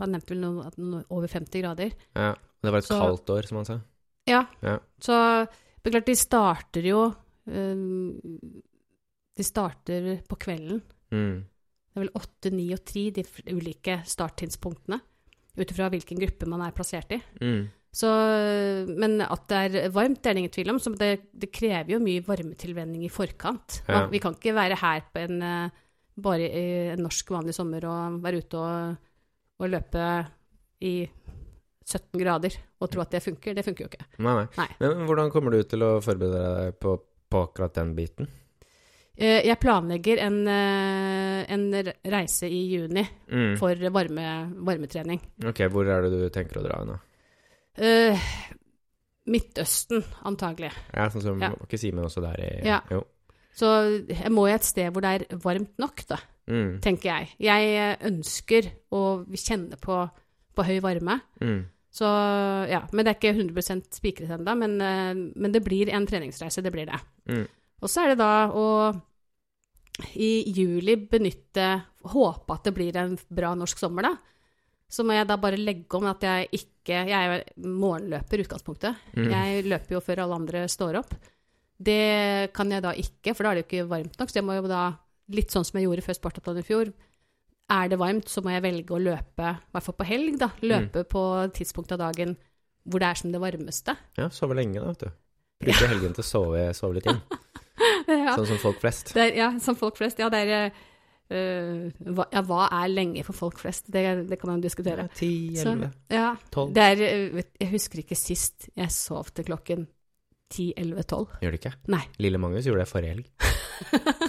han 0.00 0.14
nevnte 0.14 0.32
vel 0.32 0.40
noe, 0.42 0.70
noe 0.80 1.04
over 1.12 1.28
50 1.30 1.62
grader. 1.62 1.92
Ja, 2.16 2.32
det 2.64 2.72
var 2.72 2.80
et 2.80 2.88
Så- 2.88 2.98
kaldt 3.00 3.30
år, 3.34 3.46
som 3.46 3.60
han 3.60 3.68
sa. 3.68 3.76
Ja. 4.26 4.40
Ja. 4.64 4.78
Så 4.98 5.14
det 5.46 5.86
er 5.90 5.94
klart, 5.98 6.08
de 6.08 6.16
starter 6.18 6.82
jo 6.88 7.02
um, 7.46 8.16
De 9.36 9.44
starter 9.44 10.08
på 10.26 10.38
kvelden. 10.40 10.80
Mm. 11.12 11.44
Det 11.44 12.00
er 12.00 12.04
vel 12.06 12.14
åtte, 12.18 12.50
ni 12.50 12.70
og 12.74 12.82
ti, 12.88 13.10
de 13.14 13.22
ulike 13.52 14.00
starttidspunktene. 14.08 14.98
Ut 15.56 15.70
ifra 15.72 15.86
hvilken 15.92 16.18
gruppe 16.20 16.48
man 16.48 16.64
er 16.64 16.72
plassert 16.76 17.12
i. 17.12 17.20
Mm. 17.40 17.68
Så, 17.96 18.08
men 19.00 19.20
at 19.24 19.46
det 19.48 19.58
er 19.80 19.90
varmt, 19.94 20.18
det 20.20 20.28
er 20.28 20.36
det 20.36 20.42
ingen 20.44 20.52
tvil 20.52 20.70
om. 20.74 20.78
Så 20.82 20.90
det, 21.00 21.10
det 21.32 21.48
krever 21.54 21.94
jo 21.94 22.00
mye 22.04 22.20
varmetilvenning 22.26 23.06
i 23.06 23.12
forkant. 23.12 23.78
Ja. 23.88 24.02
Vi 24.12 24.20
kan 24.20 24.36
ikke 24.36 24.52
være 24.56 24.76
her 24.82 25.04
på 25.14 25.22
en, 25.24 25.38
eh, 25.42 25.70
bare 26.20 26.50
en 26.92 27.00
norsk 27.06 27.30
vanlig 27.32 27.54
sommer 27.56 27.86
og 27.88 28.18
være 28.24 28.42
ute 28.44 28.60
og, 28.60 28.98
og 29.62 29.72
løpe 29.72 30.04
i 30.84 30.94
17 31.86 32.18
grader 32.20 32.56
og 32.82 32.90
tro 32.92 33.00
at 33.04 33.14
det 33.16 33.22
funker. 33.24 33.54
Det 33.56 33.64
funker 33.64 33.86
jo 33.86 33.90
ikke. 33.94 34.06
Nei, 34.20 34.34
nei. 34.42 34.46
Nei. 34.58 34.68
Men 34.82 35.06
hvordan 35.08 35.32
kommer 35.32 35.54
du 35.56 35.62
til 35.70 35.84
å 35.86 35.94
forberede 36.04 36.42
deg 36.66 36.76
på, 36.82 36.98
på 37.32 37.44
akkurat 37.48 37.76
den 37.80 37.94
biten? 37.96 38.28
Eh, 39.16 39.40
Jeg 39.46 39.56
planlegger 39.62 40.20
en, 40.26 40.42
eh, 40.52 41.46
en 41.48 41.66
reise 42.12 42.50
i 42.52 42.60
juni 42.74 43.06
Mm. 43.32 43.56
for 43.56 43.72
varme, 43.90 44.26
varmetrening. 44.68 45.20
Ok, 45.48 45.64
hvor 45.72 45.88
er 45.88 46.04
det 46.04 46.12
du 46.12 46.28
tenker 46.34 46.60
å 46.60 46.66
dra 46.68 46.82
nå? 46.84 46.98
Eh, 47.78 48.18
Midtøsten, 49.26 50.04
antagelig. 50.28 50.70
Ja, 50.94 51.08
sånn 51.10 51.22
som 51.24 51.40
Ja. 51.42 51.50
Ikke 51.64 51.78
Simen 51.80 52.04
også 52.06 52.22
der 52.22 52.38
i 52.38 52.64
Ja. 52.64 52.80
Jo. 52.90 53.02
Så 53.56 54.06
jeg 54.08 54.30
må 54.30 54.46
jo 54.48 54.54
et 54.54 54.62
sted 54.64 54.92
hvor 54.92 55.00
det 55.02 55.22
er 55.32 55.36
varmt 55.38 55.78
nok, 55.78 56.06
da, 56.06 56.18
Mm. 56.46 56.80
tenker 56.80 57.02
jeg. 57.02 57.28
Jeg 57.40 57.98
ønsker 58.02 58.70
å 58.92 59.26
kjenne 59.34 59.76
på, 59.80 60.10
på 60.54 60.62
høy 60.64 60.80
varme. 60.80 61.20
Mm. 61.40 61.64
Så 61.92 62.04
ja, 62.68 62.82
Men 62.92 63.04
det 63.04 63.16
er 63.16 63.18
ikke 63.32 63.34
100 63.34 63.82
spikret 63.90 64.28
ennå. 64.30 64.56
Men, 64.56 64.80
eh, 64.80 65.14
men 65.34 65.50
det 65.52 65.64
blir 65.64 65.88
en 65.92 66.06
treningsreise, 66.06 66.62
det 66.62 66.70
blir 66.72 66.86
det. 66.86 67.00
Mm. 67.28 67.48
Og 67.82 67.88
så 67.88 68.04
er 68.04 68.08
det 68.08 68.18
da 68.18 68.48
å 68.52 69.02
i 70.14 70.44
juli 70.52 70.94
benytte 70.96 71.82
Håpe 72.06 72.52
at 72.54 72.62
det 72.64 72.74
blir 72.74 72.94
en 72.96 73.16
bra 73.34 73.54
norsk 73.54 73.78
sommer, 73.78 74.02
da. 74.02 74.16
Så 74.92 75.02
må 75.06 75.16
jeg 75.16 75.26
da 75.26 75.36
bare 75.40 75.58
legge 75.58 75.98
om 75.98 76.06
at 76.06 76.22
jeg 76.22 76.50
ikke 76.60 77.00
Jeg 77.10 77.10
er 77.10 77.42
morgenløper 77.58 78.38
i 78.38 78.44
utgangspunktet. 78.44 79.00
Mm. 79.16 79.30
Jeg 79.32 79.64
løper 79.66 79.96
jo 79.96 80.02
før 80.04 80.22
alle 80.22 80.36
andre 80.38 80.60
står 80.70 81.00
opp. 81.00 81.16
Det 81.76 82.52
kan 82.54 82.70
jeg 82.70 82.84
da 82.84 82.92
ikke, 82.94 83.34
for 83.34 83.42
da 83.42 83.50
er 83.50 83.58
det 83.58 83.64
jo 83.64 83.66
ikke 83.66 83.88
varmt 83.90 84.14
nok. 84.20 84.30
Så 84.30 84.38
jeg 84.38 84.46
må 84.46 84.54
jo 84.54 84.70
da, 84.70 84.84
litt 85.34 85.50
sånn 85.50 85.66
som 85.66 85.80
jeg 85.80 85.88
gjorde 85.88 86.04
før 86.06 86.18
Spartaton 86.20 86.60
i 86.62 86.64
fjor, 86.64 86.92
er 87.74 87.90
det 87.90 87.98
varmt, 87.98 88.30
så 88.30 88.42
må 88.46 88.54
jeg 88.54 88.62
velge 88.62 88.94
å 88.94 89.02
løpe, 89.02 89.50
i 89.58 89.74
hvert 89.74 89.86
fall 89.88 89.98
på 89.98 90.06
helg, 90.06 90.38
da. 90.38 90.52
Løpe 90.62 91.02
på 91.02 91.22
tidspunktet 91.50 91.58
tidspunkt 91.58 91.96
av 91.96 92.04
dagen 92.04 92.36
hvor 92.86 93.02
det 93.02 93.08
er 93.10 93.18
som 93.18 93.32
det 93.34 93.42
varmeste. 93.42 93.96
Ja, 94.20 94.28
sove 94.30 94.54
lenge, 94.54 94.78
da, 94.78 94.92
vet 94.94 95.02
du. 95.02 95.16
Bruke 95.66 95.88
helgen 95.90 96.14
til 96.14 96.22
å 96.22 96.26
sove, 96.28 96.62
sove 96.78 97.00
litt 97.00 97.10
inn. 97.10 97.22
Ja. 98.06 98.32
Sånn 98.38 98.46
som 98.48 98.58
folk 98.62 98.78
flest. 98.80 99.10
Er, 99.18 99.34
ja, 99.36 99.46
som 99.60 99.76
folk 99.76 99.98
flest. 99.98 100.20
Ja, 100.22 100.30
det 100.32 100.38
er 100.46 100.70
eh, 101.30 101.88
hva, 102.16 102.26
ja, 102.32 102.42
hva 102.46 102.68
er 102.82 102.92
lenge 102.92 103.24
for 103.26 103.36
folk 103.36 103.60
flest? 103.62 103.90
Det, 103.92 104.04
det 104.30 104.38
kan 104.40 104.52
man 104.52 104.60
jo 104.60 104.68
diskutere. 104.68 105.08
Ti, 105.16 105.30
elleve, 105.58 105.90
Ja, 106.12 106.34
tolv. 106.52 106.76
eh, 106.76 107.28
vet, 107.34 107.52
Jeg 107.60 107.72
husker 107.74 108.02
ikke 108.02 108.18
sist 108.18 108.68
jeg 108.76 108.90
sov 108.94 109.32
til 109.34 109.48
klokken 109.50 109.86
10-11-12. 110.54 111.40
Gjør 111.42 111.54
det 111.54 111.60
ikke? 111.60 111.74
Nei. 111.90 112.04
Lille 112.22 112.38
Magnus 112.38 112.66
gjorde 112.68 112.84
det 112.84 112.90
forrige 112.90 113.16
helg. 113.16 113.26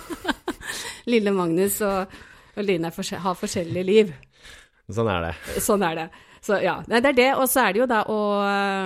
Lille 1.12 1.32
Magnus 1.32 1.80
og, 1.86 2.18
og 2.58 2.66
Line 2.66 2.90
er 2.90 3.20
har 3.24 3.38
forskjellige 3.38 3.86
liv. 3.86 4.14
Sånn 4.90 5.10
er 5.12 5.28
det. 5.28 5.62
Sånn 5.64 5.84
er 5.84 6.00
det. 6.00 6.08
Så 6.44 6.60
ja, 6.64 6.78
det 6.88 7.04
er 7.12 7.16
det. 7.18 7.32
Og 7.36 7.48
så 7.52 7.66
er 7.66 7.74
det 7.76 7.82
jo 7.82 7.90
da 7.90 8.04
å 8.12 8.20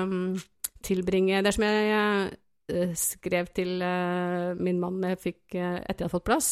um, 0.05 0.33
tilbringe 0.81 1.41
Det 1.43 1.51
er 1.51 1.55
som 1.55 1.65
jeg 1.67 2.31
uh, 2.73 2.93
skrev 2.97 3.51
til 3.55 3.81
uh, 3.85 4.57
min 4.57 4.79
mann 4.81 5.01
jeg 5.11 5.21
fikk, 5.21 5.41
uh, 5.55 5.77
etter 5.81 6.03
jeg 6.03 6.07
hadde 6.07 6.15
fått 6.15 6.27
plass. 6.29 6.51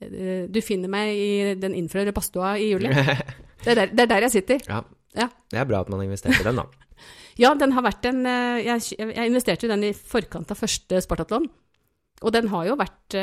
Du 0.00 0.58
finner 0.64 0.90
meg 0.92 1.12
i 1.16 1.54
den 1.56 1.72
innfrarøde 1.78 2.12
badstua 2.16 2.54
i 2.60 2.70
juli. 2.74 2.90
Det 3.66 3.72
er, 3.72 3.78
der, 3.80 3.86
det 3.96 4.02
er 4.04 4.10
der 4.10 4.24
jeg 4.26 4.30
sitter. 4.34 4.60
Ja. 4.68 4.82
Ja. 5.16 5.24
Det 5.50 5.58
er 5.58 5.64
bra 5.66 5.80
at 5.80 5.88
man 5.90 5.98
har 6.02 6.06
investert 6.06 6.36
i 6.38 6.44
den, 6.44 6.58
da. 6.60 6.66
Ja, 7.40 7.50
den 7.58 7.72
har 7.76 7.82
vært 7.84 8.04
en 8.08 8.20
Jeg, 8.24 8.80
jeg 8.96 9.28
investerte 9.28 9.66
i 9.66 9.70
den 9.72 9.82
i 9.88 9.90
forkant 9.96 10.52
av 10.52 10.56
første 10.60 11.00
Spartatlon. 11.04 11.48
Og 12.24 12.32
den 12.32 12.46
har 12.52 12.68
jo 12.68 12.76
vært 12.80 13.16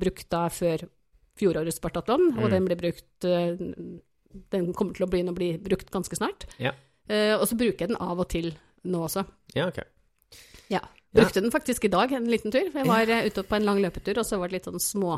brukt 0.00 0.26
da 0.32 0.44
før 0.50 0.82
fjorårets 1.38 1.78
Spartatlon, 1.78 2.30
og 2.38 2.46
Mm. 2.48 2.50
den 2.54 2.64
blir 2.70 2.80
brukt 2.80 3.26
Den 4.54 4.72
kommer 4.78 4.94
til 4.96 5.06
å 5.06 5.10
begynne 5.10 5.34
å 5.34 5.36
bli 5.38 5.52
brukt 5.62 5.90
ganske 5.94 6.16
snart. 6.18 6.46
Ja. 6.62 6.72
Uh, 7.10 7.36
og 7.40 7.46
så 7.50 7.56
bruker 7.58 7.84
jeg 7.86 7.90
den 7.92 8.00
av 8.02 8.18
og 8.22 8.28
til 8.30 8.52
nå 8.86 9.02
også. 9.06 9.24
Ja, 9.56 9.66
ok. 9.70 9.80
Ja. 10.70 10.80
Brukte 11.14 11.42
den 11.42 11.50
faktisk 11.50 11.84
i 11.88 11.90
dag 11.90 12.12
en 12.14 12.28
liten 12.30 12.52
tur. 12.54 12.68
Jeg 12.70 12.86
var 12.86 13.10
eh, 13.10 13.26
ute 13.26 13.42
på 13.42 13.56
en 13.58 13.66
lang 13.66 13.80
løpetur, 13.82 14.20
og 14.22 14.26
så 14.28 14.38
var 14.38 14.46
det 14.50 14.60
litt 14.60 14.68
sånn 14.70 14.78
små, 14.82 15.16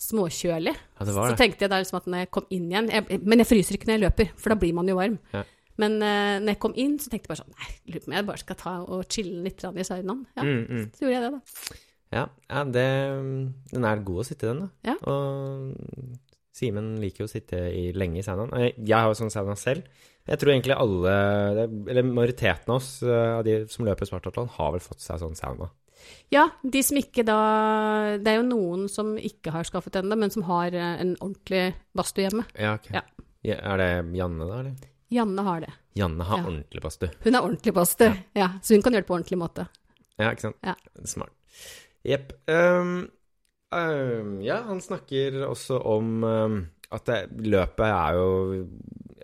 småkjølig. 0.00 0.74
Ja, 0.74 1.06
Så 1.06 1.36
tenkte 1.38 1.66
jeg 1.66 1.72
da 1.72 1.80
liksom 1.80 1.98
at 2.00 2.08
når 2.10 2.24
jeg 2.24 2.30
kom 2.34 2.46
inn 2.50 2.68
igjen 2.70 2.88
jeg, 2.92 3.20
Men 3.24 3.42
jeg 3.42 3.48
fryser 3.50 3.76
ikke 3.76 3.90
når 3.90 3.98
jeg 3.98 4.04
løper, 4.06 4.30
for 4.40 4.54
da 4.54 4.58
blir 4.62 4.76
man 4.76 4.88
jo 4.88 4.96
varm. 4.98 5.18
Ja. 5.34 5.44
Men 5.80 5.98
uh, 6.02 6.36
når 6.40 6.54
jeg 6.54 6.60
kom 6.60 6.74
inn, 6.76 6.96
så 7.00 7.12
tenkte 7.12 7.28
jeg 7.28 7.32
bare 7.34 7.42
sånn 7.42 7.54
Nei, 7.56 7.68
lurer 7.92 8.02
på 8.04 8.10
om 8.10 8.16
jeg 8.18 8.28
bare 8.30 8.42
skal 8.42 8.58
ta 8.60 8.72
og 8.84 9.04
chille 9.12 9.44
litt 9.44 9.62
i 9.64 9.86
saunaen. 9.86 10.26
Ja, 10.36 10.42
Mm, 10.44 10.64
mm. 10.68 10.90
så 10.96 11.04
gjorde 11.06 11.14
jeg 11.14 11.22
det, 11.24 11.30
da. 11.36 11.78
Ja, 12.10 12.24
ja 12.50 12.64
det, 12.66 12.88
den 13.70 13.86
er 13.86 14.02
god 14.04 14.24
å 14.24 14.26
sitte 14.26 14.48
i 14.48 14.50
den, 14.50 14.64
da. 14.66 14.90
Ja. 14.90 14.96
Og 15.08 16.18
Simen 16.60 16.96
liker 17.00 17.24
jo 17.24 17.28
å 17.28 17.32
sitte 17.32 17.60
i, 17.72 17.90
lenge 17.96 18.20
i 18.20 18.24
saunaen. 18.26 18.50
Jeg, 18.60 18.74
jeg 18.82 18.96
har 18.98 19.08
jo 19.08 19.16
sånn 19.20 19.32
sauna 19.32 19.54
selv. 19.56 19.86
Jeg 20.28 20.40
tror 20.40 20.52
egentlig 20.52 20.76
alle, 20.76 21.12
eller 21.88 22.04
majoriteten 22.06 22.68
av 22.74 22.80
oss 22.80 22.90
eh, 23.06 23.30
av 23.38 23.44
de 23.46 23.54
som 23.72 23.86
løper 23.86 24.08
Spartatlon, 24.08 24.50
har 24.58 24.74
vel 24.74 24.82
fått 24.84 25.00
seg 25.02 25.22
sånn 25.22 25.38
sauna. 25.38 25.70
Ja, 26.30 26.44
de 26.62 26.82
som 26.86 26.96
ikke 27.00 27.24
da 27.26 27.36
Det 28.22 28.28
er 28.30 28.36
jo 28.40 28.46
noen 28.46 28.88
som 28.88 29.16
ikke 29.18 29.50
har 29.54 29.64
skaffet 29.66 29.96
ennå, 30.00 30.16
men 30.18 30.30
som 30.30 30.42
har 30.46 30.72
eh, 30.72 31.00
en 31.02 31.16
ordentlig 31.20 31.74
badstue 31.96 32.28
hjemme. 32.28 32.44
Ja, 32.58 32.74
ok. 32.78 32.90
Ja. 32.94 33.02
Ja, 33.42 33.56
er 33.72 33.76
det 33.80 33.90
Janne, 34.18 34.46
da, 34.46 34.58
eller? 34.60 34.74
Janne 35.10 35.42
har 35.46 35.60
det. 35.64 35.72
Janne 35.98 36.24
har 36.28 36.38
Ja. 36.38 36.44
ordentlig 36.44 36.82
badstue. 36.84 37.10
Hun 37.24 37.34
har 37.34 37.42
ordentlig 37.42 37.72
badstue, 37.74 38.12
ja. 38.36 38.48
Så 38.62 38.74
hun 38.76 38.82
kan 38.82 38.92
gjøre 38.92 39.02
det 39.02 39.08
på 39.08 39.16
ordentlig 39.16 39.38
måte. 39.40 39.64
Ja, 40.20 40.30
ikke 40.30 40.40
sant? 40.50 40.56
Ja. 40.62 40.74
Smart. 41.04 41.32
Jepp. 42.04 42.32
Um, 42.48 43.08
um, 43.72 44.40
ja, 44.44 44.60
han 44.68 44.80
snakker 44.84 45.40
også 45.48 45.80
om 45.84 46.22
um, 46.24 46.58
at 46.92 47.04
det, 47.06 47.18
løpet 47.46 47.86
er 47.86 48.18
jo 48.18 48.28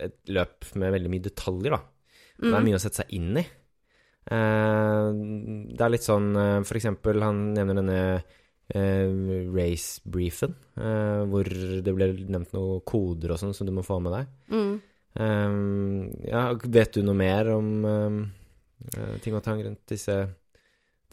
et 0.07 0.17
løp 0.33 0.67
med 0.77 0.93
veldig 0.97 1.11
mye 1.13 1.25
detaljer, 1.29 1.77
da. 1.77 1.81
Det 2.37 2.51
er 2.53 2.61
Mm. 2.61 2.65
mye 2.69 2.77
å 2.77 2.81
sette 2.83 3.01
seg 3.01 3.13
inn 3.17 3.37
i. 3.41 3.47
Eh, 4.27 5.11
det 5.77 5.85
er 5.87 5.93
litt 5.93 6.03
sånn 6.07 6.33
eh, 6.35 6.63
For 6.67 6.81
eksempel, 6.81 7.23
han 7.23 7.49
nevner 7.55 7.81
denne 7.83 8.01
Uh, 8.67 9.47
race-briefen, 9.55 10.57
uh, 10.75 11.21
hvor 11.31 11.47
det 11.47 11.93
ble 11.95 12.09
nevnt 12.27 12.51
noen 12.51 12.81
koder 12.83 13.31
og 13.31 13.39
sånn 13.39 13.53
som 13.55 13.69
du 13.69 13.71
må 13.71 13.85
få 13.87 14.01
med 14.03 14.11
deg. 14.17 14.33
Mm. 14.51 14.73
Um, 15.23 16.01
ja, 16.27 16.41
vet 16.75 16.97
du 16.99 17.05
noe 17.07 17.15
mer 17.15 17.47
om 17.55 17.69
eh, 17.87 18.17
eh, 18.91 19.13
ting 19.23 19.37
og 19.39 19.45
tang 19.47 19.63
rundt 19.63 19.85
disse 19.87 20.17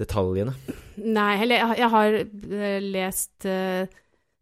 detaljene? 0.02 0.56
Nei, 0.98 1.44
eller 1.46 1.78
jeg, 1.78 1.92
har- 1.94 2.18
eh, 2.18 2.80
lest 2.82 3.46
eh, 3.46 3.86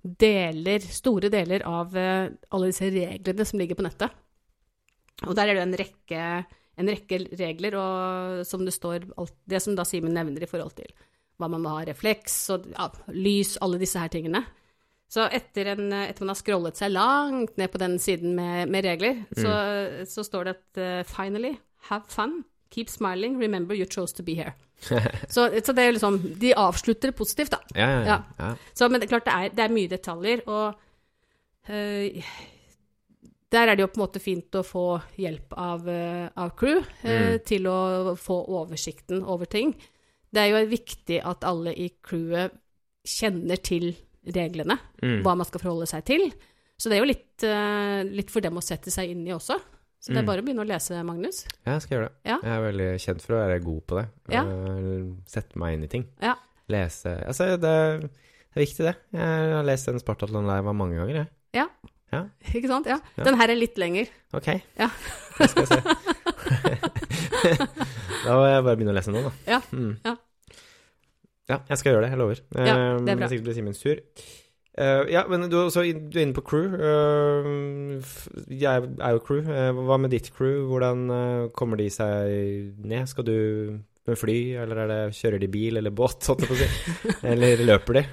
deler, 0.01 0.79
store 0.87 1.27
deler 1.35 1.67
av 1.67 1.91
eh, 1.99 2.31
alle 2.47 2.71
disse 2.71 2.89
reglene 2.95 3.43
som 3.51 3.59
ligger 3.59 3.75
på 3.75 3.89
nettet. 3.89 4.15
Og 5.27 5.35
der 5.35 5.51
er 5.51 5.59
det 5.59 5.67
en 5.67 5.79
rekke, 5.83 6.25
en 6.81 6.91
rekke 6.91 7.21
regler, 7.39 7.77
og 7.79 8.41
som 8.47 8.65
det 8.67 8.75
står 8.75 9.07
alt, 9.15 9.35
Det 9.47 9.61
som 9.63 9.77
da 9.77 9.85
Simen 9.87 10.13
nevner 10.15 10.43
i 10.43 10.49
forhold 10.49 10.75
til 10.77 10.91
hva 11.41 11.49
man 11.49 11.63
må 11.63 11.73
ha 11.73 11.85
refleks 11.87 12.35
og 12.53 12.67
ja, 12.69 12.89
lys, 13.15 13.55
alle 13.65 13.79
disse 13.81 14.01
her 14.01 14.11
tingene. 14.13 14.43
Så 15.11 15.25
etter, 15.33 15.73
en, 15.73 15.89
etter 16.05 16.23
man 16.23 16.31
har 16.31 16.39
scrollet 16.39 16.79
seg 16.79 16.93
langt 16.93 17.57
ned 17.59 17.71
på 17.73 17.81
den 17.81 17.97
siden 17.99 18.35
med, 18.37 18.69
med 18.71 18.85
regler, 18.85 19.25
så, 19.35 19.55
så 20.07 20.23
står 20.23 20.47
det 20.47 20.53
at 20.53 20.79
uh, 20.79 21.09
finally, 21.09 21.55
have 21.89 22.07
fun, 22.07 22.43
keep 22.71 22.87
smiling, 22.89 23.35
remember 23.41 23.75
you 23.75 23.85
chose 23.89 24.15
to 24.15 24.23
be 24.23 24.37
here. 24.37 24.53
så, 25.33 25.49
så 25.65 25.75
det 25.77 25.83
er 25.83 25.91
liksom 25.93 26.15
De 26.41 26.53
avslutter 26.57 27.11
positivt, 27.11 27.51
da. 27.51 27.59
Ja, 27.75 27.89
ja, 27.89 28.21
ja. 28.39 28.53
Så, 28.73 28.87
men 28.87 29.01
det 29.01 29.09
er 29.09 29.17
klart 29.17 29.27
det 29.27 29.35
er, 29.35 29.57
det 29.57 29.65
er 29.65 29.75
mye 29.75 29.91
detaljer, 29.91 30.45
og 30.47 30.79
øh, 31.69 32.31
der 33.51 33.67
er 33.67 33.75
det 33.75 33.83
jo 33.83 33.87
på 33.91 33.99
en 33.99 34.05
måte 34.07 34.21
fint 34.23 34.51
å 34.55 34.63
få 34.63 34.83
hjelp 35.19 35.53
av, 35.59 35.87
øh, 35.87 36.29
av 36.37 36.53
crew 36.55 36.79
øh, 36.79 36.85
Mm. 37.03 37.39
til 37.45 37.63
å 37.67 38.15
få 38.17 38.37
oversikten 38.47 39.23
over 39.25 39.45
ting. 39.45 39.73
Det 40.31 40.39
er 40.45 40.53
jo 40.53 40.69
viktig 40.71 41.21
at 41.27 41.43
alle 41.43 41.73
i 41.75 41.89
crewet 42.01 42.51
kjenner 43.05 43.57
til 43.61 43.93
reglene, 44.25 44.77
Mm. 45.01 45.23
hva 45.23 45.35
man 45.35 45.45
skal 45.45 45.59
forholde 45.59 45.87
seg 45.87 46.05
til. 46.05 46.31
Så 46.79 46.89
det 46.89 46.97
er 46.97 47.01
jo 47.03 47.09
litt, 47.11 47.43
eh, 47.43 48.03
litt 48.03 48.29
for 48.31 48.39
dem 48.41 48.55
å 48.55 48.61
sette 48.63 48.89
seg 48.91 49.09
inn 49.11 49.27
i 49.27 49.31
også. 49.31 49.59
Så 49.99 50.07
det 50.13 50.17
er 50.17 50.21
Mm. 50.23 50.25
bare 50.27 50.41
å 50.41 50.45
begynne 50.45 50.63
å 50.63 50.67
lese, 50.67 51.03
Magnus. 51.05 51.45
Ja, 51.65 51.73
jeg 51.73 51.81
skal 51.83 51.97
gjøre 51.97 52.07
det. 52.09 52.15
Ja. 52.25 52.37
Jeg 52.41 52.51
er 52.51 52.71
veldig 52.71 52.99
kjent 52.99 53.21
for 53.21 53.33
å 53.35 53.47
være 53.47 53.63
god 53.63 53.87
på 53.87 53.95
det. 53.99 54.09
Ja. 54.29 54.41
Eh, 54.43 55.13
Sette 55.27 55.55
meg 55.57 55.73
inn 55.73 55.83
i 55.83 55.87
ting. 55.87 56.05
Ja. 56.21 56.35
Lese 56.69 57.23
Altså, 57.27 57.59
det, 57.59 57.61
det 57.61 58.09
er 58.55 58.65
viktig, 58.65 58.77
det. 58.77 58.95
Jeg 59.13 59.53
har 59.53 59.63
lest 59.63 59.85
den 59.87 59.99
Spartathlon 59.99 60.47
Live 60.47 60.73
mange 60.73 60.95
ganger, 60.95 61.27
jeg. 61.53 61.67
Ikke 62.57 62.69
sant? 62.71 62.85
Ja. 62.91 62.97
Ja. 63.17 63.23
Den 63.27 63.35
her 63.39 63.47
er 63.53 63.57
litt 63.59 63.77
lenger. 63.81 64.05
Ok. 64.37 64.47
Ja. 64.79 64.87
Det 65.41 65.47
skal 65.49 65.61
jeg 65.63 65.69
se. 65.71 65.79
da 68.25 68.31
må 68.35 68.43
jeg 68.45 68.63
bare 68.65 68.75
begynne 68.77 68.93
å 68.93 68.97
lese 68.97 69.11
nå, 69.13 69.21
da. 69.25 69.31
Ja, 69.49 69.59
Mm. 69.71 69.93
ja. 70.05 70.13
Ja, 71.49 71.57
jeg 71.67 71.77
skal 71.81 71.91
gjøre 71.95 72.03
det. 72.05 72.11
Jeg 72.13 72.19
lover. 72.21 72.37
Ja, 72.55 72.63
det 72.63 72.71
er 72.71 72.77
Eh, 73.11 73.15
bra. 73.19 73.27
Sikkert 73.27 73.45
blir 73.49 73.55
Simens 73.57 73.81
tur. 73.81 73.97
Uh, 74.79 75.03
ja, 75.11 75.21
men 75.27 75.49
du, 75.51 75.57
også 75.59 75.81
du 75.83 76.15
er 76.15 76.23
inne 76.23 76.37
på 76.37 76.45
crew. 76.47 76.67
Uh, 76.79 77.99
jeg 78.47 78.71
er 79.01 79.11
jo 79.17 79.23
crew. 79.25 79.41
Uh, 79.43 79.71
hva 79.89 79.97
med 79.99 80.11
ditt 80.13 80.29
crew? 80.31 80.61
Hvordan 80.69 81.01
eh, 81.11 81.49
kommer 81.57 81.75
de 81.81 81.89
seg 81.91 82.71
ned? 82.87 83.03
Skal 83.11 83.25
du 83.27 83.35
med 84.07 84.15
fly, 84.17 84.37
eller 84.63 84.75
er 84.85 84.89
det, 84.93 85.01
kjører 85.17 85.39
de 85.43 85.49
bil 85.51 85.75
eller 85.81 85.91
båt, 85.93 86.23
holdt 86.29 86.41
jeg 86.45 86.49
på 86.49 86.55
å 86.55 86.57
si? 86.61 86.67
Eller 87.33 87.57
løper 87.67 87.93
de? 87.99 88.03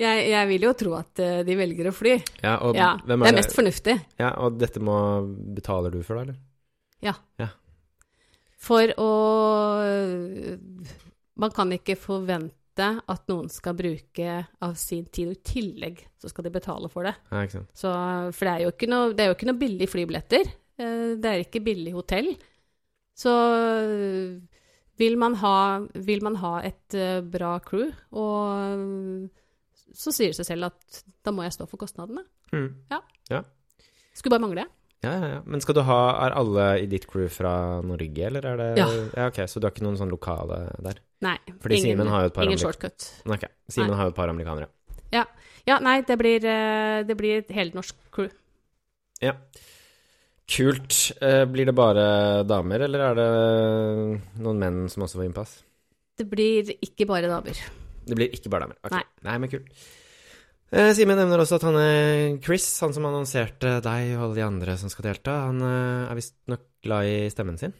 Jeg, 0.00 0.28
jeg 0.32 0.48
vil 0.48 0.64
jo 0.64 0.72
tro 0.80 0.94
at 0.96 1.20
øh, 1.20 1.40
de 1.44 1.56
velger 1.58 1.90
å 1.90 1.94
fly. 1.94 2.14
Ja, 2.42 2.54
og 2.64 2.78
Ja, 2.78 2.94
hvem 3.04 3.20
det 3.20 3.28
er 3.28 3.34
er 3.34 3.38
mest 3.42 3.56
fornuftig. 3.56 3.96
Ja, 4.20 4.30
og 4.40 4.56
dette 4.60 4.80
må 4.80 4.94
Betaler 5.56 5.92
du 5.92 6.00
for 6.06 6.16
det, 6.16 6.22
eller? 6.30 6.38
Ja. 7.04 7.14
ja. 7.40 7.50
For 8.60 8.92
å 9.00 9.10
Man 11.40 11.52
kan 11.56 11.72
ikke 11.72 11.96
forvente 12.00 12.56
at 12.80 13.26
noen 13.28 13.48
skal 13.52 13.74
bruke 13.76 14.34
av 14.64 14.74
sin 14.80 15.04
tid, 15.12 15.28
og 15.32 15.36
i 15.36 15.44
tillegg 15.52 15.98
så 16.20 16.30
skal 16.30 16.46
de 16.46 16.52
betale 16.54 16.88
for 16.92 17.04
det. 17.08 17.12
Ja, 17.32 17.42
ikke 17.44 17.58
sant. 17.58 17.72
Så, 17.76 17.90
for 18.36 18.46
det 18.48 18.52
er 18.54 18.62
jo 18.64 18.72
ikke 18.72 18.88
noe, 18.88 19.10
det 19.16 19.24
er 19.24 19.28
jo 19.32 19.36
ikke 19.36 19.48
noe 19.50 19.60
billig 19.60 19.88
flybilletter. 19.90 20.48
Eh, 20.80 21.10
Det 21.20 21.28
er 21.32 21.42
ikke 21.44 21.60
billig 21.66 21.92
hotell. 21.96 22.30
Så 23.20 23.32
eh, 23.34 24.38
vil 25.00 25.18
man 25.20 25.36
ha, 25.42 25.56
vil 26.08 26.24
man 26.24 26.38
ha 26.40 26.54
et 26.64 26.96
eh, 26.96 27.20
bra 27.20 27.58
crew, 27.64 27.90
og 28.16 29.28
så 29.96 30.12
sier 30.14 30.32
det 30.32 30.38
seg 30.40 30.46
selv 30.52 30.70
at 30.70 31.00
da 31.24 31.32
må 31.34 31.42
jeg 31.46 31.56
stå 31.56 31.66
for 31.70 31.80
kostnadene. 31.80 32.24
Mm. 32.52 32.68
Skulle 34.14 34.34
bare 34.36 34.44
mangle. 34.44 34.66
Ja, 35.00 35.12
ja, 35.16 35.28
ja. 35.36 35.42
Men 35.48 35.62
skal 35.64 35.78
du 35.78 35.80
ha 35.88 36.26
Er 36.26 36.34
alle 36.36 36.64
i 36.82 36.88
ditt 36.90 37.06
crew 37.08 37.24
fra 37.32 37.80
Norge, 37.80 38.26
eller 38.26 38.44
er 38.44 38.58
det 38.60 38.66
Ja. 38.82 38.88
ok, 39.28 39.38
så 39.48 39.60
du 39.60 39.64
har 39.64 39.72
ikke 39.72 39.86
noen 39.86 39.96
sånn 39.96 40.12
lokale 40.12 40.58
der? 40.82 41.00
Nei, 41.24 41.38
Fordi 41.60 41.80
Simen 41.80 42.08
har 42.08 42.26
jo 42.26 42.26
et 42.26 42.34
par 42.34 42.44
ingen 42.44 42.58
shortcut. 42.60 43.06
Ok, 43.26 43.48
Simen 43.68 43.96
har 43.96 44.04
jo 44.04 44.12
et 44.12 44.16
par 44.16 44.28
amerikanere. 44.28 44.68
Ja, 45.66 45.78
nei, 45.78 46.00
det 46.02 46.16
blir, 46.18 46.44
eh, 46.44 47.02
det 47.04 47.16
blir 47.16 47.38
et 47.38 47.48
helnorsk 47.48 47.94
crew. 48.10 48.30
Ja. 49.20 49.34
Kult. 50.50 51.12
Eh, 51.22 51.44
blir 51.44 51.66
det 51.66 51.74
bare 51.74 52.44
damer, 52.44 52.80
eller 52.80 53.10
er 53.10 53.14
det 53.14 54.40
noen 54.40 54.58
menn 54.58 54.88
som 54.88 55.04
også 55.04 55.20
får 55.20 55.28
innpass? 55.28 55.62
Det 56.16 56.28
blir 56.28 56.72
ikke 56.80 57.06
bare 57.06 57.28
damer. 57.30 57.60
Det 58.10 58.18
blir 58.18 58.32
ikke 58.34 58.50
bare 58.52 58.66
damer. 58.66 58.78
Okay. 58.86 59.04
Nei. 59.26 59.36
men 59.42 59.52
kult. 59.52 59.84
Eh, 60.70 60.92
Simen 60.94 61.18
nevner 61.18 61.42
også 61.42 61.58
at 61.58 61.64
han 61.66 61.76
er 61.80 62.36
Chris, 62.44 62.66
han 62.82 62.92
som 62.94 63.06
annonserte 63.08 63.76
deg 63.82 64.12
og 64.16 64.24
alle 64.28 64.36
de 64.38 64.44
andre 64.46 64.76
som 64.78 64.90
skal 64.92 65.08
delta, 65.08 65.36
han 65.48 65.62
eh, 65.66 66.10
er 66.10 66.18
visstnok 66.18 66.66
glad 66.86 67.08
i 67.10 67.16
stemmen 67.32 67.58
sin. 67.58 67.74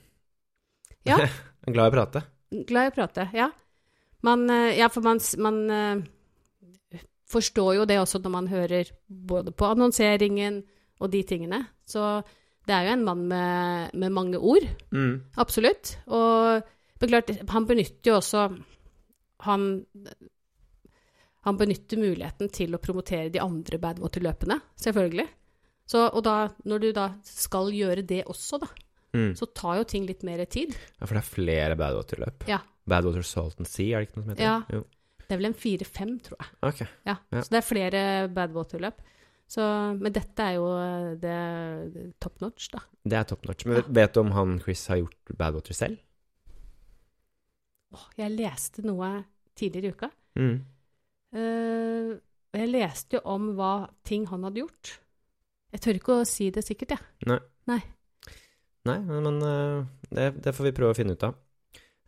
Ja. 1.07 1.21
glad 1.67 1.85
i 1.87 1.91
å 1.93 1.95
prate. 1.95 2.25
Glad 2.67 2.89
i 2.89 2.91
å 2.91 2.97
prate, 2.97 3.29
ja. 3.37 3.51
Man, 4.27 4.43
eh, 4.51 4.75
ja, 4.81 4.89
for 4.93 5.07
man, 5.07 5.23
man 5.41 5.61
eh, 5.71 7.01
forstår 7.31 7.77
jo 7.79 7.87
det 7.89 8.01
også 8.03 8.21
når 8.25 8.35
man 8.35 8.51
hører 8.51 8.91
både 9.09 9.55
på 9.55 9.71
annonseringen 9.71 10.61
og 11.01 11.13
de 11.15 11.23
tingene. 11.25 11.63
Så 11.89 12.03
det 12.69 12.75
er 12.77 12.89
jo 12.89 12.97
en 12.99 13.07
mann 13.07 13.23
med, 13.31 13.95
med 13.97 14.13
mange 14.13 14.39
ord, 14.39 14.67
Mm. 14.93 15.23
absolutt. 15.41 15.95
Og 16.11 16.61
men 17.01 17.09
klart, 17.15 17.31
han 17.49 17.65
benytter 17.65 18.11
jo 18.11 18.19
også 18.19 18.43
han, 19.47 19.65
han 21.47 21.57
benytter 21.61 22.01
muligheten 22.01 22.51
til 22.53 22.75
å 22.77 22.81
promotere 22.83 23.31
de 23.33 23.41
andre 23.43 23.79
badwater-løpene, 23.81 24.59
selvfølgelig. 24.81 25.27
Så, 25.91 26.05
og 26.15 26.23
da, 26.27 26.35
når 26.69 26.83
du 26.85 26.89
da 26.95 27.07
skal 27.27 27.73
gjøre 27.75 28.05
det 28.07 28.25
også, 28.31 28.61
da, 28.63 28.69
Mm. 29.11 29.33
så 29.35 29.49
tar 29.53 29.81
jo 29.81 29.85
ting 29.91 30.05
litt 30.07 30.21
mer 30.23 30.39
tid. 30.47 30.71
Ja, 31.01 31.07
for 31.09 31.17
det 31.17 31.25
er 31.25 31.27
flere 31.35 31.75
Badwater-løp. 31.75 32.45
Ja. 32.47 32.61
Badwater 32.87 33.25
Salt 33.27 33.57
and 33.59 33.67
Sea, 33.67 33.97
er 33.99 34.05
det 34.05 34.07
ikke 34.13 34.21
noe 34.21 34.23
som 34.23 34.31
heter 34.37 34.45
Ja. 34.45 34.61
det? 34.69 34.77
Jo. 34.77 34.85
Det 35.27 35.33
er 35.35 35.37
vel 35.41 35.47
en 35.47 35.55
fire-fem, 35.55 36.13
tror 36.23 36.37
jeg. 36.39 36.49
Ok. 36.63 36.81
Ja. 37.07 37.17
Ja. 37.33 37.41
Så 37.43 37.51
det 37.51 37.59
er 37.59 37.67
flere 37.67 38.29
Badwater-løp. 38.33 39.01
Så, 39.51 39.99
men 39.99 40.13
dette 40.13 40.39
er 40.39 40.55
jo 40.55 40.69
det, 41.19 41.93
det 41.93 42.05
top 42.21 42.39
notch, 42.41 42.69
da. 42.71 42.79
Det 43.05 43.19
er 43.19 43.25
top 43.25 43.47
notch. 43.49 43.67
Men 43.67 43.77
ja. 43.79 43.83
vet 43.89 44.15
du 44.15 44.21
om 44.21 44.31
han 44.31 44.61
Chris 44.61 44.87
har 44.87 44.99
gjort 45.03 45.37
Badwater 45.37 45.75
selv? 45.75 45.99
Jeg 48.17 48.35
leste 48.37 48.85
noe 48.87 49.25
tidligere 49.59 49.91
i 49.91 49.95
uka. 49.97 50.11
Mm. 50.39 50.57
Uh, 51.35 52.17
jeg 52.57 52.71
leste 52.73 53.19
jo 53.19 53.23
om 53.31 53.53
hva 53.59 53.73
ting 54.07 54.25
han 54.31 54.43
hadde 54.47 54.63
gjort. 54.65 54.97
Jeg 55.71 55.83
tør 55.85 55.99
ikke 56.01 56.17
å 56.19 56.27
si 56.27 56.49
det 56.51 56.65
sikkert, 56.67 56.97
jeg. 56.97 57.29
Nei, 57.71 58.97
men 59.05 59.23
men, 59.23 59.37
eh, 59.45 59.85
det, 60.11 60.25
det 60.43 60.55
får 60.57 60.67
vi 60.67 60.73
prøve 60.75 60.95
å 60.95 60.97
finne 60.97 61.15
ut 61.15 61.23
av. 61.29 61.35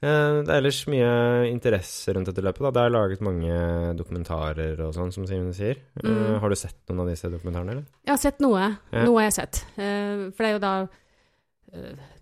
Eh, 0.03 0.39
Det 0.43 0.49
er 0.51 0.57
ellers 0.57 0.81
mye 0.91 1.11
interesse 1.51 2.11
rundt 2.17 2.27
dette 2.27 2.43
løpet. 2.43 2.65
da. 2.65 2.71
Det 2.75 2.83
er 2.83 2.95
laget 2.97 3.21
mange 3.23 3.59
dokumentarer 3.95 4.81
og 4.83 4.95
sånn, 4.97 5.13
som 5.15 5.27
Simen 5.29 5.53
sier. 5.55 5.79
Mm. 6.03 6.41
Har 6.43 6.49
du 6.51 6.57
sett 6.59 6.81
noen 6.89 7.05
av 7.05 7.13
disse 7.13 7.31
dokumentarene, 7.31 7.77
eller? 7.77 7.85
Jeg 8.03 8.15
har 8.17 8.23
sett 8.25 8.41
noe. 8.43 8.65
Ja. 8.91 9.05
Noe 9.05 9.21
har 9.21 9.29
jeg 9.29 9.37
sett. 9.37 9.63
For 9.77 10.43
det 10.43 10.49
er 10.49 10.57
jo 10.57 10.65
da 10.65 10.75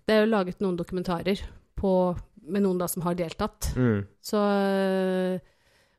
Det 0.05 0.13
er 0.13 0.21
jo 0.25 0.29
laget 0.29 0.61
noen 0.61 0.77
dokumentarer 0.77 1.41
på, 1.79 1.93
med 2.41 2.63
noen 2.65 2.79
da 2.81 2.87
som 2.89 3.03
har 3.05 3.15
deltatt. 3.19 3.71
Mm. 3.77 4.01
Så 4.25 4.39
eh, 4.41 5.39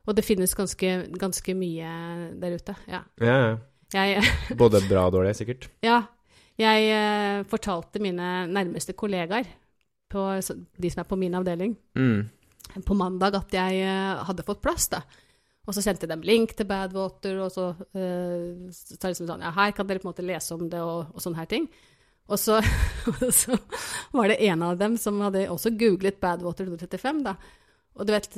Og 0.07 0.15
det 0.17 0.25
finnes 0.27 0.51
ganske, 0.57 0.89
ganske 1.19 1.55
mye 1.55 1.91
der 2.41 2.57
ute. 2.59 2.75
Ja. 2.91 3.03
Ja, 3.23 3.37
ja. 3.47 3.53
Jeg, 3.93 4.23
Både 4.61 4.81
bra 4.89 5.05
og 5.07 5.13
dårlig, 5.13 5.35
sikkert. 5.37 5.69
ja, 5.85 6.01
jeg 6.59 6.87
eh, 6.93 7.43
fortalte 7.49 8.01
mine 8.01 8.47
nærmeste 8.49 8.93
kollegaer, 8.97 9.45
på, 10.13 10.23
de 10.41 10.89
som 10.93 11.01
er 11.01 11.07
på 11.09 11.17
min 11.17 11.33
avdeling, 11.37 11.75
Mm. 11.97 12.27
på 12.85 12.93
mandag 12.97 13.33
at 13.37 13.53
jeg 13.53 13.79
eh, 13.85 14.23
hadde 14.27 14.45
fått 14.45 14.61
plass, 14.61 14.87
da. 14.93 15.01
Og 15.65 15.73
så 15.73 15.81
sendte 15.85 16.09
dem 16.09 16.21
link 16.25 16.51
til 16.57 16.67
Badwater, 16.67 17.37
og 17.45 17.51
så 17.53 17.69
uh, 17.71 18.69
så 18.73 18.97
liksom 19.07 19.29
sånn 19.29 19.45
Ja, 19.45 19.51
her 19.55 19.71
kan 19.71 19.87
dere 19.87 20.01
på 20.03 20.09
en 20.09 20.11
måte 20.11 20.25
lese 20.27 20.51
om 20.57 20.65
det, 20.67 20.81
og, 20.83 21.13
og 21.15 21.23
sånne 21.23 21.39
her 21.39 21.47
ting. 21.47 21.69
Og 22.31 22.39
så, 22.39 22.59
og 23.11 23.27
så 23.35 23.57
var 24.15 24.31
det 24.31 24.39
en 24.47 24.63
av 24.65 24.79
dem 24.79 24.95
som 25.01 25.19
hadde 25.25 25.49
også 25.51 25.73
googlet 25.79 26.21
Badwater 26.23 26.69
135, 26.69 27.21
da. 27.25 27.35
Og 27.93 28.07
du 28.09 28.13
vet, 28.15 28.37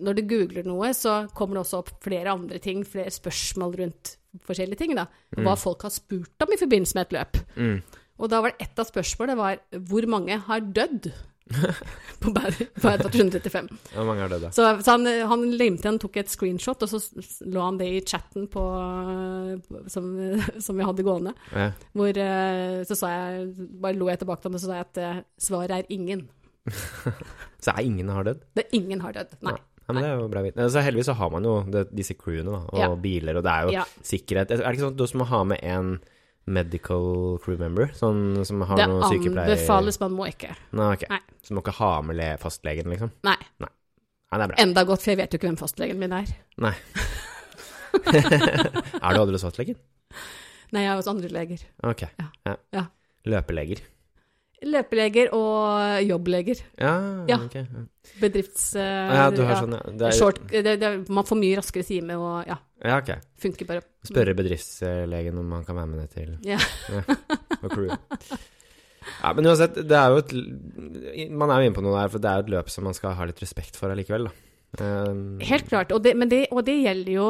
når 0.00 0.16
du 0.16 0.22
googler 0.24 0.64
noe, 0.64 0.88
så 0.96 1.26
kommer 1.36 1.58
det 1.58 1.66
også 1.66 1.82
opp 1.82 1.90
flere 2.04 2.32
andre 2.32 2.60
ting, 2.64 2.80
flere 2.88 3.12
spørsmål 3.12 3.74
rundt 3.82 4.14
forskjellige 4.46 4.80
ting, 4.80 4.94
da. 4.96 5.06
Mm. 5.36 5.44
hva 5.44 5.56
folk 5.60 5.84
har 5.84 5.92
spurt 5.92 6.44
om 6.44 6.52
i 6.52 6.60
forbindelse 6.60 6.96
med 6.96 7.06
et 7.06 7.16
løp. 7.16 7.40
Mm. 7.56 7.78
Og 8.16 8.32
da 8.32 8.40
var 8.40 8.54
det 8.54 8.64
ett 8.64 8.80
av 8.80 8.88
spørsmålene 8.88 9.36
var 9.36 9.60
hvor 9.90 10.06
mange 10.08 10.38
har 10.46 10.64
dødd 10.64 11.10
på 12.22 12.32
Badwater 12.34 13.10
135. 13.12 13.68
Hvor 13.94 14.06
mange 14.08 14.24
er 14.24 14.32
det, 14.32 14.38
da. 14.42 14.50
Så, 14.54 14.64
så 14.82 14.96
han, 14.96 15.06
han 15.30 15.44
limte 15.54 15.86
han 15.88 15.98
tok 16.02 16.16
et 16.22 16.32
screenshot, 16.32 16.82
og 16.82 16.90
så 16.90 16.98
lå 17.46 17.62
han 17.62 17.78
det 17.78 17.86
i 17.92 18.00
chatten 18.02 18.48
på, 18.50 18.64
på- 19.68 19.84
som, 19.92 20.08
som 20.66 20.76
vi 20.80 20.86
hadde 20.88 21.06
gående. 21.06 21.34
Ja. 21.54 21.68
Hvor 21.96 22.18
eh, 22.24 22.80
så 22.88 22.98
sa 22.98 23.12
jeg 23.14 23.52
Bare 23.82 23.94
lo 23.98 24.08
jeg 24.10 24.18
tilbake 24.24 24.42
til 24.42 24.50
ham 24.50 24.58
og 24.58 24.64
sa 24.64 24.74
jeg 24.80 24.88
at 24.88 25.02
eh, 25.04 25.22
svaret 25.46 25.76
er 25.78 25.88
ingen. 25.94 26.26
Så 27.62 27.72
er 27.72 27.82
ingen 27.86 28.08
har 28.12 28.26
dødd? 28.26 28.42
Det 28.54 28.64
er 28.66 28.74
ingen 28.78 29.00
har 29.02 29.14
dødd. 29.16 29.36
Nei. 29.46 29.54
Ja, 29.86 29.94
men 29.94 30.02
det 30.02 30.08
er 30.10 30.18
jo 30.20 30.26
bra 30.30 30.40
å 30.42 30.46
vite. 30.48 30.64
Så 30.74 30.82
heldigvis 30.82 31.06
så 31.08 31.14
har 31.18 31.30
man 31.30 31.44
jo 31.46 31.52
det, 31.70 31.84
disse 31.94 32.14
crewene, 32.18 32.50
da, 32.50 32.60
og 32.74 32.80
Ja. 32.82 32.88
biler, 32.98 33.38
og 33.38 33.44
det 33.46 33.52
er 33.52 33.62
jo 33.68 33.74
Ja. 33.76 33.84
sikkerhet. 34.02 34.50
Er 34.50 34.58
det 34.64 34.72
ikke 34.74 34.82
sånn 34.84 34.94
at 34.94 34.98
du 34.98 35.04
også 35.06 35.20
må 35.22 35.26
ha 35.30 35.40
med 35.46 35.62
en 35.62 35.92
medical 36.46 37.38
crew 37.42 37.58
member, 37.58 37.90
sånn 37.96 38.44
som 38.46 38.62
har 38.68 38.78
Det 38.78 38.86
noe 38.90 39.08
sykepleier... 39.10 39.56
anbefales, 39.56 39.98
man 40.02 40.14
må 40.14 40.28
ikke. 40.30 40.52
Nei, 40.78 40.92
ok. 40.94 41.06
Nei. 41.10 41.20
Så 41.46 41.56
må 41.56 41.64
ikke 41.64 41.74
ha 41.80 41.90
med 42.06 42.18
le 42.20 42.28
fastlegen, 42.42 42.90
liksom? 42.92 43.10
Nei. 43.26 43.38
Nei, 43.62 43.70
det 44.30 44.44
er 44.44 44.52
bra. 44.52 44.60
Enda 44.62 44.86
godt, 44.86 45.02
for 45.02 45.14
jeg 45.14 45.20
vet 45.22 45.34
jo 45.34 45.40
ikke 45.40 45.50
hvem 45.50 45.58
fastlegen 45.60 45.98
min 46.02 46.14
er. 46.14 46.30
Nei. 46.62 46.74
er 48.06 49.10
du 49.10 49.20
aldri 49.20 49.34
hos 49.34 49.46
fastlegen? 49.46 49.78
Nei, 50.74 50.82
jeg 50.84 50.92
er 50.92 50.98
hos 51.00 51.10
andre 51.10 51.30
leger. 51.34 51.66
Ok. 51.86 52.06
Ja. 52.20 52.56
Ja. 52.74 52.86
Løpeleger. 53.26 53.82
Løpeleger 54.64 55.28
og 55.36 56.00
jobbleger. 56.06 56.62
Ja, 56.80 56.94
Ja. 57.28 57.36
ok. 57.44 57.54
Ja. 57.60 57.82
Bedrifts... 58.20 58.70
Uh, 58.74 58.80
ja, 58.80 59.26
du 59.34 59.42
har 59.42 59.52
ja. 59.52 59.58
sånn, 59.60 59.74
ja. 59.76 59.80
Det 60.00 60.06
er, 60.08 60.14
Short, 60.16 60.38
det, 60.48 60.76
det, 60.80 60.90
man 61.12 61.26
får 61.28 61.36
mye 61.40 61.58
raskere 61.58 61.84
time, 61.84 62.16
og 62.16 62.46
ja, 62.48 62.56
Ja, 62.84 62.98
ok. 63.02 63.10
funker 63.42 63.68
bare. 63.68 63.82
Spørre 64.06 64.34
bedriftslegen 64.38 65.36
om 65.42 65.52
han 65.52 65.64
kan 65.66 65.76
være 65.76 65.90
med 65.90 66.00
ned 66.00 66.14
til 66.14 66.36
Ja. 66.46 66.56
og 67.62 67.70
crew. 67.74 67.90
Ja, 69.22 69.32
men 69.36 69.46
uansett, 69.46 69.76
det 69.86 69.94
er 69.94 70.10
jo 70.10 70.16
et 70.18 70.32
Man 71.30 71.50
er 71.52 71.60
jo 71.60 71.68
inne 71.68 71.76
på 71.76 71.84
noe 71.84 71.94
der, 72.00 72.08
for 72.10 72.18
det 72.22 72.30
er 72.30 72.40
jo 72.40 72.46
et 72.46 72.54
løp 72.56 72.72
som 72.72 72.88
man 72.88 72.96
skal 72.96 73.14
ha 73.18 73.26
litt 73.28 73.42
respekt 73.44 73.76
for 73.78 73.92
allikevel, 73.92 74.26
da. 74.30 74.32
Um, 74.82 75.38
Helt 75.40 75.68
klart. 75.70 75.92
Og 75.94 76.02
det, 76.04 76.16
men 76.18 76.28
det, 76.28 76.46
og 76.50 76.64
det 76.66 76.74
gjelder 76.82 77.12
jo 77.12 77.28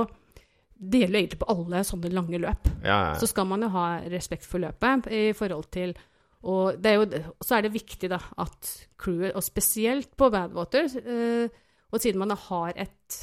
det 0.77 1.01
gjelder 1.01 1.17
jo 1.17 1.23
egentlig 1.23 1.39
på 1.41 1.49
alle 1.53 1.83
sånne 1.89 2.11
lange 2.13 2.39
løp. 2.41 2.67
Ja, 2.85 2.97
ja. 3.11 3.13
Så 3.21 3.29
skal 3.31 3.47
man 3.49 3.63
jo 3.65 3.71
ha 3.73 3.85
respekt 4.13 4.45
for 4.45 4.61
løpet 4.61 5.07
i 5.09 5.31
forhold 5.37 5.71
til 5.73 5.95
Og 6.47 6.79
det 6.79 6.93
er 6.93 7.01
jo, 7.01 7.23
så 7.43 7.57
er 7.57 7.67
det 7.67 7.75
viktig 7.75 8.11
da 8.13 8.21
at 8.43 8.73
crewet, 9.01 9.35
og 9.35 9.45
spesielt 9.45 10.13
på 10.19 10.29
Badwater, 10.31 10.87
eh, 11.03 11.63
og 11.91 12.03
siden 12.03 12.21
man 12.23 12.35
har 12.35 12.75
et 12.77 13.21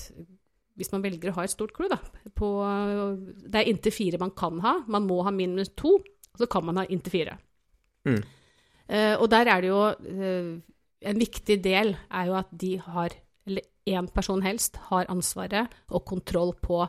Hvis 0.73 0.89
man 0.89 1.03
velger 1.03 1.29
å 1.29 1.35
ha 1.37 1.43
et 1.45 1.51
stort 1.53 1.73
crew, 1.75 1.85
da 1.91 1.99
på, 2.33 2.47
Det 3.45 3.59
er 3.59 3.69
inntil 3.69 3.93
fire 3.93 4.17
man 4.17 4.31
kan 4.31 4.59
ha. 4.63 4.79
Man 4.87 5.05
må 5.05 5.21
ha 5.23 5.31
minus 5.31 5.69
to, 5.77 5.99
og 5.99 6.39
så 6.39 6.47
kan 6.49 6.65
man 6.65 6.77
ha 6.81 6.85
inntil 6.89 7.13
fire. 7.13 7.37
Mm. 8.09 8.23
Eh, 8.89 9.15
og 9.19 9.29
der 9.29 9.47
er 9.47 9.61
det 9.61 9.69
jo 9.69 9.83
eh, 9.87 10.59
En 11.03 11.19
viktig 11.19 11.59
del 11.63 11.93
er 12.11 12.25
jo 12.27 12.35
at 12.39 12.49
de 12.51 12.77
har, 12.79 13.13
eller 13.45 13.61
én 13.87 14.07
person 14.07 14.41
helst, 14.41 14.77
har 14.89 15.05
ansvaret 15.11 15.67
og 15.89 16.05
kontroll 16.05 16.53
på 16.55 16.85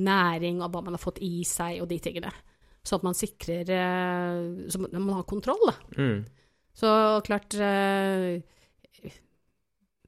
næring 0.00 0.62
og 0.62 0.72
hva 0.72 0.80
man 0.82 0.96
har 0.96 1.02
fått 1.02 1.20
i 1.20 1.44
seg 1.44 1.82
og 1.82 1.88
de 1.90 1.98
tingene. 2.00 2.32
Så 2.82 2.96
at 2.96 3.04
man 3.04 3.16
sikrer 3.16 3.68
eh, 3.74 4.68
Så 4.72 4.80
man 4.80 5.12
har 5.12 5.26
kontroll, 5.28 5.60
da. 5.68 5.74
Mm. 6.00 6.24
Så 6.72 6.88
klart 7.26 7.54
eh, 7.54 8.40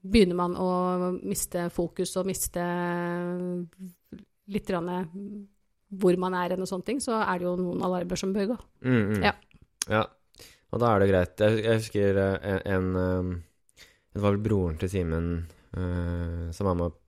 Begynner 0.03 0.39
man 0.39 0.57
å 0.59 0.70
miste 1.23 1.68
fokus 1.70 2.16
og 2.18 2.27
miste 2.27 2.62
litt 4.53 4.66
grann 4.66 4.89
hvor 5.93 6.16
man 6.18 6.35
er 6.35 6.55
hen 6.55 6.64
og 6.64 6.68
sånne 6.68 6.87
ting, 6.89 7.01
så 7.05 7.20
er 7.20 7.39
det 7.39 7.47
jo 7.47 7.53
noen 7.61 7.85
alarmer 7.85 8.18
som 8.18 8.33
bør 8.35 8.55
gå. 8.55 8.57
Mm, 8.89 9.03
mm. 9.12 9.23
Ja. 9.23 9.33
ja. 9.93 10.03
Og 10.73 10.81
da 10.83 10.91
er 10.91 11.03
det 11.03 11.09
greit. 11.12 11.43
Jeg, 11.45 11.62
jeg 11.66 11.83
husker 11.83 12.20
eh, 12.23 12.59
en, 12.73 12.97
en 12.97 13.35
Det 14.12 14.25
var 14.25 14.35
vel 14.35 14.45
broren 14.45 14.81
til 14.81 14.91
Simen 14.91 15.29
uh, 15.77 16.49
som 16.53 16.68
var 16.68 16.77
med 16.79 16.91
og 16.91 16.99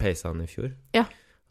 peisa 0.00 0.30
han 0.30 0.44
i 0.44 0.48
fjor. 0.50 0.70
Ja. 0.96 1.04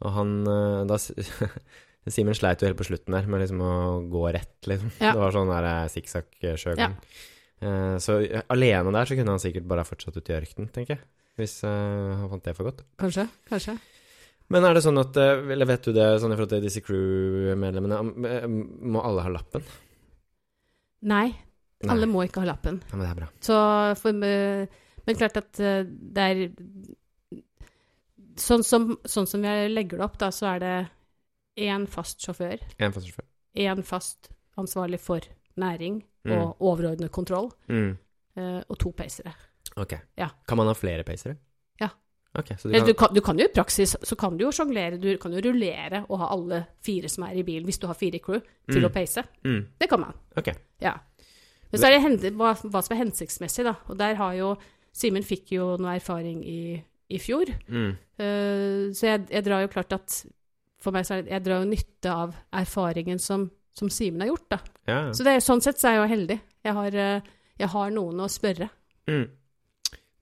Og 0.04 0.12
han 0.12 0.32
eh, 0.50 0.80
da 0.88 0.98
Simen 2.12 2.36
sleit 2.36 2.60
jo 2.60 2.68
helt 2.68 2.76
på 2.76 2.84
slutten 2.84 3.14
der 3.16 3.28
med 3.30 3.40
liksom 3.40 3.62
å 3.64 3.72
gå 4.12 4.24
rett, 4.34 4.58
liksom. 4.68 4.90
Ja. 5.00 5.14
Det 5.14 5.22
var 5.22 5.32
sånn 5.32 5.48
der 5.48 5.68
eh, 5.70 5.86
sikksakk-sjøgang. 5.92 6.96
Eh, 7.64 7.94
så 8.04 8.18
alene 8.52 8.92
der 8.92 9.08
så 9.08 9.16
kunne 9.16 9.36
han 9.36 9.40
sikkert 9.40 9.68
bare 9.70 9.84
ha 9.84 9.88
fortsatt 9.88 10.18
ut 10.18 10.28
i 10.28 10.36
ørkenen, 10.36 10.68
tenker 10.74 10.98
jeg. 10.98 11.06
Hvis 11.40 11.54
eh, 11.64 12.10
han 12.20 12.28
fant 12.28 12.44
det 12.44 12.52
for 12.58 12.68
godt. 12.68 12.82
Kanskje? 13.00 13.24
Kanskje? 13.48 13.78
Men 14.52 14.66
er 14.68 14.76
det 14.76 14.82
sånn 14.84 15.00
at 15.00 15.16
Eller 15.16 15.64
vet 15.64 15.86
du 15.88 15.94
det, 15.96 16.04
sånn 16.20 16.34
i 16.34 16.36
forhold 16.36 16.52
til 16.52 16.66
disse 16.66 16.82
crew-medlemmene, 16.84 18.02
må 18.92 19.00
alle 19.00 19.24
ha 19.24 19.32
lappen? 19.32 19.64
Nei, 21.08 21.30
Nei. 21.32 21.88
alle 21.94 22.08
må 22.10 22.26
ikke 22.26 22.42
ha 22.44 22.50
lappen. 22.50 22.82
Ja, 22.90 22.98
men 22.98 23.06
det 23.06 23.08
er 23.14 23.22
bra. 23.22 23.30
Så 23.44 23.56
for, 24.02 24.20
Men 24.20 25.16
klart 25.16 25.40
at 25.40 25.56
det 25.56 26.28
er 26.28 26.44
sånn 28.40 28.64
som, 28.66 28.92
sånn 29.08 29.28
som 29.30 29.44
jeg 29.48 29.72
legger 29.72 30.00
det 30.00 30.06
opp, 30.06 30.20
da, 30.20 30.28
så 30.34 30.52
er 30.52 30.62
det 30.62 30.76
én 31.58 31.86
fast 31.88 32.20
sjåfør, 32.24 32.58
En 32.80 32.92
fast 32.92 33.06
sjåfør. 33.06 33.24
én 33.56 33.82
fast 33.84 34.30
ansvarlig 34.58 35.00
for 35.00 35.20
næring 35.56 36.02
Mm. 36.24 36.32
og 36.40 36.56
overordnet 36.60 37.10
kontroll, 37.12 37.50
Mm. 37.68 37.96
eh, 38.36 38.62
og 38.68 38.78
to 38.78 38.90
pacere. 38.96 39.32
Ok. 39.76 39.92
Ja. 40.16 40.28
Kan 40.48 40.56
man 40.56 40.66
ha 40.66 40.72
flere 40.72 41.04
pacere? 41.04 41.36
Ja. 41.80 41.88
Okay, 42.34 42.56
så 42.56 42.68
du 42.68 42.72
kan... 42.74 42.86
du 42.86 42.94
kan, 42.94 43.14
du 43.14 43.20
kan 43.20 43.38
jo 43.38 43.44
i 43.44 43.52
praksis 43.54 43.96
så 44.02 44.16
kan 44.16 44.36
du 44.38 44.44
jo 44.44 44.50
sjonglere, 44.50 44.98
du 45.00 45.16
kan 45.18 45.32
jo 45.32 45.40
rullere 45.40 46.06
og 46.08 46.18
ha 46.18 46.26
alle 46.32 46.66
fire 46.82 47.08
som 47.08 47.24
er 47.24 47.34
i 47.36 47.42
bilen, 47.42 47.64
hvis 47.64 47.78
du 47.78 47.86
har 47.86 47.94
fire 47.94 48.18
crew, 48.18 48.40
til 48.70 48.80
Mm. 48.80 48.86
å 48.88 48.92
pace. 48.92 49.22
Mm. 49.44 49.66
Det 49.80 49.88
kan 49.90 50.00
man. 50.00 50.14
Ok. 50.36 50.48
Ja. 50.80 50.94
Men 51.70 51.80
så 51.80 51.86
er 51.86 51.98
det 52.16 52.32
hva, 52.34 52.54
hva 52.54 52.82
som 52.82 52.96
er 52.96 53.04
hensiktsmessig, 53.04 53.64
da. 53.64 53.74
Og 53.88 53.98
der 53.98 54.14
har 54.14 54.32
jo 54.34 54.56
Simen 54.96 55.24
fikk 55.24 55.50
jo 55.50 55.76
noe 55.76 55.96
erfaring 55.96 56.44
i, 56.44 56.82
i 57.10 57.18
fjor. 57.18 57.46
Mm. 57.68 57.96
Uh, 58.16 58.92
så 58.94 59.00
jeg, 59.08 59.26
jeg 59.28 59.44
drar 59.44 59.60
jo 59.62 59.66
klart 59.66 59.92
at 59.92 60.24
For 60.84 60.92
meg 60.92 61.06
så 61.08 61.16
er 61.16 61.22
det, 61.24 61.32
jeg 61.32 61.44
drar 61.46 61.62
jo 61.64 61.70
nytte 61.70 62.12
av 62.12 62.34
erfaringen 62.60 63.20
som, 63.22 63.46
som 63.72 63.88
Simen 63.92 64.20
har 64.24 64.28
gjort, 64.34 64.46
da. 64.52 64.58
Ja. 64.90 64.98
Så 65.16 65.24
det, 65.26 65.38
sånn 65.44 65.62
sett 65.64 65.80
så 65.80 65.88
er 65.90 65.96
jeg 65.96 66.02
jo 66.02 66.10
heldig. 66.12 66.36
Jeg 66.68 66.76
har, 66.76 66.98
eh, 67.06 67.32
jeg 67.64 67.72
har 67.72 67.94
noen 67.96 68.20
å 68.20 68.28
spørre. 68.32 68.68
Mm. 69.08 69.24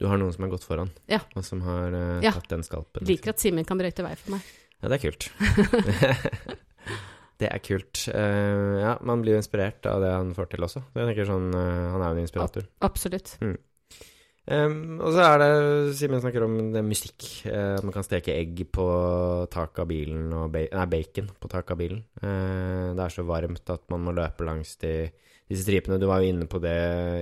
Du 0.03 0.07
har 0.11 0.19
noen 0.23 0.33
som 0.35 0.47
har 0.47 0.51
gått 0.55 0.67
foran, 0.67 0.91
Ja. 1.11 1.21
og 1.35 1.45
som 1.47 1.61
har 1.67 1.93
eh, 1.95 2.21
Ja. 2.29 2.33
tatt 2.39 2.49
den 2.55 2.63
skalpen. 2.67 3.07
Liker 3.07 3.35
at 3.35 3.43
Simen 3.43 3.67
kan 3.67 3.79
brøyte 3.79 4.03
vei 4.07 4.15
for 4.19 4.37
meg. 4.37 4.47
Ja, 4.83 4.89
det 4.91 4.99
er 4.99 5.11
kult. 5.11 5.29
Det 7.43 7.49
er 7.51 7.59
kult. 7.65 8.05
Uh, 8.15 8.79
ja, 8.79 8.91
man 9.03 9.23
blir 9.25 9.35
jo 9.35 9.41
inspirert 9.41 9.83
av 9.91 9.99
det 10.05 10.11
han 10.15 10.29
får 10.37 10.47
til 10.53 10.63
også. 10.63 10.83
Jeg 10.95 11.09
tenker 11.09 11.27
sånn, 11.27 11.49
uh, 11.51 11.89
Han 11.91 12.03
er 12.05 12.13
jo 12.13 12.15
en 12.15 12.21
inspirator. 12.23 12.69
Absolutt. 12.87 13.33
Um, 14.43 14.99
og 14.99 15.13
så 15.15 15.23
er 15.23 15.37
det, 15.39 15.51
Simen 15.95 16.19
snakker 16.19 16.43
om 16.43 16.57
det 16.75 16.81
er 16.81 16.87
musikk. 16.87 17.27
eh, 17.47 17.79
man 17.79 17.95
kan 17.95 18.03
steke 18.03 18.35
egg 18.35 18.59
på 18.75 18.87
taket 19.47 19.85
av 19.85 19.87
bilen 19.87 20.33
og 20.35 20.49
ba 20.51 20.65
Nei, 20.67 20.87
bacon 20.91 21.29
på 21.39 21.51
taket 21.51 21.71
av 21.71 21.79
bilen. 21.79 22.01
Uh, 22.19 22.91
det 22.97 23.05
er 23.05 23.15
så 23.15 23.23
varmt 23.23 23.71
at 23.71 23.85
man 23.93 24.03
må 24.03 24.15
løpe 24.17 24.43
langs 24.49 24.75
de, 24.83 25.13
disse 25.47 25.63
stripene. 25.63 26.01
Du 26.03 26.09
var 26.11 26.23
jo 26.23 26.33
inne 26.33 26.49
på 26.51 26.59
det 26.59 26.75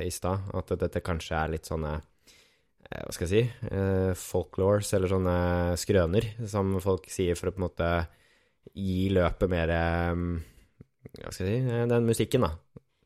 i 0.07 0.13
stad, 0.15 0.49
at 0.57 0.73
dette 0.81 1.05
kanskje 1.05 1.37
er 1.37 1.53
litt 1.59 1.69
sånne 1.69 1.93
uh, 2.01 3.03
Hva 3.05 3.13
skal 3.13 3.29
jeg 3.29 3.35
si? 3.35 3.69
Uh, 3.69 4.17
folklores, 4.17 4.95
eller 4.97 5.13
sånne 5.13 5.37
skrøner, 5.77 6.33
som 6.49 6.73
folk 6.81 7.05
sier 7.13 7.37
for 7.37 7.53
å 7.53 7.55
på 7.55 7.61
en 7.61 7.69
måte 7.69 7.93
gi 8.73 9.11
løpet 9.13 9.51
mer 9.53 9.77
um, 10.17 10.39
Hva 11.21 11.37
skal 11.37 11.53
jeg 11.53 11.63
si? 11.69 11.81
Den 11.93 12.09
musikken, 12.09 12.49
da. 12.49 12.55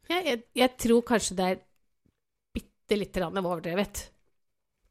Ja, 0.07 0.23
jeg, 0.23 0.45
jeg 0.55 0.77
tror 0.79 1.03
kanskje 1.09 1.41
det 1.41 1.51
er 1.51 1.63
bitte 2.85 2.99
lite 3.01 3.21
grann 3.21 3.39
overdrevet. 3.41 4.11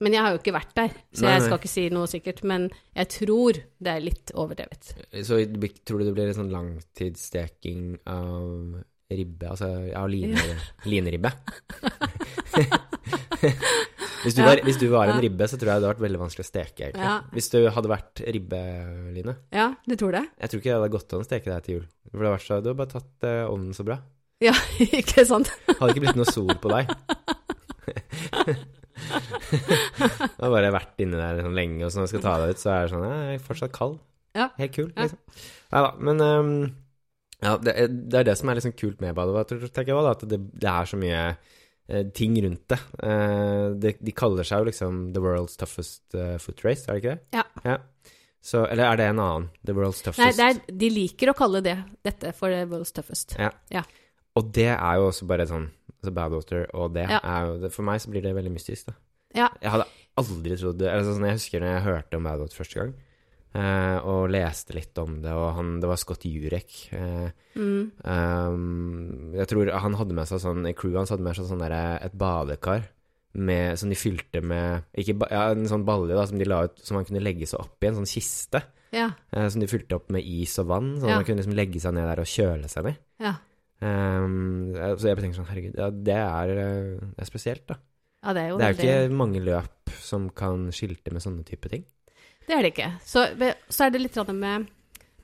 Men 0.04 0.14
jeg 0.18 0.22
har 0.26 0.32
jo 0.34 0.40
ikke 0.42 0.54
vært 0.56 0.74
der, 0.76 0.90
så 1.14 1.22
Nei, 1.24 1.32
jeg 1.36 1.40
nei. 1.40 1.46
skal 1.48 1.60
ikke 1.62 1.70
si 1.72 1.84
noe 1.94 2.08
sikkert. 2.12 2.40
Men 2.44 2.66
jeg 2.98 3.08
tror 3.14 3.54
det 3.80 3.92
er 3.94 4.02
litt 4.04 4.32
overdrevet. 4.36 4.90
Så 5.24 5.38
tror 5.86 6.00
du 6.02 6.06
det 6.10 6.16
blir 6.18 6.28
en 6.32 6.36
sånn 6.42 6.50
langtidssteking 6.52 8.00
av 8.10 8.82
ribbe, 9.14 9.46
altså 9.54 9.68
av 9.96 10.08
line, 10.10 10.34
lineribbe? 10.90 11.30
hvis, 14.24 14.34
du 14.36 14.42
Ja. 14.42 14.46
var, 14.48 14.58
hvis 14.66 14.80
du 14.82 14.88
var 14.90 15.08
en 15.12 15.16
Ja. 15.16 15.22
ribbe, 15.22 15.46
så 15.48 15.58
tror 15.60 15.68
jeg 15.68 15.68
det 15.68 15.74
hadde 15.84 15.92
vært 15.94 16.04
veldig 16.08 16.20
vanskelig 16.24 16.46
å 16.46 16.50
steke, 16.50 16.80
egentlig. 16.90 17.06
Ja. 17.06 17.22
Hvis 17.32 17.50
du 17.54 17.60
hadde 17.70 17.90
vært 17.94 18.16
ribbe, 18.34 18.60
Line 19.14 19.36
Ja, 19.54 19.68
du 19.88 19.96
tror 19.96 20.12
det? 20.18 20.26
Jeg 20.42 20.50
tror 20.50 20.60
ikke 20.60 20.72
det 20.72 20.80
hadde 20.82 20.92
gått 20.98 21.14
an 21.14 21.22
å 21.22 21.30
steke 21.30 21.46
deg 21.54 21.64
til 21.64 21.74
jul. 21.78 21.86
For 22.10 22.18
det 22.18 22.26
hadde 22.26 22.36
vært 22.38 22.48
så, 22.50 22.60
du 22.64 22.68
har 22.74 22.80
bare 22.82 22.94
tatt 22.98 23.24
eh, 23.30 23.46
ovnen 23.48 23.74
så 23.78 23.84
bra. 23.88 23.98
Ja, 24.44 24.54
ikke 25.00 25.24
sant? 25.30 25.48
Hadde 25.78 25.92
ikke 25.94 26.04
blitt 26.08 26.18
noe 26.20 26.28
sol 26.32 26.52
på 26.60 26.68
deg. 26.74 26.86
Du 29.04 30.44
har 30.44 30.52
bare 30.54 30.72
vært 30.74 31.02
inni 31.04 31.18
der 31.20 31.42
sånn 31.44 31.56
lenge, 31.58 31.82
og 31.86 31.92
så 31.92 32.00
når 32.00 32.08
jeg 32.08 32.12
skal 32.14 32.24
ta 32.26 32.34
deg 32.44 32.54
ut, 32.54 32.62
så 32.62 32.72
er 32.74 32.86
det 32.86 32.92
sånn 32.94 33.06
Ja, 33.08 33.18
jeg 33.32 33.40
er 33.40 33.44
fortsatt 33.48 33.74
kald. 33.76 33.98
Ja. 34.38 34.48
Helt 34.58 34.74
kul, 34.76 34.92
Ja. 34.96 35.06
liksom. 35.08 35.20
Nei 35.74 35.82
da, 35.86 35.90
men 36.10 36.22
um, 36.22 36.52
ja, 37.44 37.56
det, 37.58 37.74
er- 37.84 37.92
det 37.92 38.20
er 38.22 38.28
det 38.30 38.38
som 38.40 38.50
er 38.50 38.60
liksom 38.60 38.76
kult 38.80 39.02
med 39.04 39.16
tenker 39.74 39.92
jeg 39.94 40.12
at 40.14 40.24
det, 40.30 40.40
det 40.62 40.70
er 40.70 40.86
så 40.90 41.00
mye 41.02 41.24
eh, 41.90 42.04
ting 42.16 42.38
rundt 42.46 42.68
det. 42.72 42.80
Eh, 43.04 43.66
det. 43.84 43.96
De 44.02 44.12
kaller 44.16 44.48
seg 44.48 44.62
jo 44.64 44.70
liksom 44.72 45.02
The 45.14 45.24
World's 45.26 45.58
Toughest 45.60 46.16
eh, 46.16 46.38
Foot 46.42 46.64
Race, 46.66 46.86
er 46.88 46.94
det 46.94 47.04
ikke 47.04 47.18
det? 47.18 47.44
Ja. 47.66 47.78
Så, 48.44 48.66
eller 48.68 48.90
er 48.92 48.98
det 49.00 49.06
en 49.12 49.20
annen? 49.24 49.50
The 49.66 49.74
World's 49.76 50.02
Nei, 50.04 50.12
Toughest 50.14 50.40
det 50.40 50.48
er, 50.50 50.62
de 50.84 50.90
liker 50.94 51.32
å 51.32 51.38
kalle 51.38 51.62
det 51.64 51.78
dette 52.04 52.34
for 52.38 52.52
the 52.54 52.64
world's 52.70 52.94
toughest. 52.96 53.36
Og 54.36 54.52
det 54.52 54.70
er 54.74 54.96
jo 54.98 55.08
også 55.12 55.28
bare 55.30 55.46
sånn 55.50 55.70
altså 56.04 56.14
Badwater, 56.14 56.68
og 56.74 56.94
det 56.94 57.08
Ja. 57.10 57.20
jo 57.46 57.70
For 57.70 57.84
meg 57.84 58.02
så 58.02 58.10
blir 58.12 58.22
det 58.22 58.34
veldig 58.36 58.52
mystisk, 58.52 58.88
da. 58.88 58.94
Ja. 59.36 59.50
Jeg 59.62 59.72
hadde 59.72 59.86
aldri 60.18 60.58
trodd 60.58 60.78
det 60.78 60.90
altså, 60.92 61.14
sånn, 61.16 61.26
Jeg 61.26 61.38
husker 61.40 61.60
når 61.62 61.74
jeg 61.74 61.84
hørte 61.88 62.18
om 62.18 62.24
Badwater 62.24 62.58
første 62.60 62.76
gang, 62.80 62.94
eh, 63.56 63.98
og 64.04 64.30
leste 64.30 64.74
litt 64.76 64.98
om 64.98 65.22
det, 65.22 65.32
og 65.32 65.54
han, 65.56 65.80
det 65.80 65.88
var 65.90 65.98
Scott 65.98 66.24
Jurek. 66.26 66.90
Eh, 66.94 67.30
Mm. 67.56 67.92
um, 68.04 69.34
jeg 69.38 69.48
tror 69.48 69.70
han 69.78 69.94
hadde 69.94 70.14
med 70.18 70.26
seg 70.30 70.40
sånn 70.42 70.66
I 70.68 70.74
crewet 70.74 70.98
hans 71.04 71.12
hadde 71.14 71.22
med 71.26 71.36
seg 71.38 71.46
sånn 71.46 71.62
derre 71.62 72.00
et 72.04 72.16
badekar 72.18 72.88
med, 73.36 73.78
som 73.80 73.90
de 73.90 73.96
fylte 73.98 74.42
med 74.46 74.84
ikke, 74.98 75.16
ja, 75.32 75.52
En 75.52 75.66
sånn 75.70 75.86
balje 75.86 76.14
da, 76.16 76.26
som 76.30 76.38
de 76.38 76.46
la 76.46 76.64
ut 76.68 76.78
Som 76.86 76.98
han 76.98 77.06
kunne 77.06 77.22
legge 77.24 77.48
seg 77.50 77.60
opp 77.64 77.78
i, 77.84 77.88
en 77.88 77.96
sånn 78.02 78.10
kiste. 78.10 78.64
Ja. 78.94 79.08
eh, 79.34 79.48
som 79.50 79.60
de 79.62 79.66
fylte 79.68 79.96
opp 79.98 80.12
med 80.14 80.22
is 80.24 80.58
og 80.62 80.68
vann, 80.68 81.00
så 81.02 81.08
Ja. 81.10 81.16
han 81.16 81.26
kunne 81.26 81.42
liksom 81.42 81.56
legge 81.58 81.80
seg 81.82 81.94
ned 81.96 82.06
der 82.06 82.20
og 82.22 82.30
kjøle 82.30 82.70
seg 82.70 82.84
ned. 82.86 82.98
Ja. 83.20 83.36
Ehm, 83.84 84.74
så 84.98 85.10
jeg 85.10 85.18
tenker 85.20 85.38
sånn, 85.40 85.50
herregud, 85.50 85.76
ja, 85.80 85.90
det 85.92 86.16
er, 86.20 86.54
eh, 86.64 87.02
det 87.18 87.26
er 87.26 87.30
spesielt, 87.30 87.66
da. 87.68 87.76
ja, 88.24 88.34
det 88.34 88.44
er 88.44 88.50
jo 88.54 88.58
Det 88.58 88.66
er 88.68 88.74
veldig- 88.74 88.94
ikke 89.10 89.18
mange 89.20 89.42
løp 89.44 89.90
som 90.00 90.30
kan 90.30 90.70
skilte 90.72 91.12
med 91.12 91.22
sånne 91.22 91.44
type 91.46 91.70
ting. 91.70 91.84
Det 92.48 92.56
er 92.58 92.62
det 92.64 92.74
ikke. 92.74 92.90
Så, 93.04 93.28
så 93.70 93.86
er 93.86 93.90
det 93.92 94.02
litt 94.02 94.16
med 94.36 94.68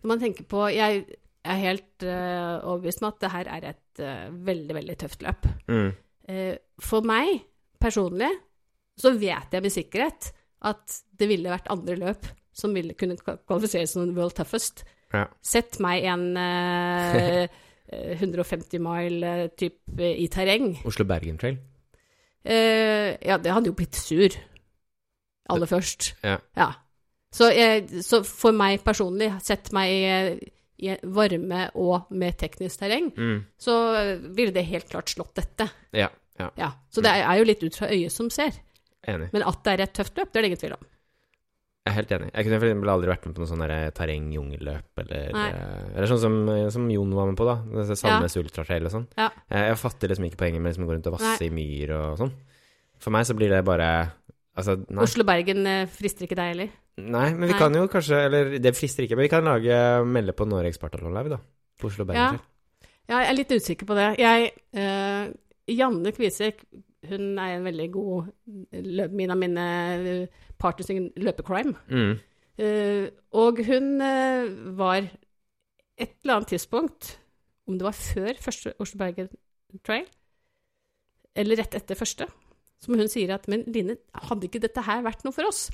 Når 0.01 0.07
man 0.07 0.19
tenker 0.21 0.45
på 0.47 0.73
Jeg 0.73 1.05
er 1.43 1.57
helt 1.59 2.03
uh, 2.03 2.59
overbevist 2.63 3.01
om 3.01 3.09
at 3.09 3.19
det 3.19 3.31
her 3.31 3.47
er 3.47 3.65
et 3.73 3.99
uh, 3.99 4.29
veldig, 4.31 4.75
veldig 4.75 4.97
tøft 4.97 5.21
løp. 5.23 5.47
Mm. 5.67 5.89
Uh, 6.29 6.55
for 6.79 7.01
meg 7.01 7.41
personlig 7.81 8.29
så 8.99 9.11
vet 9.17 9.51
jeg 9.51 9.61
med 9.63 9.71
sikkerhet 9.71 10.31
at 10.63 11.01
det 11.17 11.27
ville 11.27 11.49
vært 11.51 11.67
andre 11.71 11.95
løp 11.95 12.25
som 12.53 12.73
ville 12.75 12.93
kunne 12.93 13.15
kva- 13.15 13.37
kvalifiseres 13.47 13.91
som 13.95 14.13
world 14.15 14.35
toughest. 14.35 14.83
Ja. 15.13 15.25
Sett 15.41 15.79
meg 15.79 16.03
en 16.03 16.35
150 17.91 18.79
mile-type 18.83 19.55
typ 19.57 19.99
eh, 19.99 20.15
i 20.23 20.27
terreng. 20.31 20.75
Oslo-Bergen 20.85 21.37
Trail. 21.41 21.57
Eh, 22.45 23.15
ja, 23.25 23.37
det 23.41 23.51
hadde 23.51 23.71
jo 23.71 23.75
blitt 23.77 23.97
sur 23.99 24.35
aller 25.49 25.67
først. 25.69 26.11
Ja. 26.23 26.69
Så, 27.33 27.49
jeg, 27.53 27.87
så 28.05 28.21
for 28.25 28.53
meg 28.57 28.83
personlig, 28.85 29.31
sett 29.45 29.71
meg 29.75 29.91
i, 29.91 30.51
i 30.85 30.95
varme 31.13 31.67
og 31.77 32.07
med 32.15 32.37
teknisk 32.41 32.79
terreng, 32.81 33.11
Mm. 33.17 33.43
så 33.59 33.75
ville 34.33 34.53
det 34.55 34.63
helt 34.69 34.89
klart 34.89 35.09
slått 35.13 35.35
dette. 35.37 35.69
Ja, 35.93 36.09
ja, 36.39 36.49
Ja. 36.57 36.71
Så 36.89 37.01
det 37.05 37.11
er, 37.11 37.25
er 37.27 37.37
jo 37.41 37.49
litt 37.49 37.63
ut 37.65 37.75
fra 37.75 37.89
øyet 37.91 38.11
som 38.13 38.29
ser. 38.29 38.53
enig. 39.07 39.29
Men 39.33 39.43
at 39.43 39.63
det 39.65 39.73
er 39.73 39.83
et 39.83 39.93
tøft 39.93 40.17
løp, 40.17 40.31
det 40.31 40.39
er 40.39 40.41
det 40.41 40.49
ingen 40.53 40.61
tvil 40.63 40.73
om. 40.77 40.85
Jeg 41.87 41.93
er 41.93 41.95
helt 41.95 42.11
enig. 42.13 42.29
Jeg 42.35 42.45
kunne 42.45 42.59
for 42.59 42.69
eksempel 42.69 42.91
aldri 42.93 43.09
vært 43.09 43.25
med 43.25 43.35
på 43.35 43.41
noe 43.41 43.49
sånn 43.49 43.63
terreng-jungelløp, 43.97 45.01
eller, 45.03 45.29
eh, 45.31 45.85
eller 45.95 46.09
sånn 46.11 46.21
som, 46.21 46.35
som 46.75 46.89
Jon 46.91 47.15
var 47.17 47.29
med 47.31 47.39
på, 47.39 47.47
da. 47.47 47.85
Sandnes 47.95 48.35
ja. 48.35 48.43
Ultratrail 48.43 48.89
og 48.89 48.93
sånn. 48.93 49.07
Ja. 49.17 49.29
Jeg, 49.47 49.71
jeg 49.71 49.79
fatter 49.81 50.11
liksom 50.11 50.27
ikke 50.27 50.41
poenget 50.43 50.61
med 50.61 50.73
liksom 50.73 50.85
å 50.85 50.89
gå 50.91 50.97
rundt 50.97 51.09
og 51.09 51.15
vasse 51.15 51.37
Nei. 51.39 51.47
i 51.47 51.55
myr 51.55 51.95
og 51.97 52.19
sånn. 52.19 52.35
For 52.99 53.15
meg 53.15 53.25
så 53.29 53.37
blir 53.39 53.53
det 53.55 53.63
bare 53.67 53.89
Altså. 54.59 54.75
Oslo-Bergen 54.91 55.63
eh, 55.69 55.85
frister 55.87 56.25
ikke 56.25 56.35
deg 56.35 56.49
heller? 56.51 56.71
Nei, 56.99 57.27
men 57.31 57.45
vi 57.47 57.53
Nei. 57.53 57.59
kan 57.61 57.75
jo 57.77 57.85
kanskje 57.87 58.17
Eller 58.25 58.57
det 58.59 58.73
frister 58.75 59.05
ikke, 59.05 59.15
men 59.15 59.27
vi 59.29 59.31
kan 59.31 59.45
lage 59.47 59.77
melde 60.03 60.35
på 60.35 60.47
Norge 60.49 60.73
Spartalon 60.75 61.15
Live, 61.15 61.31
da. 61.31 61.39
På 61.79 61.87
Oslo 61.87 62.03
Ja. 62.03 62.09
Bergen 62.09 62.39
ja. 62.39 62.45
Ja, 63.09 63.23
jeg 63.23 63.29
er 63.31 63.37
litt 63.39 63.53
usikker 63.55 63.87
på 63.89 63.95
det. 63.97 64.09
Jeg, 64.21 64.51
uh, 64.77 65.31
Janne 65.73 66.11
Kvisek, 66.13 66.59
hun 67.07 67.37
er 67.39 67.55
en 67.55 67.65
veldig 67.67 67.87
god 67.93 68.29
løp, 68.83 69.13
min 69.15 69.31
av 69.31 69.39
mine 69.39 69.65
eh, 69.95 70.41
partners 70.59 70.91
in 70.91 71.07
løpecrime. 71.19 71.75
Mm. 71.87 72.17
Uh, 72.59 73.05
og 73.39 73.61
hun 73.63 74.01
uh, 74.03 74.49
var 74.75 74.97
et 74.99 76.17
eller 76.19 76.33
annet 76.35 76.51
tidspunkt, 76.51 77.13
om 77.67 77.77
det 77.79 77.87
var 77.87 77.95
før 77.95 78.41
første 78.43 78.73
Oslo 78.83 78.99
Bergen 78.99 79.29
Trail, 79.87 80.03
eller 81.39 81.61
rett 81.61 81.77
etter 81.79 81.95
første, 81.95 82.27
som 82.83 82.97
hun 82.99 83.07
sier 83.11 83.31
at 83.35 83.47
Men 83.47 83.63
Line, 83.71 83.95
hadde 84.27 84.49
ikke 84.49 84.59
dette 84.59 84.83
her 84.83 85.05
vært 85.05 85.23
noe 85.23 85.35
for 85.35 85.47
oss? 85.47 85.69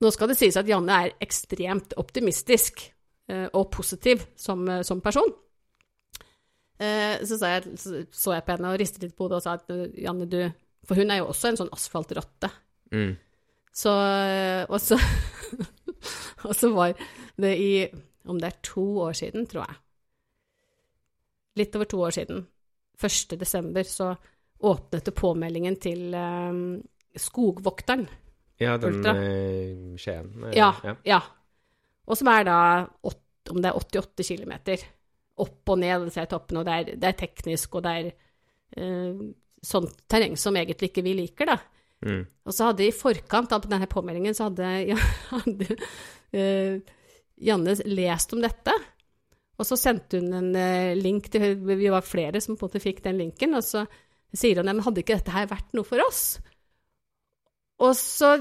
Nå 0.00 0.12
skal 0.12 0.28
det 0.28 0.36
sies 0.40 0.56
at 0.60 0.68
Janne 0.68 0.92
er 1.06 1.16
ekstremt 1.24 1.96
optimistisk 2.00 2.84
uh, 3.32 3.48
og 3.56 3.70
positiv 3.72 4.26
som, 4.36 4.68
som 4.84 5.00
person. 5.00 5.32
Eh, 6.80 7.20
så, 7.28 7.36
sa 7.36 7.50
jeg, 7.52 7.74
så 7.76 8.32
jeg 8.32 8.44
på 8.46 8.54
henne 8.54 8.70
og 8.72 8.78
ristet 8.80 9.02
litt 9.04 9.16
på 9.16 9.26
hodet 9.26 9.40
og 9.40 9.44
sa 9.44 9.56
at 9.58 9.72
eh, 9.74 9.90
Janne, 10.00 10.24
du 10.30 10.38
For 10.88 10.96
hun 10.96 11.10
er 11.12 11.20
jo 11.20 11.26
også 11.28 11.50
en 11.50 11.58
sånn 11.60 11.72
asfaltrotte. 11.76 12.48
Mm. 12.94 13.12
Så 13.76 13.92
Og 14.72 14.80
så 14.82 14.96
Og 16.48 16.54
så 16.56 16.70
var 16.72 16.94
det 17.40 17.52
i 17.60 17.72
Om 18.24 18.40
det 18.40 18.48
er 18.48 18.62
to 18.64 18.84
år 19.04 19.12
siden, 19.16 19.44
tror 19.50 19.66
jeg. 19.66 19.76
Litt 21.60 21.76
over 21.76 21.88
to 21.90 22.00
år 22.06 22.14
siden. 22.16 22.46
1. 23.00 23.36
desember 23.40 23.82
så 23.88 24.14
åpnet 24.60 25.06
det 25.08 25.14
påmeldingen 25.16 25.76
til 25.80 26.14
um, 26.14 26.82
Skogvokteren. 27.16 28.04
Ja, 28.60 28.76
den 28.76 28.98
Ultra. 29.00 29.14
eh, 29.16 29.96
Skien. 29.98 30.28
eh, 30.44 30.56
Ja, 30.58 30.68
ja. 30.84 30.94
ja. 31.08 31.20
Og 32.06 32.18
som 32.20 32.28
er 32.28 32.44
da 32.44 32.58
8, 33.02 33.54
om 33.54 33.62
det 33.64 33.70
er 33.72 33.80
88 33.80 34.28
km. 34.28 34.52
Opp 35.40 35.72
og 35.72 35.78
ned 35.80 36.08
disse 36.08 36.24
toppene, 36.28 36.62
og 36.62 36.68
det 36.68 36.76
er, 36.76 36.96
det 37.00 37.10
er 37.10 37.18
teknisk, 37.20 37.78
og 37.78 37.84
det 37.86 37.92
er 37.98 38.08
eh, 38.76 39.20
sånt 39.62 40.02
terreng 40.10 40.36
som 40.40 40.56
egentlig 40.56 40.90
ikke 40.90 41.04
vi 41.06 41.14
liker, 41.22 41.52
da. 41.52 41.58
Mm. 42.06 42.22
Og 42.48 42.56
så 42.56 42.70
hadde 42.70 42.86
i 42.86 42.96
forkant 42.96 43.52
av 43.52 43.66
denne 43.68 43.88
påmeldingen, 43.90 44.36
så 44.36 44.48
hadde, 44.48 44.70
ja, 44.90 44.98
hadde 45.34 45.68
eh, 46.36 46.96
Janne 47.40 47.76
lest 47.88 48.34
om 48.36 48.42
dette. 48.44 48.74
Og 49.60 49.68
så 49.68 49.76
sendte 49.76 50.20
hun 50.20 50.32
en 50.36 50.54
eh, 50.56 50.96
link 50.96 51.28
til 51.32 51.58
Vi 51.68 51.90
var 51.92 52.04
flere 52.04 52.40
som 52.40 52.56
på 52.56 52.64
en 52.64 52.70
måte 52.70 52.82
fikk 52.82 53.02
den 53.04 53.20
linken, 53.20 53.56
og 53.56 53.64
så 53.64 53.84
sier 54.36 54.60
hun 54.60 54.70
men 54.70 54.84
hadde 54.84 55.02
ikke 55.02 55.18
dette 55.18 55.34
her 55.34 55.50
vært 55.50 55.74
noe 55.76 55.88
for 55.88 56.00
oss? 56.04 56.24
Og 57.80 57.94
så 57.96 58.34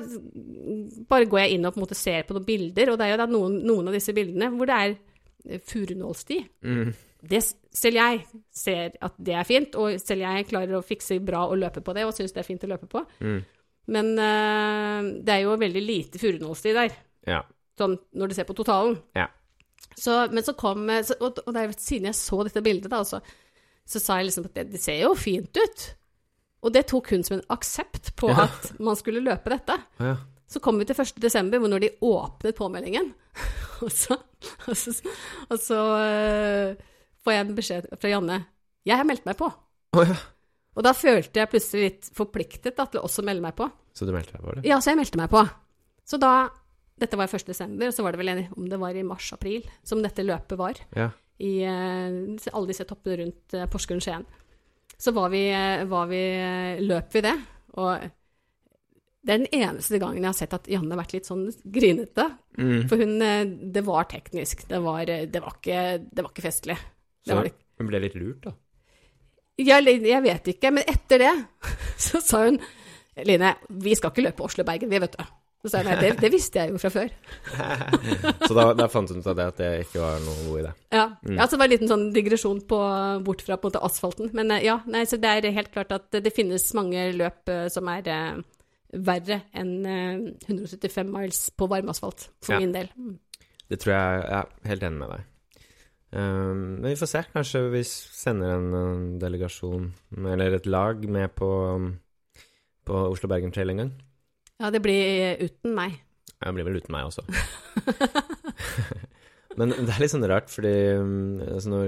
bare 1.08 1.28
går 1.32 1.46
jeg 1.46 1.56
inn 1.56 1.68
og 1.68 1.74
på 1.74 1.80
en 1.80 1.86
måte 1.86 1.98
ser 1.98 2.26
på 2.28 2.36
noen 2.36 2.48
bilder, 2.48 2.92
og 2.92 3.00
det 3.00 3.08
er 3.08 3.14
jo 3.14 3.20
da 3.22 3.28
noen, 3.30 3.56
noen 3.68 3.88
av 3.88 3.96
disse 3.96 4.16
bildene 4.16 4.52
hvor 4.56 4.68
det 4.68 4.80
er 4.84 4.98
furunålsti. 5.66 6.40
Mm. 6.64 6.92
Det, 7.30 7.40
selv 7.76 8.00
jeg 8.00 8.22
ser 8.56 8.94
at 9.04 9.16
det 9.20 9.34
er 9.36 9.48
fint, 9.48 9.76
og 9.80 9.98
selv 10.02 10.24
jeg 10.24 10.48
klarer 10.50 10.78
å 10.78 10.84
fikse 10.86 11.18
bra 11.26 11.46
å 11.52 11.58
løpe 11.60 11.82
på 11.84 11.96
det, 11.98 12.06
og 12.08 12.14
syns 12.16 12.32
det 12.36 12.44
er 12.44 12.48
fint 12.48 12.64
å 12.64 12.70
løpe 12.72 12.88
på. 12.92 13.02
Mm. 13.20 13.40
Men 13.90 14.12
uh, 14.22 15.10
det 15.26 15.34
er 15.34 15.44
jo 15.48 15.58
veldig 15.60 15.82
lite 15.84 16.22
furunålsti 16.22 16.74
der, 16.78 16.96
Ja. 17.28 17.42
sånn 17.80 17.98
når 18.16 18.28
du 18.32 18.38
ser 18.38 18.48
på 18.48 18.56
totalen. 18.58 18.98
Ja. 19.18 19.28
Så, 20.00 20.16
men 20.32 20.44
så 20.46 20.54
kom 20.56 20.86
så, 21.04 21.16
Og, 21.20 21.40
og 21.46 21.54
det 21.56 21.62
er, 21.64 21.72
siden 21.80 22.08
jeg 22.12 22.16
så 22.16 22.44
dette 22.46 22.62
bildet, 22.64 22.92
da, 22.92 23.02
så, 23.08 23.20
så 23.90 24.00
sa 24.00 24.20
jeg 24.20 24.30
liksom 24.30 24.46
at 24.48 24.54
det, 24.60 24.68
det 24.76 24.82
ser 24.84 25.00
jo 25.02 25.16
fint 25.18 25.56
ut. 25.58 25.86
Og 26.64 26.74
det 26.76 26.86
tok 26.92 27.10
hun 27.16 27.24
som 27.26 27.38
en 27.40 27.46
aksept 27.56 28.14
på 28.20 28.30
Ja. 28.32 28.46
at 28.48 28.74
man 28.80 28.96
skulle 29.00 29.24
løpe 29.26 29.50
dette. 29.52 29.76
Ja. 30.00 30.16
Så 30.50 30.60
kom 30.64 30.80
vi 30.80 30.86
til 30.90 30.98
1. 30.98 31.18
desember, 31.22 31.60
hvor 31.62 31.70
når 31.72 31.84
de 31.84 31.90
åpnet 32.06 32.56
påmeldingen, 32.58 33.12
og 33.84 33.92
så, 33.94 34.18
og 34.70 34.76
så, 34.78 34.94
og 35.50 35.62
så 35.62 35.80
øh, 36.00 36.76
får 37.24 37.36
jeg 37.36 37.46
en 37.46 37.56
beskjed 37.58 37.90
fra 38.00 38.12
Janne 38.14 38.38
Jeg 38.88 39.00
har 39.00 39.08
meldt 39.08 39.28
meg 39.28 39.38
på. 39.40 39.50
Oh, 39.98 40.06
ja. 40.06 40.16
Og 40.80 40.86
da 40.86 40.94
følte 40.96 41.42
jeg 41.42 41.52
plutselig 41.52 41.88
litt 41.88 42.10
forpliktet 42.16 42.78
da, 42.78 42.86
til 42.88 43.02
å 43.02 43.08
også 43.10 43.26
melde 43.28 43.44
meg 43.44 43.58
på. 43.58 43.68
Så 43.98 44.08
du 44.08 44.14
meldte 44.16 44.38
deg 44.38 44.46
på 44.46 44.56
det? 44.56 44.66
Ja, 44.70 44.80
så 44.80 44.94
jeg 44.94 45.02
meldte 45.02 45.20
meg 45.20 45.32
på. 45.34 45.44
Så 46.08 46.22
da 46.22 46.34
Dette 47.00 47.16
var 47.16 47.32
1. 47.32 47.46
desember, 47.48 47.88
og 47.88 47.96
så 47.96 48.04
var 48.04 48.12
det 48.12 48.20
vel 48.20 48.30
en, 48.34 48.40
om 48.60 48.66
det 48.68 48.76
var 48.76 48.98
i 48.98 49.06
mars-april 49.08 49.64
som 49.88 50.02
dette 50.04 50.26
løpet 50.26 50.60
var. 50.60 50.82
Ja. 50.92 51.06
I 51.40 51.52
uh, 51.64 52.50
alle 52.52 52.68
disse 52.68 52.84
toppene 52.84 53.22
rundt 53.22 53.56
uh, 53.56 53.64
Porsgrunn-Skien. 53.72 54.26
Så 55.00 55.14
var 55.16 55.30
vi, 55.32 55.46
eh, 55.48 55.86
var 55.88 56.10
vi 56.12 56.20
eh, 56.20 56.82
løp 56.84 57.14
vi 57.16 57.22
det. 57.24 57.36
Og 57.80 58.10
det 59.30 59.36
er 59.36 59.42
den 59.44 59.62
eneste 59.62 60.00
gangen 60.02 60.24
jeg 60.24 60.32
har 60.32 60.38
sett 60.40 60.54
at 60.58 60.68
Janne 60.72 60.96
har 60.96 61.04
vært 61.04 61.12
litt 61.14 61.28
sånn 61.30 61.44
grinete. 61.70 62.26
Mm. 62.58 62.88
For 62.90 62.98
hun 62.98 63.20
eh, 63.22 63.52
Det 63.78 63.84
var 63.86 64.08
teknisk. 64.10 64.64
Det 64.72 64.80
var, 64.82 65.04
eh, 65.06 65.28
det 65.30 65.42
var, 65.44 65.60
ikke, 65.60 65.84
det 66.10 66.26
var 66.26 66.34
ikke 66.34 66.46
festlig. 66.48 66.78
Det 67.22 67.30
Så 67.30 67.38
var 67.38 67.46
det 67.46 67.58
hun 67.80 67.88
ble 67.88 68.02
litt 68.04 68.16
lurt, 68.20 68.42
da? 68.44 68.56
Jeg, 69.60 69.86
jeg 70.04 70.24
vet 70.24 70.50
ikke, 70.52 70.72
men 70.76 70.88
etter 70.88 71.22
det 71.22 71.34
så 72.10 72.24
sa 72.24 72.46
hun 72.48 72.60
Line, 73.28 73.52
vi 73.84 73.94
skal 74.00 74.14
ikke 74.14 74.24
løpe 74.24 74.46
Oslo-Bergen, 74.46 74.88
vi, 74.92 75.00
vet 75.04 75.16
du. 75.18 75.24
Så 75.60 75.72
sa 75.74 75.82
jeg 75.82 75.90
nei, 75.90 75.96
det, 76.00 76.12
det 76.24 76.30
visste 76.32 76.62
jeg 76.62 76.72
jo 76.72 76.80
fra 76.80 76.92
før. 76.94 77.10
Så 78.48 78.56
da, 78.56 78.70
da 78.80 78.86
fant 78.88 79.12
hun 79.12 79.20
ut 79.20 79.28
av 79.28 79.36
det 79.36 79.48
at 79.52 79.58
det 79.60 79.72
ikke 79.84 80.00
var 80.00 80.22
noen 80.24 80.46
god 80.46 80.60
idé. 80.62 80.72
Ja, 80.96 81.04
ja 81.36 81.48
så 81.50 81.58
det 81.58 81.60
var 81.60 81.68
en 81.68 81.74
liten 81.74 81.92
sånn 81.92 82.06
digresjon 82.16 82.62
på, 82.70 82.80
bort 83.28 83.44
fra 83.44 83.58
på 83.60 83.68
en 83.68 83.74
måte 83.74 83.82
asfalten. 83.84 84.32
Men 84.40 84.56
eh, 84.56 84.64
ja, 84.70 84.78
nei, 84.88 85.04
så 85.10 85.20
det 85.20 85.34
er 85.34 85.50
helt 85.58 85.74
klart 85.76 85.92
at 85.98 86.16
det 86.16 86.32
finnes 86.32 86.64
mange 86.80 87.10
løp 87.20 87.52
som 87.76 87.92
er 87.92 88.08
verre 88.94 89.42
enn 89.54 89.74
eh, 89.86 90.22
175 90.48 91.10
miles 91.14 91.42
på 91.58 91.68
varmasfalt, 91.70 92.30
for 92.42 92.56
Ja. 92.56 92.60
min 92.60 92.74
del. 92.74 92.90
Mm. 92.98 93.20
Det 93.70 93.80
tror 93.80 93.94
jeg 93.94 94.24
Jeg 94.24 94.40
er 94.40 94.70
helt 94.70 94.84
enig 94.84 95.00
med 95.00 95.10
deg. 95.10 95.26
Um, 96.12 96.82
men 96.82 96.90
vi 96.90 96.96
får 96.98 97.08
se. 97.12 97.24
Kanskje 97.36 97.70
vi 97.70 97.84
sender 97.86 98.56
en, 98.56 99.20
delegasjon, 99.22 99.92
eller 100.18 100.56
et 100.58 100.66
lag, 100.66 101.04
med 101.06 101.36
på, 101.38 101.50
på 102.86 102.94
Oslo-Bergen 103.12 103.54
Trail 103.54 103.70
en 103.70 103.84
gang. 103.84 103.92
Ja, 104.60 104.72
det 104.72 104.82
blir 104.82 105.38
uten 105.38 105.76
meg. 105.76 106.00
Det 106.40 106.54
blir 106.56 106.66
vel 106.66 106.80
uten 106.82 106.96
meg 106.96 107.12
også. 107.12 107.22
Men 109.60 109.70
det 109.76 109.94
er 109.94 110.02
litt 110.02 110.14
sånn 110.16 110.28
rart, 110.30 110.50
fordi 110.50 110.74
um, 110.98 111.40
altså 111.46 111.70
når 111.76 111.86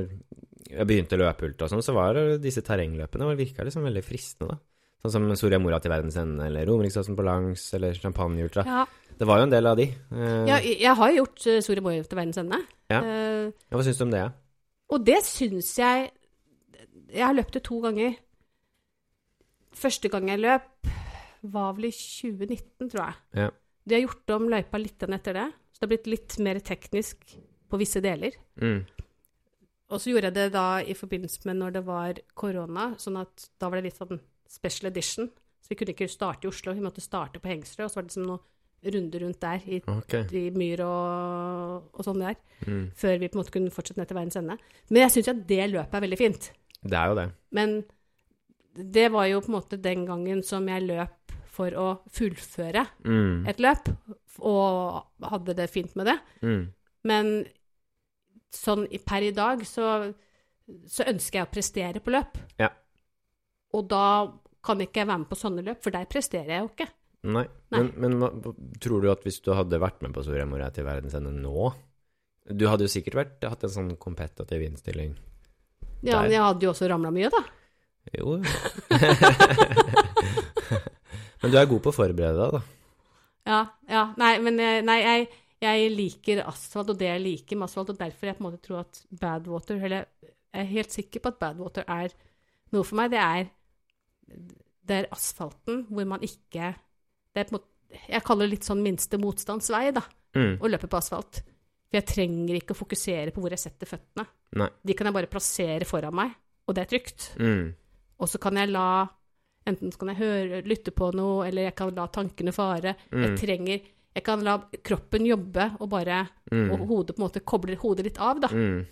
jeg 0.72 0.88
begynte 0.88 1.18
å 1.18 1.24
løpe 1.24 1.48
ultra 1.50 1.68
og 1.68 1.74
sånn, 1.74 1.84
så 1.84 1.96
var 1.96 2.20
disse 2.42 2.64
terrengløpene 2.66 3.28
virka 3.40 3.66
liksom 3.66 3.84
veldig 3.88 4.04
fristende, 4.06 4.54
da. 4.54 4.62
Sånn 5.02 5.14
som 5.16 5.32
Soria 5.40 5.58
Moria 5.58 5.80
til 5.82 5.90
verdens 5.90 6.18
ende, 6.22 6.46
eller 6.46 6.68
Romeriksåsen 6.70 7.16
på 7.18 7.26
langs, 7.26 7.64
eller 7.74 7.98
Champagneultra. 7.98 8.66
Ja, 8.68 8.86
Det 9.18 9.28
var 9.28 9.38
jo 9.38 9.46
en 9.48 9.54
del 9.54 9.68
av 9.70 9.78
de. 9.78 9.88
Eh, 9.90 10.46
ja 10.50 10.58
jeg, 10.62 10.94
har 10.98 11.12
gjort 11.14 11.46
uh, 11.48 11.58
Soria 11.62 11.82
Moria 11.82 12.06
til 12.06 12.20
verdens 12.20 12.38
ende. 12.42 12.60
Ja. 12.90 13.00
Eh, 13.02 13.48
ja, 13.50 13.74
hva 13.74 13.86
syns 13.86 13.98
du 13.98 14.06
om 14.06 14.14
det? 14.14 14.22
Ja? 14.22 14.30
Og 14.92 15.06
det 15.08 15.22
syns 15.26 15.72
jeg 15.80 16.12
Jeg 17.12 17.26
har 17.26 17.36
løpt 17.36 17.58
det 17.58 17.64
to 17.68 17.80
ganger. 17.84 18.14
Første 19.76 20.08
gang 20.12 20.30
jeg 20.30 20.40
løp, 20.40 20.88
var 21.42 21.74
vel 21.76 21.90
i 21.90 21.92
2019, 21.92 22.90
tror 22.92 23.02
jeg. 23.02 23.16
Ja. 23.42 23.50
De 23.84 23.98
har 23.98 24.04
gjort 24.06 24.34
om 24.38 24.50
løypa 24.52 24.80
litt 24.80 25.04
etter 25.04 25.36
det, 25.36 25.48
så 25.74 25.82
det 25.82 25.88
har 25.88 25.92
blitt 25.92 26.12
litt 26.12 26.38
mer 26.46 26.60
teknisk 26.64 27.34
på 27.72 27.80
visse 27.82 28.00
deler. 28.04 28.38
Mm. 28.62 28.86
Og 29.92 30.00
så 30.00 30.12
gjorde 30.12 30.30
jeg 30.30 30.38
det 30.38 30.52
da 30.54 30.68
i 30.80 30.96
forbindelse 30.96 31.48
med 31.50 31.60
når 31.60 31.76
det 31.76 31.84
var 31.88 32.22
korona, 32.38 32.92
sånn 33.02 33.20
at 33.20 33.50
da 33.60 33.68
var 33.68 33.82
det 33.82 33.90
litt 33.90 34.00
sånn 34.00 34.22
special 34.52 34.90
edition. 34.92 35.30
Så 35.62 35.72
vi 35.72 35.78
kunne 35.80 35.94
ikke 35.96 36.10
starte 36.12 36.48
i 36.48 36.52
Oslo, 36.52 36.74
vi 36.76 36.84
måtte 36.84 37.04
starte 37.04 37.40
på 37.40 37.52
Hengstrø, 37.52 37.86
og 37.88 37.92
så 37.94 38.00
var 38.02 38.08
det 38.08 38.12
liksom 38.12 38.28
noen 38.28 38.48
runder 38.92 39.22
rundt 39.22 39.40
der 39.44 39.62
i, 39.70 39.78
okay. 39.94 40.24
i 40.34 40.50
myr 40.58 40.82
og, 40.88 41.92
og 41.94 42.06
sånn 42.08 42.24
der, 42.24 42.36
Mm. 42.66 42.92
før 42.98 43.16
vi 43.22 43.28
på 43.30 43.38
en 43.38 43.42
måte 43.42 43.54
kunne 43.54 43.72
fortsette 43.74 43.98
ned 44.02 44.08
til 44.10 44.18
verdens 44.18 44.38
ende. 44.38 44.56
Men 44.90 45.02
jeg 45.04 45.12
syns 45.16 45.28
jo 45.30 45.34
at 45.34 45.48
det 45.50 45.68
løpet 45.72 45.96
er 45.98 46.04
veldig 46.04 46.18
fint. 46.20 46.52
Det 46.82 46.98
er 46.98 47.08
jo 47.12 47.16
det. 47.18 47.28
Men 47.58 47.76
det 48.98 49.08
var 49.14 49.26
jo 49.30 49.40
på 49.42 49.50
en 49.52 49.56
måte 49.60 49.80
den 49.82 50.06
gangen 50.10 50.44
som 50.46 50.68
jeg 50.70 50.86
løp 50.88 51.34
for 51.52 51.74
å 51.78 51.88
fullføre 52.10 52.88
Mm. 53.06 53.48
et 53.50 53.60
løp, 53.60 53.90
og 54.40 55.06
hadde 55.30 55.54
det 55.58 55.70
fint 55.70 55.96
med 55.96 56.06
det. 56.10 56.18
Mm. 56.42 56.62
Men 57.04 57.32
sånn 58.54 58.88
per 59.06 59.22
i 59.28 59.32
dag 59.36 59.62
så, 59.68 60.14
så 60.88 61.06
ønsker 61.08 61.40
jeg 61.42 61.48
å 61.48 61.52
prestere 61.54 62.02
på 62.04 62.14
løp. 62.14 62.38
Ja. 62.60 62.70
Og 63.74 63.88
da 63.92 64.06
kan 64.66 64.78
ikke 64.84 65.00
jeg 65.02 65.10
være 65.10 65.22
med 65.24 65.30
på 65.32 65.40
sånne 65.40 65.62
løp, 65.66 65.80
for 65.84 65.92
der 65.96 66.06
presterer 66.10 66.52
jeg 66.54 66.62
jo 66.64 66.70
ikke. 66.72 66.88
Nei. 67.32 67.46
Nei. 67.74 67.82
Men, 68.02 68.12
men 68.18 68.32
tror 68.82 69.00
du 69.04 69.08
at 69.12 69.24
hvis 69.26 69.42
du 69.46 69.52
hadde 69.54 69.82
vært 69.82 70.00
med 70.02 70.12
på 70.16 70.24
Soria 70.26 70.46
Moria 70.50 70.70
til 70.74 70.88
verdens 70.88 71.14
ende 71.18 71.32
nå 71.36 71.68
Du 72.50 72.64
hadde 72.66 72.88
jo 72.88 72.90
sikkert 72.90 73.18
vært, 73.20 73.46
hatt 73.46 73.64
en 73.68 73.76
sånn 73.76 73.92
kompetativ 74.02 74.60
innstilling. 74.66 75.12
Ja, 76.02 76.18
Der. 76.18 76.24
men 76.26 76.34
jeg 76.34 76.46
hadde 76.48 76.66
jo 76.66 76.72
også 76.74 76.90
ramla 76.90 77.12
mye, 77.14 77.30
da. 77.30 77.42
Jo, 78.18 78.40
jo. 78.42 78.42
men 81.44 81.54
du 81.54 81.58
er 81.60 81.70
god 81.70 81.84
på 81.86 81.92
å 81.92 81.96
forberede 81.96 82.42
deg, 82.42 82.58
da. 82.58 82.62
Ja, 83.52 83.60
ja. 83.90 84.02
Nei, 84.22 84.34
men 84.44 84.60
jeg, 84.62 84.82
nei, 84.88 84.98
jeg, 85.02 85.30
jeg 85.62 85.94
liker 85.94 86.44
asfalt, 86.50 86.92
og 86.94 87.00
det 87.00 87.10
jeg 87.10 87.24
liker 87.24 87.60
med 87.60 87.70
asfalt, 87.70 87.94
og 87.94 88.02
derfor 88.02 88.32
jeg 88.32 88.38
på 88.38 88.44
en 88.44 88.50
måte 88.50 88.62
tror 88.66 88.82
at 88.84 89.02
Badwater 89.22 89.78
Eller 89.78 90.08
jeg 90.26 90.66
er 90.66 90.72
helt 90.74 90.98
sikker 90.98 91.24
på 91.24 91.32
at 91.32 91.40
Badwater 91.42 91.86
er 91.88 92.14
noe 92.74 92.88
for 92.88 92.98
meg. 93.00 93.14
Det 93.14 93.22
er, 93.22 93.50
det 94.86 94.96
er 95.06 95.08
asfalten 95.12 95.86
hvor 95.90 96.06
man 96.08 96.20
ikke 96.26 96.76
det 97.34 97.40
er 97.40 97.44
på 97.46 97.54
en 97.54 97.60
måte, 97.60 97.68
Jeg 98.10 98.24
kaller 98.24 98.48
det 98.48 98.52
litt 98.54 98.64
sånn 98.64 98.82
minste 98.84 99.18
motstandsvei, 99.20 99.92
da, 99.94 100.02
Mm. 100.34 100.60
å 100.60 100.70
løpe 100.72 100.88
på 100.88 100.98
asfalt. 100.98 101.42
For 101.92 102.00
jeg 102.00 102.06
trenger 102.08 102.56
ikke 102.56 102.72
å 102.74 102.80
fokusere 102.80 103.34
på 103.34 103.42
hvor 103.42 103.50
jeg 103.52 103.60
setter 103.60 103.86
føttene. 103.86 104.26
Nei. 104.56 104.70
De 104.86 104.94
kan 104.94 105.06
jeg 105.08 105.14
bare 105.14 105.28
plassere 105.28 105.84
foran 105.86 106.14
meg, 106.16 106.32
og 106.68 106.76
det 106.76 106.86
er 106.86 106.98
trygt. 106.98 107.36
Mm. 107.38 107.74
Og 108.20 108.28
så 108.30 108.40
kan 108.40 108.56
jeg 108.56 108.70
la 108.70 109.10
Enten 109.68 109.92
så 109.92 110.00
kan 110.00 110.08
jeg 110.08 110.18
høre, 110.18 110.64
lytte 110.66 110.90
på 110.92 111.14
noe, 111.14 111.46
eller 111.48 111.68
jeg 111.68 111.76
kan 111.76 111.94
la 111.94 112.08
tankene 112.08 112.52
fare. 112.52 112.96
Jeg 113.12 113.30
Mm. 113.30 113.38
trenger 113.38 113.82
Jeg 114.16 114.24
kan 114.24 114.44
la 114.44 114.58
kroppen 114.84 115.24
jobbe, 115.26 115.78
og 115.80 115.90
bare 115.90 116.30
Mm. 116.52 116.72
Og 116.72 116.88
hodet 116.88 117.16
på 117.16 117.20
en 117.22 117.30
måte 117.30 117.46
kobler 117.46 117.76
hodet 117.78 118.04
litt 118.06 118.18
av, 118.20 118.40
da. 118.42 118.48
Mm. 118.48 118.86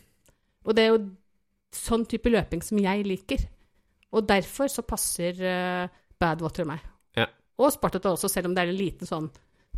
Og 0.65 0.75
det 0.75 0.79
er 0.85 0.97
jo 0.97 1.09
sånn 1.73 2.05
type 2.07 2.29
løping 2.29 2.61
som 2.63 2.77
jeg 2.77 3.03
liker. 3.03 3.47
Og 4.16 4.26
derfor 4.28 4.72
så 4.72 4.84
passer 4.88 5.38
uh, 5.43 5.99
Badwater 6.20 6.68
meg. 6.68 6.84
Ja. 7.18 7.28
Og 7.62 7.72
Spartata 7.76 8.12
også, 8.16 8.30
selv 8.32 8.49
om 8.49 8.55
det 8.57 8.66
er 8.66 8.74
en 8.74 8.80
liten 8.80 9.10
sånn 9.10 9.30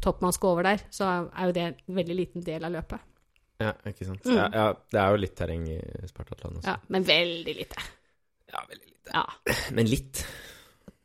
topp 0.01 0.21
man 0.23 0.33
skal 0.33 0.55
over 0.55 0.65
der, 0.65 0.83
så 0.93 1.07
er 1.29 1.49
jo 1.49 1.55
det 1.55 1.65
en 1.67 1.97
veldig 1.97 2.17
liten 2.17 2.45
del 2.45 2.65
av 2.65 2.73
løpet. 2.73 3.07
Ja, 3.61 3.73
ikke 3.85 4.07
sant. 4.07 4.25
Mm. 4.25 4.37
Ja, 4.37 4.45
ja, 4.55 4.67
det 4.93 5.01
er 5.01 5.13
jo 5.13 5.19
litt 5.21 5.35
terreng 5.37 5.67
i 5.69 5.77
Spartatland 6.09 6.61
også. 6.61 6.71
Ja, 6.71 6.77
men 6.93 7.05
veldig 7.05 7.53
lite. 7.59 7.83
Ja, 8.49 8.63
veldig 8.65 8.87
lite. 8.87 9.11
Ja, 9.13 9.25
Men 9.77 9.89
litt. 9.89 10.23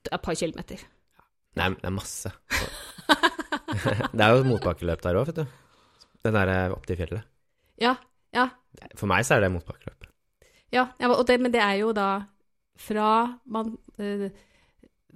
et 0.06 0.22
par 0.22 0.36
kilometer. 0.38 0.80
Nei, 1.56 1.70
det 1.72 1.88
er 1.88 1.94
masse. 1.94 2.32
det 4.16 4.22
er 4.22 4.32
jo 4.32 4.42
et 4.42 4.48
motbakkeløp 4.48 5.04
der 5.04 5.18
òg, 5.20 5.30
vet 5.30 5.42
du. 5.42 5.58
Den 6.26 6.36
der 6.36 6.74
opp 6.74 6.86
til 6.88 6.98
fjellet. 6.98 7.28
Ja, 7.80 7.94
ja, 8.34 8.48
For 8.96 9.08
meg 9.08 9.24
så 9.28 9.36
er 9.36 9.44
det 9.44 9.52
motbakkeløp. 9.54 10.08
ja, 10.72 10.88
ja 11.00 11.10
og 11.12 11.26
det, 11.28 11.38
men 11.40 11.52
det 11.52 11.60
er 11.64 11.76
jo 11.80 11.92
da 11.96 12.08
fra 12.76 13.38
man 13.46 13.76
eh, 13.98 14.28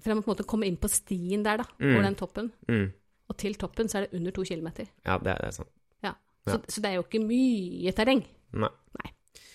fra 0.01 0.15
man 0.15 0.23
på 0.25 0.31
en 0.31 0.37
måte 0.37 0.47
kommer 0.49 0.67
inn 0.67 0.79
på 0.81 0.89
stien 0.89 1.43
der, 1.45 1.59
da, 1.59 1.65
Mm. 1.79 1.93
over 1.95 2.03
den 2.03 2.15
toppen, 2.17 2.53
Mm. 2.69 2.93
og 3.29 3.37
til 3.37 3.55
toppen, 3.55 3.87
så 3.89 3.99
er 3.99 4.07
det 4.07 4.15
under 4.17 4.31
to 4.33 4.43
kilometer. 4.45 4.87
Ja, 5.05 5.19
det 5.19 5.37
det 5.37 5.45
er 5.49 5.51
sant. 5.53 5.69
Ja. 6.03 6.15
Så, 6.47 6.61
så 6.69 6.81
det 6.81 6.87
er 6.91 6.95
jo 6.97 7.03
ikke 7.05 7.21
mye 7.27 7.93
terreng. 7.93 8.25
Nei. 8.53 8.71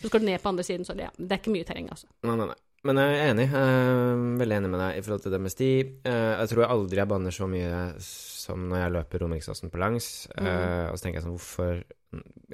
Så 0.02 0.08
skal 0.08 0.20
du 0.22 0.26
ned 0.28 0.40
på 0.42 0.50
andre 0.50 0.64
siden, 0.64 0.86
så 0.86 0.92
er 0.94 0.96
det, 0.98 1.04
ja, 1.10 1.12
det 1.18 1.32
er 1.32 1.40
ikke 1.42 1.52
mye 1.56 1.66
terreng, 1.66 1.90
altså. 1.90 2.06
Nei, 2.24 2.36
nei, 2.36 2.46
nei. 2.46 2.56
Men 2.86 2.98
jeg 2.98 3.18
er 3.18 3.34
enig. 3.34 3.48
eh, 3.50 4.38
veldig 4.46 4.58
enig 4.60 4.70
med 4.70 4.80
deg 4.80 4.98
i 4.98 5.02
forhold 5.02 5.22
til 5.24 5.32
det 5.32 5.42
med 5.42 5.50
sti. 5.52 5.70
Eh, 6.06 6.34
jeg 6.38 6.50
tror 6.52 6.62
jeg 6.62 6.70
aldri 6.70 6.96
jeg 7.02 7.08
banner 7.08 7.32
så 7.34 7.48
mye 7.50 8.00
som 8.00 8.70
når 8.70 8.78
jeg 8.84 8.92
løper 8.94 9.20
Romeriksåsen 9.26 9.72
på 9.72 9.80
langs. 9.82 10.28
Eh, 10.38 10.92
og 10.92 10.96
så 11.00 11.02
tenker 11.08 11.18
jeg 11.18 11.24
sånn, 11.26 11.38
hvorfor 11.40 11.84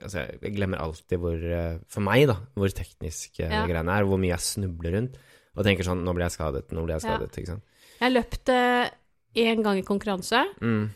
Altså, 0.02 0.26
jeg- 0.42 0.56
glemmer 0.56 0.80
alltid 0.80 1.20
hvor 1.20 1.36
eh, 1.38 1.78
For 1.88 2.00
meg, 2.02 2.26
da, 2.28 2.34
hvor 2.56 2.70
teknisk 2.74 3.40
eh, 3.42 3.50
Ja. 3.52 3.68
greiene 3.68 3.90
er, 3.94 4.06
hvor 4.06 4.18
mye 4.18 4.30
jeg 4.34 4.40
snubler 4.40 4.94
rundt. 4.96 5.18
Og 5.58 5.66
tenker 5.66 5.84
sånn 5.84 6.04
Nå 6.06 6.14
blir 6.16 6.24
jeg 6.30 6.32
skadet, 6.38 6.72
nå 6.72 6.84
blir 6.86 6.96
jeg 6.96 7.04
Ja. 7.04 7.18
skadet. 7.18 7.38
Ikke 7.38 7.48
sant. 7.48 7.64
Jeg 8.00 8.12
løpte 8.14 8.56
løpt 8.56 8.96
én 9.36 9.64
gang 9.64 9.78
i 9.78 9.82
konkurranse. 9.88 10.46
Mm, 10.62 10.90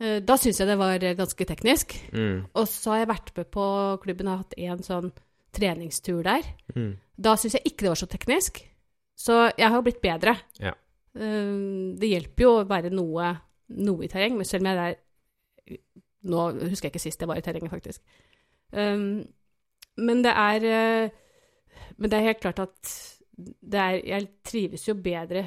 Eh, 0.00 0.18
Da 0.20 0.34
syns 0.36 0.58
jeg 0.58 0.66
det 0.66 0.76
var 0.76 0.94
eh, 1.04 1.14
ganske 1.14 1.44
teknisk. 1.46 1.94
mm, 2.12 2.46
Og 2.56 2.66
så 2.66 2.90
har 2.90 2.98
jeg 2.98 3.08
vært 3.08 3.36
med 3.36 3.50
på 3.52 4.00
klubben 4.02 4.26
og 4.28 4.38
hatt 4.38 4.54
en 4.58 4.78
sånn 4.82 5.12
treningstur 5.52 6.22
der. 6.24 6.42
mm. 6.74 6.96
Da 7.20 7.36
syns 7.36 7.52
jeg 7.54 7.62
ikke 7.64 7.82
det 7.86 7.88
var 7.88 7.94
så 8.02 8.08
teknisk. 8.08 8.64
Så 9.16 9.52
jeg 9.56 9.68
har 9.68 9.76
jo 9.76 9.82
blitt 9.82 10.02
bedre. 10.02 10.36
Ja. 10.58 10.72
Eh, 11.14 11.94
Det 11.96 12.10
hjelper 12.10 12.42
jo 12.42 12.50
å 12.64 12.66
være 12.66 12.90
noe, 12.90 13.40
noe 13.68 14.02
i 14.04 14.08
terreng, 14.08 14.34
men 14.36 14.44
selv 14.44 14.62
om 14.66 14.66
jeg 14.74 14.78
er 14.90 14.96
Nå 16.24 16.52
husker 16.70 16.88
jeg 16.88 16.92
ikke 16.92 17.00
sist 17.00 17.20
jeg 17.20 17.28
var 17.28 17.36
i 17.36 17.40
terrenget, 17.42 17.70
faktisk. 17.70 18.00
Um, 18.72 19.28
men 19.96 20.22
det 20.22 20.32
er 20.34 20.64
eh, 21.04 21.10
Men 21.98 22.10
det 22.10 22.18
er 22.18 22.26
helt 22.32 22.40
klart 22.40 22.58
at 22.58 23.13
er 23.72 24.00
Jeg 24.06 24.28
trives 24.44 24.88
jo 24.88 24.94
bedre 24.94 25.46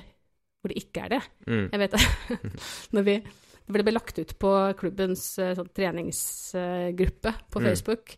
hvor 0.61 0.71
det 0.73 0.79
ikke 0.81 1.03
er 1.05 1.09
det. 1.15 1.19
Mm. 1.47 1.67
Jeg 1.71 1.79
vet 1.79 1.91
det. 1.93 2.01
Når 2.97 3.05
vi 3.05 3.17
Det 3.67 3.83
ble 3.83 3.91
lagt 3.91 4.19
ut 4.19 4.31
på 4.39 4.51
klubbens 4.79 5.23
eh, 5.43 5.53
sånn, 5.57 5.67
treningsgruppe 5.75 7.33
på 7.51 7.59
Mm. 7.59 7.65
Facebook. 7.67 8.15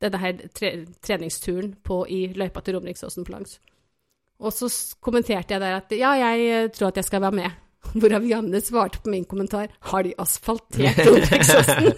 Denne 0.00 0.18
her 0.18 0.32
tre, 0.54 0.70
treningsturen 1.02 1.76
på, 1.84 2.06
i 2.08 2.32
løypa 2.34 2.60
til 2.64 2.74
Romeriksåsen 2.74 3.24
på 3.24 3.32
langs. 3.32 3.58
Og 4.40 4.52
så 4.52 4.66
kommenterte 5.00 5.54
jeg 5.54 5.60
der 5.60 5.76
at 5.76 5.92
ja, 5.92 6.12
jeg 6.16 6.46
eh, 6.64 6.70
tror 6.74 6.88
at 6.88 6.96
jeg 6.96 7.04
skal 7.04 7.20
være 7.22 7.38
med. 7.38 7.50
Hvorav 8.00 8.24
Janne 8.26 8.60
svarte 8.60 9.00
på 9.00 9.10
min 9.10 9.24
kommentar 9.24 9.68
har 9.80 10.02
de 10.02 10.14
asfaltert 10.18 10.98
Romeriksåsen? 11.06 11.92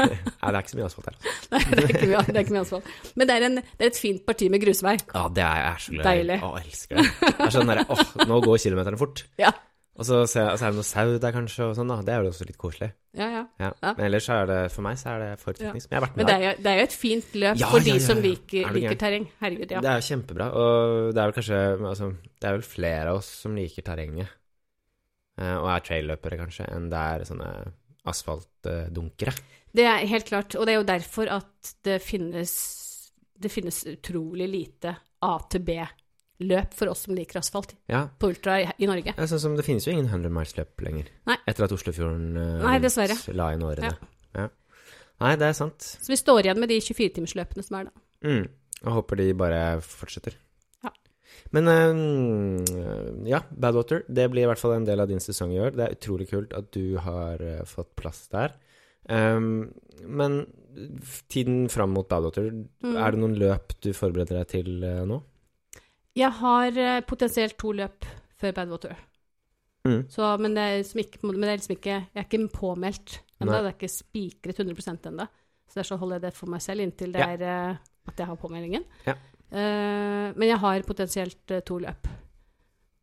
Nei, 0.00 0.08
det 0.08 0.50
er 0.50 0.60
ikke 0.62 0.72
så 0.74 0.80
mye 0.80 0.88
asfalt 0.88 1.10
her. 1.10 1.18
altså. 1.20 1.46
Nei, 1.52 1.62
det 1.70 1.84
er 1.84 1.92
ikke 1.94 2.10
mye, 2.10 2.24
det 2.26 2.36
er 2.36 2.42
ikke 2.44 2.56
mye 2.56 2.64
asfalt. 2.66 2.90
Men 3.16 3.30
det 3.30 3.36
er, 3.36 3.46
en, 3.50 3.60
det 3.62 3.86
er 3.86 3.92
et 3.92 4.00
fint 4.00 4.26
parti 4.26 4.50
med 4.52 4.62
grusvei. 4.64 4.96
Ja, 5.12 5.24
det 5.36 5.46
er 5.46 5.62
er 5.70 5.80
så. 5.86 5.96
Deilig. 6.06 6.40
Å, 6.42 6.52
jeg 6.60 6.70
elsker 6.72 7.00
det. 7.00 7.06
Det 7.26 7.48
er 7.48 7.56
sånn 7.60 7.72
derre 7.72 7.86
åh, 7.92 8.04
nå 8.30 8.42
går 8.44 8.60
kilometerne 8.66 9.00
fort. 9.00 9.24
Ja. 9.40 9.54
Og 9.96 10.04
så, 10.04 10.18
så 10.28 10.42
er 10.44 10.58
det 10.60 10.74
noe 10.76 10.84
sau 10.84 11.14
der 11.22 11.32
kanskje, 11.32 11.70
og 11.70 11.76
sånn, 11.78 11.88
da. 11.88 11.96
Det 12.04 12.12
er 12.12 12.26
jo 12.26 12.28
også 12.28 12.44
litt 12.44 12.58
koselig. 12.60 12.90
Ja, 13.16 13.28
ja. 13.32 13.42
Ja. 13.62 13.70
Men 13.96 14.02
ellers 14.10 14.26
er 14.28 14.42
det 14.50 14.58
for 14.74 14.84
meg 14.84 14.98
så 15.00 15.14
er 15.14 15.22
det 15.22 15.28
forutsetnings. 15.40 15.86
Men 15.88 15.94
jeg 15.94 15.96
har 15.96 16.04
vært 16.04 16.18
Men 16.18 16.20
med 16.20 16.28
det 16.28 16.34
er, 16.36 16.42
jo, 16.44 16.50
det 16.60 16.72
er 16.72 16.76
jo 16.76 16.88
et 16.88 16.96
fint 17.00 17.38
løp 17.40 17.62
for 17.62 17.86
de 17.86 17.94
som 18.04 18.20
liker, 18.20 18.66
Er 18.68 18.76
liker 18.76 18.98
terreng. 19.00 19.24
Herregud, 19.40 19.72
ja. 19.72 19.80
Det 19.86 19.92
er 19.94 20.02
jo 20.02 20.06
kjempebra, 20.10 20.48
og 20.52 21.14
det 21.16 21.22
er 21.22 21.30
vel 21.30 21.36
kanskje 21.38 21.62
altså, 21.78 22.10
Det 22.28 22.50
er 22.50 22.58
vel 22.58 22.66
flere 22.68 23.14
av 23.14 23.22
oss 23.22 23.30
som 23.46 23.56
liker 23.56 23.86
terrenget, 23.88 24.36
eh, 25.40 25.56
og 25.56 25.70
er 25.72 25.86
trail-løpere 25.88 26.40
kanskje, 26.44 26.68
enn 26.76 26.90
det 26.92 27.00
er 27.16 27.24
sånne 27.30 27.50
asfaltdunkere. 28.10 29.34
Det 29.76 29.84
er 29.84 30.06
helt 30.08 30.26
klart, 30.28 30.54
og 30.56 30.64
det 30.66 30.72
er 30.74 30.78
jo 30.80 30.86
derfor 30.88 31.30
at 31.36 31.72
det 31.84 31.98
finnes, 32.04 32.52
det 33.36 33.50
finnes 33.52 33.82
utrolig 33.90 34.46
lite 34.48 34.94
A 35.26 35.34
til 35.52 35.60
B-løp 35.66 36.72
for 36.76 36.92
oss 36.92 37.04
som 37.06 37.16
liker 37.16 37.40
asfalt 37.42 37.74
Ja. 37.92 38.06
på 38.18 38.30
ultra 38.32 38.60
i, 38.62 38.68
i 38.78 38.88
Norge. 38.88 39.12
Er 39.16 39.28
sånn 39.30 39.42
som, 39.42 39.56
det 39.58 39.66
finnes 39.66 39.84
jo 39.88 39.92
ingen 39.92 40.08
100 40.08 40.32
miles-løp 40.32 40.80
lenger. 40.86 41.10
Nei. 41.28 41.36
Etter 41.46 41.66
at 41.66 41.74
Oslofjorden 41.76 42.36
uh, 42.36 42.62
Nei, 42.64 42.78
dessverre. 42.84 43.18
la 43.36 43.50
inn 43.56 43.64
årene. 43.66 43.92
Ja. 44.36 44.48
Nei, 45.20 45.34
det 45.40 45.46
er 45.48 45.54
sant. 45.56 45.80
Så 45.80 46.12
vi 46.12 46.18
står 46.20 46.44
igjen 46.44 46.60
med 46.60 46.68
de 46.68 46.76
24-timersløpene 46.84 47.64
som 47.64 47.78
er 47.78 47.86
da. 47.88 48.02
Mm. 48.28 48.42
Og 48.84 48.90
håper 48.98 49.16
de 49.22 49.30
bare 49.36 49.60
fortsetter. 49.84 50.36
Men 51.54 51.68
um, 51.68 53.26
ja, 53.28 53.40
Badwater, 53.50 54.02
det 54.08 54.28
blir 54.32 54.44
i 54.44 54.50
hvert 54.50 54.60
fall 54.60 54.76
en 54.76 54.86
del 54.88 55.00
av 55.02 55.08
din 55.10 55.22
sesong 55.22 55.52
i 55.54 55.60
år. 55.62 55.74
Det 55.76 55.84
er 55.86 55.96
utrolig 55.96 56.28
kult 56.30 56.52
at 56.56 56.70
du 56.74 56.96
har 57.02 57.42
uh, 57.42 57.64
fått 57.68 57.94
plass 57.98 58.26
der. 58.32 58.54
Um, 59.08 59.72
men 60.02 60.46
tiden 61.32 61.68
fram 61.72 61.94
mot 61.96 62.08
Badwater, 62.10 62.50
Mm. 62.82 62.96
er 62.96 63.10
det 63.14 63.20
noen 63.20 63.36
løp 63.38 63.72
du 63.80 63.92
forbereder 63.96 64.40
deg 64.42 64.48
til 64.48 64.82
uh, 64.84 65.04
nå? 65.08 65.20
Jeg 66.16 66.32
har 66.40 66.70
uh, 66.76 67.00
potensielt 67.06 67.56
to 67.60 67.72
løp 67.72 68.04
før 68.40 68.52
Badwater. 68.52 68.96
Mm. 69.86 70.08
Så, 70.10 70.26
men, 70.42 70.54
det 70.56 70.62
er 70.66 70.78
liksom 70.80 71.00
ikke, 71.04 71.18
men 71.22 71.40
det 71.44 71.48
er 71.52 71.58
liksom 71.60 71.76
ikke 71.76 71.94
Jeg 71.94 72.18
er 72.18 72.24
ikke 72.26 72.48
påmeldt 72.52 73.20
ennå. 73.40 73.52
Det 73.52 73.60
er 73.70 73.76
ikke 73.76 73.92
spikret 73.92 74.58
100% 74.58 75.06
ennå. 75.12 75.26
Så 75.70 75.78
derfor 75.80 76.00
holder 76.00 76.16
jeg 76.18 76.22
det 76.26 76.34
for 76.34 76.50
meg 76.50 76.62
selv 76.64 76.82
inntil 76.82 77.12
det 77.14 77.20
Ja. 77.22 77.28
er 77.36 77.78
at 78.08 78.18
jeg 78.18 78.26
har 78.26 78.36
påmeldingen. 78.38 78.84
Ja. 79.06 79.14
Eh, 79.52 80.32
men 80.34 80.48
jeg 80.48 80.58
har 80.58 80.82
potensielt 80.88 81.52
eh, 81.54 81.60
to 81.66 81.78
løp. 81.82 82.08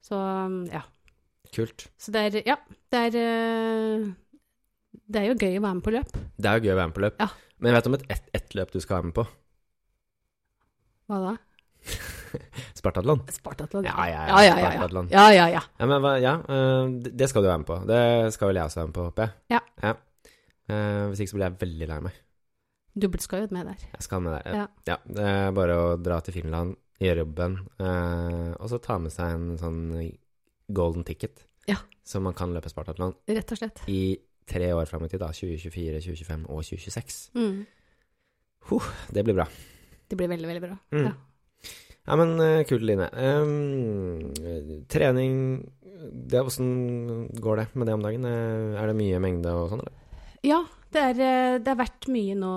Så 0.04 0.18
mm, 0.20 0.66
ja. 0.74 0.82
Kult. 1.54 1.86
Så 2.02 2.12
det 2.12 2.24
er 2.28 2.48
Ja, 2.50 2.56
det 2.92 3.00
er 3.00 3.16
eh, 3.22 4.08
Det 5.08 5.22
er 5.22 5.30
jo 5.30 5.38
gøy 5.40 5.58
å 5.60 5.64
være 5.64 5.78
med 5.80 5.86
på 5.86 5.94
løp. 5.96 6.12
Det 6.38 6.50
er 6.50 6.60
jo 6.60 6.66
gøy 6.68 6.74
å 6.74 6.80
være 6.82 6.90
med 6.92 6.98
på 6.98 7.04
løp. 7.06 7.22
Ja. 7.24 7.30
Men 7.60 7.72
jeg 7.72 7.78
vet 7.78 7.88
om 7.92 7.96
et 8.00 8.06
ett 8.12 8.30
ett 8.42 8.56
løp 8.60 8.74
du 8.74 8.80
skal 8.84 8.98
være 9.00 9.10
med 9.12 9.16
på. 9.22 9.26
Hva 11.08 11.20
da? 11.24 11.34
Spartatlon. 12.80 13.22
Spartatlon? 13.32 13.86
Ja, 13.88 13.96
ja, 14.10 14.24
ja, 14.28 14.42
ja, 14.44 14.56
ja, 14.58 14.72
ja. 14.74 15.04
Ja, 15.14 15.26
ja, 15.36 15.48
ja. 15.54 15.62
Ja, 15.80 15.86
men 15.88 16.08
ja, 16.24 16.34
det- 17.04 17.14
det 17.20 17.30
skal 17.30 17.44
du 17.44 17.48
være 17.52 17.62
med 17.64 17.68
på. 17.70 17.78
Det 17.88 18.34
skal 18.36 18.50
vel 18.52 18.60
jeg 18.60 18.66
også 18.68 18.80
være 18.82 18.88
med 18.90 18.96
på, 18.98 19.06
håper 19.08 19.24
jeg. 19.24 19.34
Ja. 19.56 19.60
ja. 19.84 19.94
hvis 21.12 21.20
ikke 21.24 21.32
så 21.34 21.38
blir 21.38 21.48
jeg 21.50 21.60
veldig 21.64 21.88
lei 21.92 22.00
meg. 22.08 22.20
Du 22.94 23.08
skal 23.20 23.44
jo 23.46 23.48
med 23.56 23.66
der. 23.72 23.86
Jeg 23.96 24.06
skal 24.06 24.22
med 24.22 24.36
der. 24.38 24.54
Ja. 24.54 24.68
Ja. 24.88 24.98
Det 25.08 25.24
er 25.26 25.52
bare 25.56 25.78
å 25.82 25.88
dra 25.98 26.20
til 26.22 26.36
Finland, 26.36 26.76
gjøre 27.02 27.24
jobben, 27.24 27.58
eh, 27.82 28.52
og 28.60 28.70
så 28.70 28.80
ta 28.82 29.00
med 29.02 29.12
seg 29.12 29.34
en 29.34 29.58
sånn 29.58 29.82
golden 30.74 31.04
ticket. 31.04 31.46
Ja. 31.68 31.80
Så 32.06 32.22
man 32.22 32.36
kan 32.38 32.54
løpe 32.54 32.70
Spartatlon 32.70 33.16
Rett 33.28 33.52
og 33.52 33.58
slett. 33.58 33.82
i 33.88 34.18
tre 34.46 34.74
år 34.76 34.86
fram 34.86 35.06
i 35.06 35.10
tid, 35.10 35.20
da. 35.24 35.32
2024, 35.34 36.02
2025 36.04 36.46
og 36.50 36.64
2026. 36.64 37.20
Mm. 37.36 37.66
Det 39.14 39.24
blir 39.26 39.36
bra. 39.36 39.48
Det 40.10 40.18
blir 40.20 40.30
veldig, 40.32 40.48
veldig 40.48 40.64
bra. 40.64 40.78
Mm. 40.94 41.06
Ja. 41.08 41.14
Ja, 42.04 42.16
men 42.20 42.34
eh, 42.44 42.64
kult, 42.68 42.84
Line. 42.84 43.08
Um, 43.16 44.84
trening 44.92 45.36
det, 46.12 46.42
Åssen 46.44 47.30
går 47.40 47.62
det 47.62 47.68
med 47.80 47.88
det 47.88 47.94
om 47.96 48.04
dagen? 48.04 48.26
Eh, 48.28 48.76
Er 48.82 48.90
det 48.92 48.96
mye 49.00 49.22
mengde 49.24 49.54
og 49.56 49.70
sånn, 49.72 49.84
eller? 49.86 50.00
Ja, 50.44 50.60
det, 50.92 51.02
er, 51.02 51.20
eh, 51.24 51.58
det 51.64 51.72
har 51.72 51.80
vært 51.80 52.10
mye 52.12 52.36
nå 52.38 52.54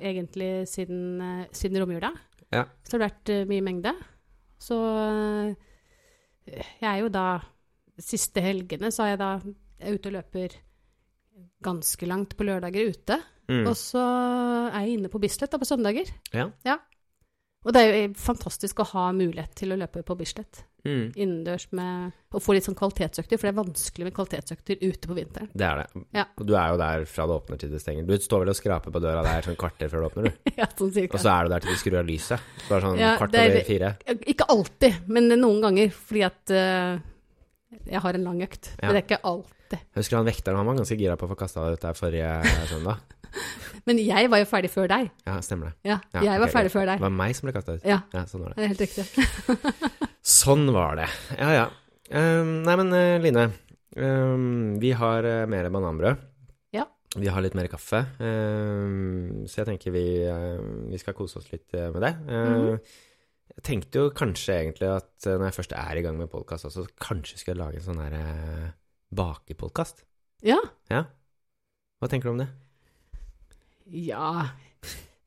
egentlig 0.00 0.50
siden, 0.70 1.20
eh, 1.20 1.48
siden 1.54 1.82
romjula. 1.82 2.12
Ja. 2.54 2.64
Så 2.86 2.96
har 2.96 3.08
vært 3.10 3.32
eh, 3.32 3.44
mye 3.48 3.64
mengde. 3.64 3.92
Så 4.62 4.76
jeg 6.46 6.86
er 6.86 7.02
jo 7.02 7.12
da 7.12 7.26
Siste 7.96 8.42
helgene 8.44 8.90
så 8.92 9.06
er 9.06 9.14
jeg 9.14 9.18
da 9.22 9.28
jeg 9.40 9.54
er 9.88 9.94
ute 9.96 10.10
og 10.10 10.14
løper 10.18 10.56
ganske 11.64 12.08
langt 12.08 12.34
på 12.36 12.44
lørdager 12.44 12.90
ute. 12.92 13.16
Mm. 13.48 13.62
Og 13.70 13.72
så 13.80 14.02
er 14.68 14.82
jeg 14.84 14.98
inne 14.98 15.08
på 15.08 15.20
Bislett 15.22 15.54
da 15.54 15.60
på 15.62 15.68
søndager. 15.68 16.10
Ja. 16.36 16.74
Og 17.64 17.72
det 17.72 17.82
er 17.82 17.96
jo 17.96 18.10
fantastisk 18.20 18.82
å 18.84 18.88
ha 18.90 19.06
mulighet 19.16 19.56
til 19.56 19.72
å 19.72 19.78
løpe 19.80 20.04
på 20.04 20.18
Bislett 20.20 20.60
Mm. 20.86 21.06
innendørs 21.16 21.66
med 21.76 22.12
Å 22.36 22.40
få 22.42 22.52
litt 22.52 22.66
sånn 22.66 22.76
kvalitetsøkter, 22.76 23.38
for 23.40 23.48
det 23.48 23.52
er 23.54 23.58
vanskelig 23.62 24.04
med 24.04 24.14
kvalitetsøkter 24.16 24.76
ute 24.82 25.08
på 25.08 25.14
vinteren. 25.16 25.48
Det 25.56 25.64
er 25.64 25.80
det. 25.82 26.02
Ja. 26.12 26.24
Du 26.36 26.52
er 26.54 26.74
jo 26.74 26.76
der 26.82 27.04
fra 27.08 27.26
det 27.26 27.36
åpner 27.38 27.60
til 27.62 27.70
det 27.72 27.80
stenger. 27.80 28.04
Du 28.04 28.12
står 28.20 28.44
vel 28.44 28.52
og 28.52 28.58
skraper 28.58 28.92
på 28.92 29.00
døra 29.00 29.22
der 29.24 29.46
sånn 29.48 29.56
kvarter 29.56 29.88
før 29.88 30.04
det 30.04 30.10
åpner, 30.10 30.28
du. 30.28 30.52
ja, 30.60 30.68
sånn 30.76 30.92
cirka. 30.92 31.16
Og 31.16 31.24
så 31.24 31.32
er 31.32 31.44
du 31.48 31.54
der 31.54 31.64
til 31.64 31.72
de 31.72 31.80
skrur 31.80 31.98
av 32.02 32.06
lyset. 32.10 32.52
Bare 32.68 32.84
sånn 32.84 33.00
Ja, 33.00 33.14
kvart 33.16 33.34
er- 33.40 33.50
over 33.54 33.68
fire. 33.70 33.92
Ikke 34.34 34.48
alltid, 34.52 35.00
men 35.08 35.32
noen 35.40 35.62
ganger, 35.64 35.90
fordi 35.96 36.24
at 36.28 36.52
uh, 36.52 36.98
jeg 37.86 38.00
har 38.04 38.18
en 38.20 38.24
lang 38.28 38.42
økt. 38.46 38.72
Ja. 38.76 38.86
Men 38.88 38.94
det 38.98 39.02
er 39.02 39.06
ikke 39.08 39.22
alltid. 39.32 39.52
Husker 39.96 40.20
han 40.20 40.26
vekteren, 40.28 40.56
han 40.60 40.68
var 40.68 40.76
ganske 40.78 40.96
gira 41.00 41.16
på 41.18 41.26
å 41.26 41.32
få 41.32 41.38
kasta 41.40 41.64
deg 41.64 41.78
ut 41.80 41.86
der 41.88 41.96
forrige 41.98 42.28
søndag. 42.70 43.00
Men 43.86 43.98
jeg 44.02 44.30
var 44.32 44.40
jo 44.42 44.46
ferdig 44.50 44.70
før 44.72 44.88
deg. 44.90 45.10
Ja, 45.26 45.36
stemmer 45.44 45.70
det. 45.70 45.76
Ja, 45.90 45.98
Ja, 46.14 46.22
jeg 46.26 46.40
var 46.42 46.50
ferdig 46.50 46.72
greit. 46.72 46.76
før 46.76 46.88
Det 46.90 47.00
var 47.04 47.12
meg 47.14 47.36
som 47.38 47.46
ble 47.46 47.52
kasta 47.54 47.76
ut. 47.78 47.84
Ja, 47.86 48.00
Ja, 48.14 48.24
sånn 48.30 48.42
var 48.42 48.54
det. 48.54 48.56
det 48.56 48.64
er 48.64 48.72
helt 48.74 48.82
riktig. 48.86 49.04
Sånn 50.26 50.64
var 50.74 50.96
det. 50.98 51.06
Ja, 51.38 51.50
ja. 51.54 51.66
Um, 52.10 52.48
nei, 52.66 52.74
men 52.80 52.88
uh, 52.94 53.18
Line. 53.22 53.44
Um, 53.96 54.46
vi 54.82 54.90
har 54.98 55.22
uh, 55.22 55.44
mer 55.50 55.68
bananbrød. 55.70 56.18
Ja. 56.74 56.82
Vi 57.14 57.30
har 57.30 57.44
litt 57.44 57.54
mer 57.54 57.68
kaffe. 57.70 58.00
Um, 58.18 59.44
så 59.46 59.60
jeg 59.62 59.68
tenker 59.70 59.94
vi, 59.94 60.02
uh, 60.26 60.58
vi 60.90 60.98
skal 60.98 61.14
kose 61.14 61.38
oss 61.38 61.46
litt 61.54 61.70
med 61.76 62.02
det. 62.02 62.12
Mhm. 62.26 62.80
Jeg 63.56 63.62
tenkte 63.64 64.02
jo 64.02 64.10
kanskje 64.12 64.52
egentlig 64.58 64.88
at 64.90 65.24
når 65.30 65.46
jeg 65.46 65.54
først 65.56 65.72
er 65.78 65.96
i 65.96 66.02
gang 66.04 66.18
med 66.18 66.28
podkast 66.28 66.66
også, 66.68 66.82
kanskje 67.00 67.38
skulle 67.38 67.54
jeg 67.54 67.62
lage 67.62 67.78
en 67.78 67.86
sånn 67.86 68.02
her 68.02 68.74
bakepodkast. 69.16 70.02
Ja. 70.44 70.58
Ja. 70.92 71.04
Hva 72.02 72.10
tenker 72.12 72.28
du 72.28 72.34
om 72.34 72.42
det? 72.42 72.48
Ja 73.92 74.48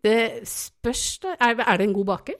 Det 0.04 0.48
spørs, 0.48 1.20
da. 1.24 1.36
Er, 1.40 1.60
er 1.60 1.78
det 1.78 1.88
en 1.90 1.94
god 1.94 2.06
baker? 2.06 2.34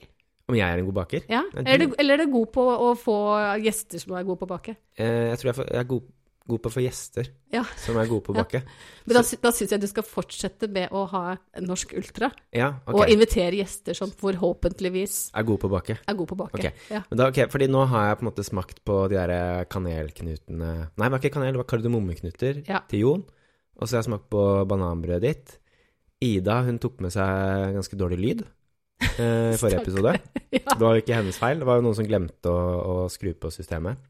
Om 0.48 0.56
jeg 0.56 0.66
er 0.66 0.78
en 0.80 0.86
god 0.88 0.94
baker? 0.94 1.20
Ja. 1.30 1.42
Er 1.54 1.78
du- 1.78 1.94
eller 1.98 2.14
er 2.14 2.24
du 2.26 2.32
god 2.32 2.46
på 2.52 2.62
å 2.64 2.94
få 2.98 3.16
gjester 3.62 4.00
som 4.00 4.16
er 4.16 4.24
gode 4.24 4.38
på 4.40 4.46
å 4.48 4.54
bake? 4.56 4.76
Eh, 4.98 5.28
jeg 5.30 5.38
tror 5.38 5.52
jeg, 5.54 5.66
er 5.78 5.84
god, 5.84 6.02
god 6.48 6.58
på 6.64 6.70
å 6.70 6.72
få 6.74 6.82
gjester 6.82 7.28
Ja. 7.52 7.62
som 7.76 7.96
er 8.00 8.06
gode 8.08 8.24
på 8.24 8.32
å 8.32 8.36
Ja. 8.36 8.42
bake. 8.42 8.62
Men 9.06 9.14
da, 9.14 9.22
da 9.42 9.50
syns 9.52 9.70
jeg 9.70 9.80
du 9.80 9.86
skal 9.86 10.02
fortsette 10.02 10.68
med 10.68 10.90
å 10.90 11.06
ha 11.08 11.36
Norsk 11.60 11.92
Ultra, 11.96 12.32
Ja, 12.52 12.72
okay. 12.86 12.94
og 12.98 13.08
invitere 13.14 13.52
gjester 13.60 13.94
som 13.94 14.10
forhåpentligvis 14.10 15.30
Er 15.34 15.42
gode 15.44 15.60
på 15.60 15.68
å 15.68 15.76
bake. 15.78 15.98
er 16.08 16.14
gode 16.14 16.28
på 16.28 16.34
å 16.34 16.38
bake. 16.48 16.54
Okay. 16.58 16.72
Ja. 16.90 17.02
Men 17.10 17.18
da, 17.18 17.28
okay, 17.28 17.46
fordi 17.46 17.68
nå 17.68 17.86
har 17.86 18.08
jeg 18.08 18.18
på 18.18 18.22
en 18.26 18.32
måte 18.32 18.44
smakt 18.48 18.82
på 18.84 19.08
de 19.08 19.14
der 19.14 19.64
kanelknutene 19.66 20.90
Nei, 20.96 21.08
det 21.08 21.12
var 21.12 21.18
ikke 21.20 21.34
kanel, 21.38 21.52
det 21.52 21.62
var 21.62 21.70
kardemommeknuter 21.78 22.64
Ja. 22.66 22.80
til 22.88 23.00
Jon. 23.00 23.24
Og 23.78 23.86
så 23.88 23.96
har 23.96 24.02
jeg 24.02 24.10
smakt 24.12 24.28
på 24.28 24.66
bananbrødet 24.66 25.20
ditt. 25.22 25.58
Ida 26.20 26.60
hun 26.66 26.78
tok 26.82 27.00
med 27.04 27.14
seg 27.14 27.76
ganske 27.76 27.96
dårlig 27.98 28.18
lyd 28.20 28.42
eh, 28.44 29.52
i 29.54 29.58
forrige 29.60 29.84
episode. 29.84 30.18
Ja. 30.50 30.74
Det 30.74 30.82
var 30.82 30.96
jo 30.96 31.02
ikke 31.04 31.14
hennes 31.14 31.36
feil, 31.38 31.60
det 31.62 31.66
var 31.68 31.76
jo 31.78 31.84
noen 31.84 31.94
som 31.94 32.06
glemte 32.08 32.50
å, 32.50 32.62
å 32.82 32.94
skru 33.12 33.30
på 33.38 33.52
systemet. 33.54 34.00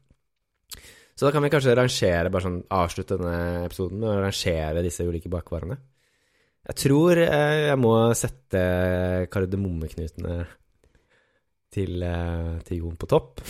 Så 1.13 1.27
da 1.27 1.29
kan 1.35 1.43
vi 1.45 1.51
kanskje 1.53 1.75
rangere, 1.77 2.31
bare 2.33 2.47
sånn 2.47 2.55
avslutte 2.73 3.19
denne 3.19 3.67
episoden 3.67 3.99
med 4.01 4.09
å 4.09 4.23
rangere 4.23 4.81
disse 4.81 5.05
ulike 5.05 5.29
bakvarene. 5.29 5.77
Jeg 6.65 6.77
tror 6.81 7.21
eh, 7.21 7.67
jeg 7.67 7.77
må 7.77 7.93
sette 8.17 8.63
kardemommeknutene 9.29 10.39
til, 11.73 12.01
eh, 12.05 12.57
til 12.65 12.81
Jon 12.81 12.97
på 12.97 13.09
topp. 13.13 13.41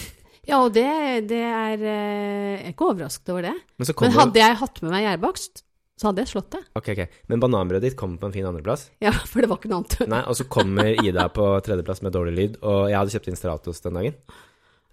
Ja, 0.47 0.59
og 0.66 0.72
det, 0.76 0.88
det 1.30 1.41
er 1.45 1.80
eh, 1.80 2.53
Jeg 2.57 2.64
er 2.66 2.74
ikke 2.74 2.91
overrasket 2.91 3.32
over 3.34 3.45
det. 3.49 3.55
Men 3.78 3.88
så 3.88 3.95
Men 4.01 4.16
hadde 4.18 4.41
jeg 4.41 4.59
hatt 4.66 4.82
med 4.84 4.93
meg 4.95 5.05
gjærbakst, 5.05 5.64
så 6.01 6.09
hadde 6.09 6.23
jeg 6.23 6.31
slått 6.31 6.55
det. 6.55 6.63
Ok, 6.79 6.87
ok. 6.95 7.01
Men 7.29 7.41
bananbrødet 7.43 7.91
ditt 7.91 7.97
kommer 7.99 8.17
på 8.17 8.25
en 8.25 8.33
fin 8.33 8.45
andreplass. 8.49 8.87
Ja, 9.03 9.11
for 9.13 9.43
det 9.43 9.51
var 9.51 9.59
ikke 9.61 9.69
noe 9.69 9.83
annet. 9.83 9.99
Nei, 10.09 10.21
og 10.25 10.37
så 10.39 10.47
kommer 10.49 10.89
Ida 10.97 11.27
på 11.29 11.45
tredjeplass 11.61 12.01
med 12.01 12.15
dårlig 12.15 12.33
lyd, 12.39 12.55
og 12.65 12.87
jeg 12.89 12.97
hadde 12.97 13.13
kjøpt 13.13 13.29
inn 13.29 13.37
Stratos 13.37 13.83
den 13.85 13.99
dagen. 13.99 14.17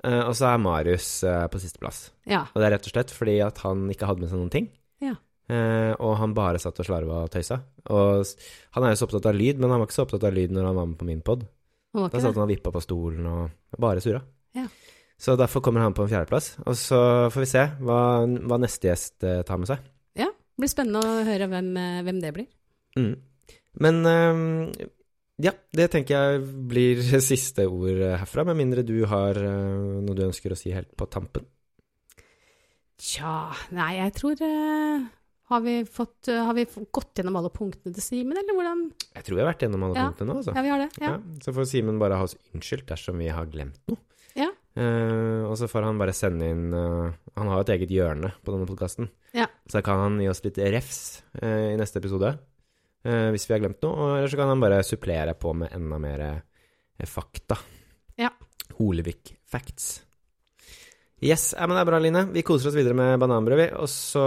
Eh, 0.04 0.20
og 0.20 0.34
så 0.38 0.50
er 0.52 0.60
Marius 0.62 1.08
eh, 1.26 1.46
på 1.50 1.60
sisteplass. 1.62 2.02
Ja. 2.28 2.44
Og 2.52 2.60
det 2.60 2.68
er 2.68 2.76
rett 2.76 2.86
og 2.86 2.92
slett 2.92 3.14
fordi 3.14 3.38
at 3.42 3.62
han 3.64 3.88
ikke 3.90 4.10
hadde 4.10 4.22
med 4.22 4.30
seg 4.30 4.42
noen 4.42 4.52
ting. 4.52 4.68
Ja. 5.02 5.14
Eh, 5.48 5.94
og 5.96 6.18
han 6.20 6.36
bare 6.36 6.60
satt 6.62 6.78
og 6.78 6.86
slarva 6.86 7.24
og 7.24 7.32
tøysa. 7.34 7.62
Og 7.94 8.34
han 8.76 8.84
er 8.84 8.92
jo 8.94 9.00
så 9.00 9.08
opptatt 9.08 9.30
av 9.32 9.38
lyd, 9.38 9.58
men 9.58 9.72
han 9.72 9.80
var 9.80 9.88
ikke 9.88 9.98
så 9.98 10.04
opptatt 10.06 10.28
av 10.28 10.36
lyd 10.36 10.54
når 10.54 10.68
han 10.70 10.78
var 10.78 10.92
med 10.92 11.00
på 11.00 11.08
min 11.08 11.24
pod. 11.24 11.48
Da 11.98 12.20
satt 12.20 12.36
han 12.36 12.44
og 12.44 12.52
vippa 12.52 12.70
på 12.70 12.84
stolen 12.84 13.26
og 13.26 13.80
bare 13.80 14.04
surra. 14.04 14.20
Ja. 14.54 14.68
Så 15.18 15.34
derfor 15.40 15.64
kommer 15.64 15.82
han 15.82 15.96
på 15.96 16.04
en 16.04 16.12
fjerdeplass. 16.12 16.52
Og 16.68 16.76
så 16.78 17.00
får 17.32 17.42
vi 17.42 17.48
se 17.50 17.64
hva, 17.82 18.02
hva 18.22 18.58
neste 18.60 18.92
gjest 18.92 19.24
tar 19.24 19.58
med 19.58 19.72
seg. 19.72 19.80
Det 20.58 20.64
blir 20.64 20.70
spennende 20.72 21.00
å 21.06 21.18
høre 21.22 21.46
hvem, 21.52 21.66
eh, 21.78 21.98
hvem 22.02 22.16
det 22.18 22.30
blir. 22.34 22.46
Mm. 22.98 23.12
Men 23.78 24.00
eh, 24.10 24.88
ja, 25.46 25.52
det 25.78 25.86
tenker 25.92 26.16
jeg 26.16 26.40
blir 26.72 27.02
siste 27.22 27.68
ord 27.70 28.02
herfra, 28.18 28.42
med 28.48 28.58
mindre 28.58 28.82
du 28.82 28.96
har 29.06 29.38
eh, 29.38 30.02
noe 30.02 30.18
du 30.18 30.24
ønsker 30.26 30.50
å 30.50 30.58
si 30.58 30.74
helt 30.74 30.90
på 30.98 31.06
tampen. 31.06 31.46
Tja, 32.98 33.52
nei, 33.70 33.92
jeg 34.00 34.10
tror 34.18 34.40
har, 34.42 35.60
vi 35.62 35.76
fått, 35.86 36.26
har 36.26 36.56
vi 36.58 36.64
gått 36.66 37.20
gjennom 37.20 37.38
alle 37.38 37.52
punktene 37.54 37.94
til 37.94 38.02
Simen, 38.02 38.34
eller 38.40 38.58
hvordan? 38.58 38.80
Jeg 39.14 39.22
tror 39.28 39.38
vi 39.38 39.44
har 39.44 39.50
vært 39.52 39.62
gjennom 39.62 39.84
alle 39.86 39.94
Ja. 40.00 40.08
punktene 40.10 40.32
nå, 40.32 40.40
altså. 40.42 40.56
Ja, 40.58 40.64
vi 40.66 40.72
har 40.74 40.82
det. 40.82 40.88
Ja. 40.98 41.12
Ja, 41.14 41.38
så 41.46 41.54
får 41.54 41.68
Simen 41.70 42.02
bare 42.02 42.18
ha 42.18 42.26
oss 42.26 42.34
unnskyldt 42.50 42.90
dersom 42.90 43.22
vi 43.22 43.30
har 43.30 43.46
glemt 43.46 43.78
noe. 43.86 44.02
Eh, 44.78 45.42
og 45.48 45.56
så 45.58 45.66
får 45.70 45.88
han 45.88 45.98
bare 45.98 46.14
sende 46.14 46.46
inn 46.52 46.68
uh, 46.70 47.08
Han 47.34 47.48
har 47.50 47.56
jo 47.58 47.64
et 47.64 47.72
eget 47.74 47.90
hjørne 47.96 48.30
på 48.44 48.52
denne 48.54 48.68
podkasten. 48.68 49.08
Ja. 49.34 49.48
Så 49.66 49.82
kan 49.82 49.98
han 50.04 50.20
gi 50.22 50.28
oss 50.30 50.44
litt 50.44 50.60
refs 50.70 51.00
uh, 51.40 51.72
i 51.72 51.78
neste 51.80 52.02
episode 52.02 52.36
hvis 53.08 53.44
vi 53.46 53.54
har 53.54 53.60
glemt 53.62 53.84
noe. 53.86 54.08
Eller 54.18 54.28
så 54.28 54.36
kan 54.36 54.50
han 54.50 54.60
bare 54.60 54.82
supplere 54.84 55.32
på 55.38 55.52
med 55.56 55.70
enda 55.72 55.96
mer 56.02 56.22
fakta. 57.08 57.56
Ja. 58.18 58.28
Holevik 58.76 59.30
facts. 59.48 60.02
Yes, 61.22 61.54
ja, 61.54 61.64
men 61.64 61.78
det 61.78 61.84
er 61.84 61.88
bra, 61.88 62.02
Line. 62.02 62.24
Vi 62.34 62.42
koser 62.44 62.68
oss 62.68 62.76
videre 62.76 62.98
med 62.98 63.22
bananbrød, 63.22 63.62
vi. 63.62 63.68
Og 63.78 63.88
så 63.88 64.26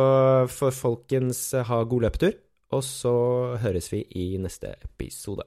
får 0.49 0.74
folkens 0.80 1.43
ha 1.68 1.82
god 1.84 2.08
løpetur. 2.08 2.39
Og 2.72 2.82
så 2.88 3.14
høres 3.62 3.91
vi 3.91 4.06
i 4.24 4.26
neste 4.41 4.74
episode. 4.88 5.45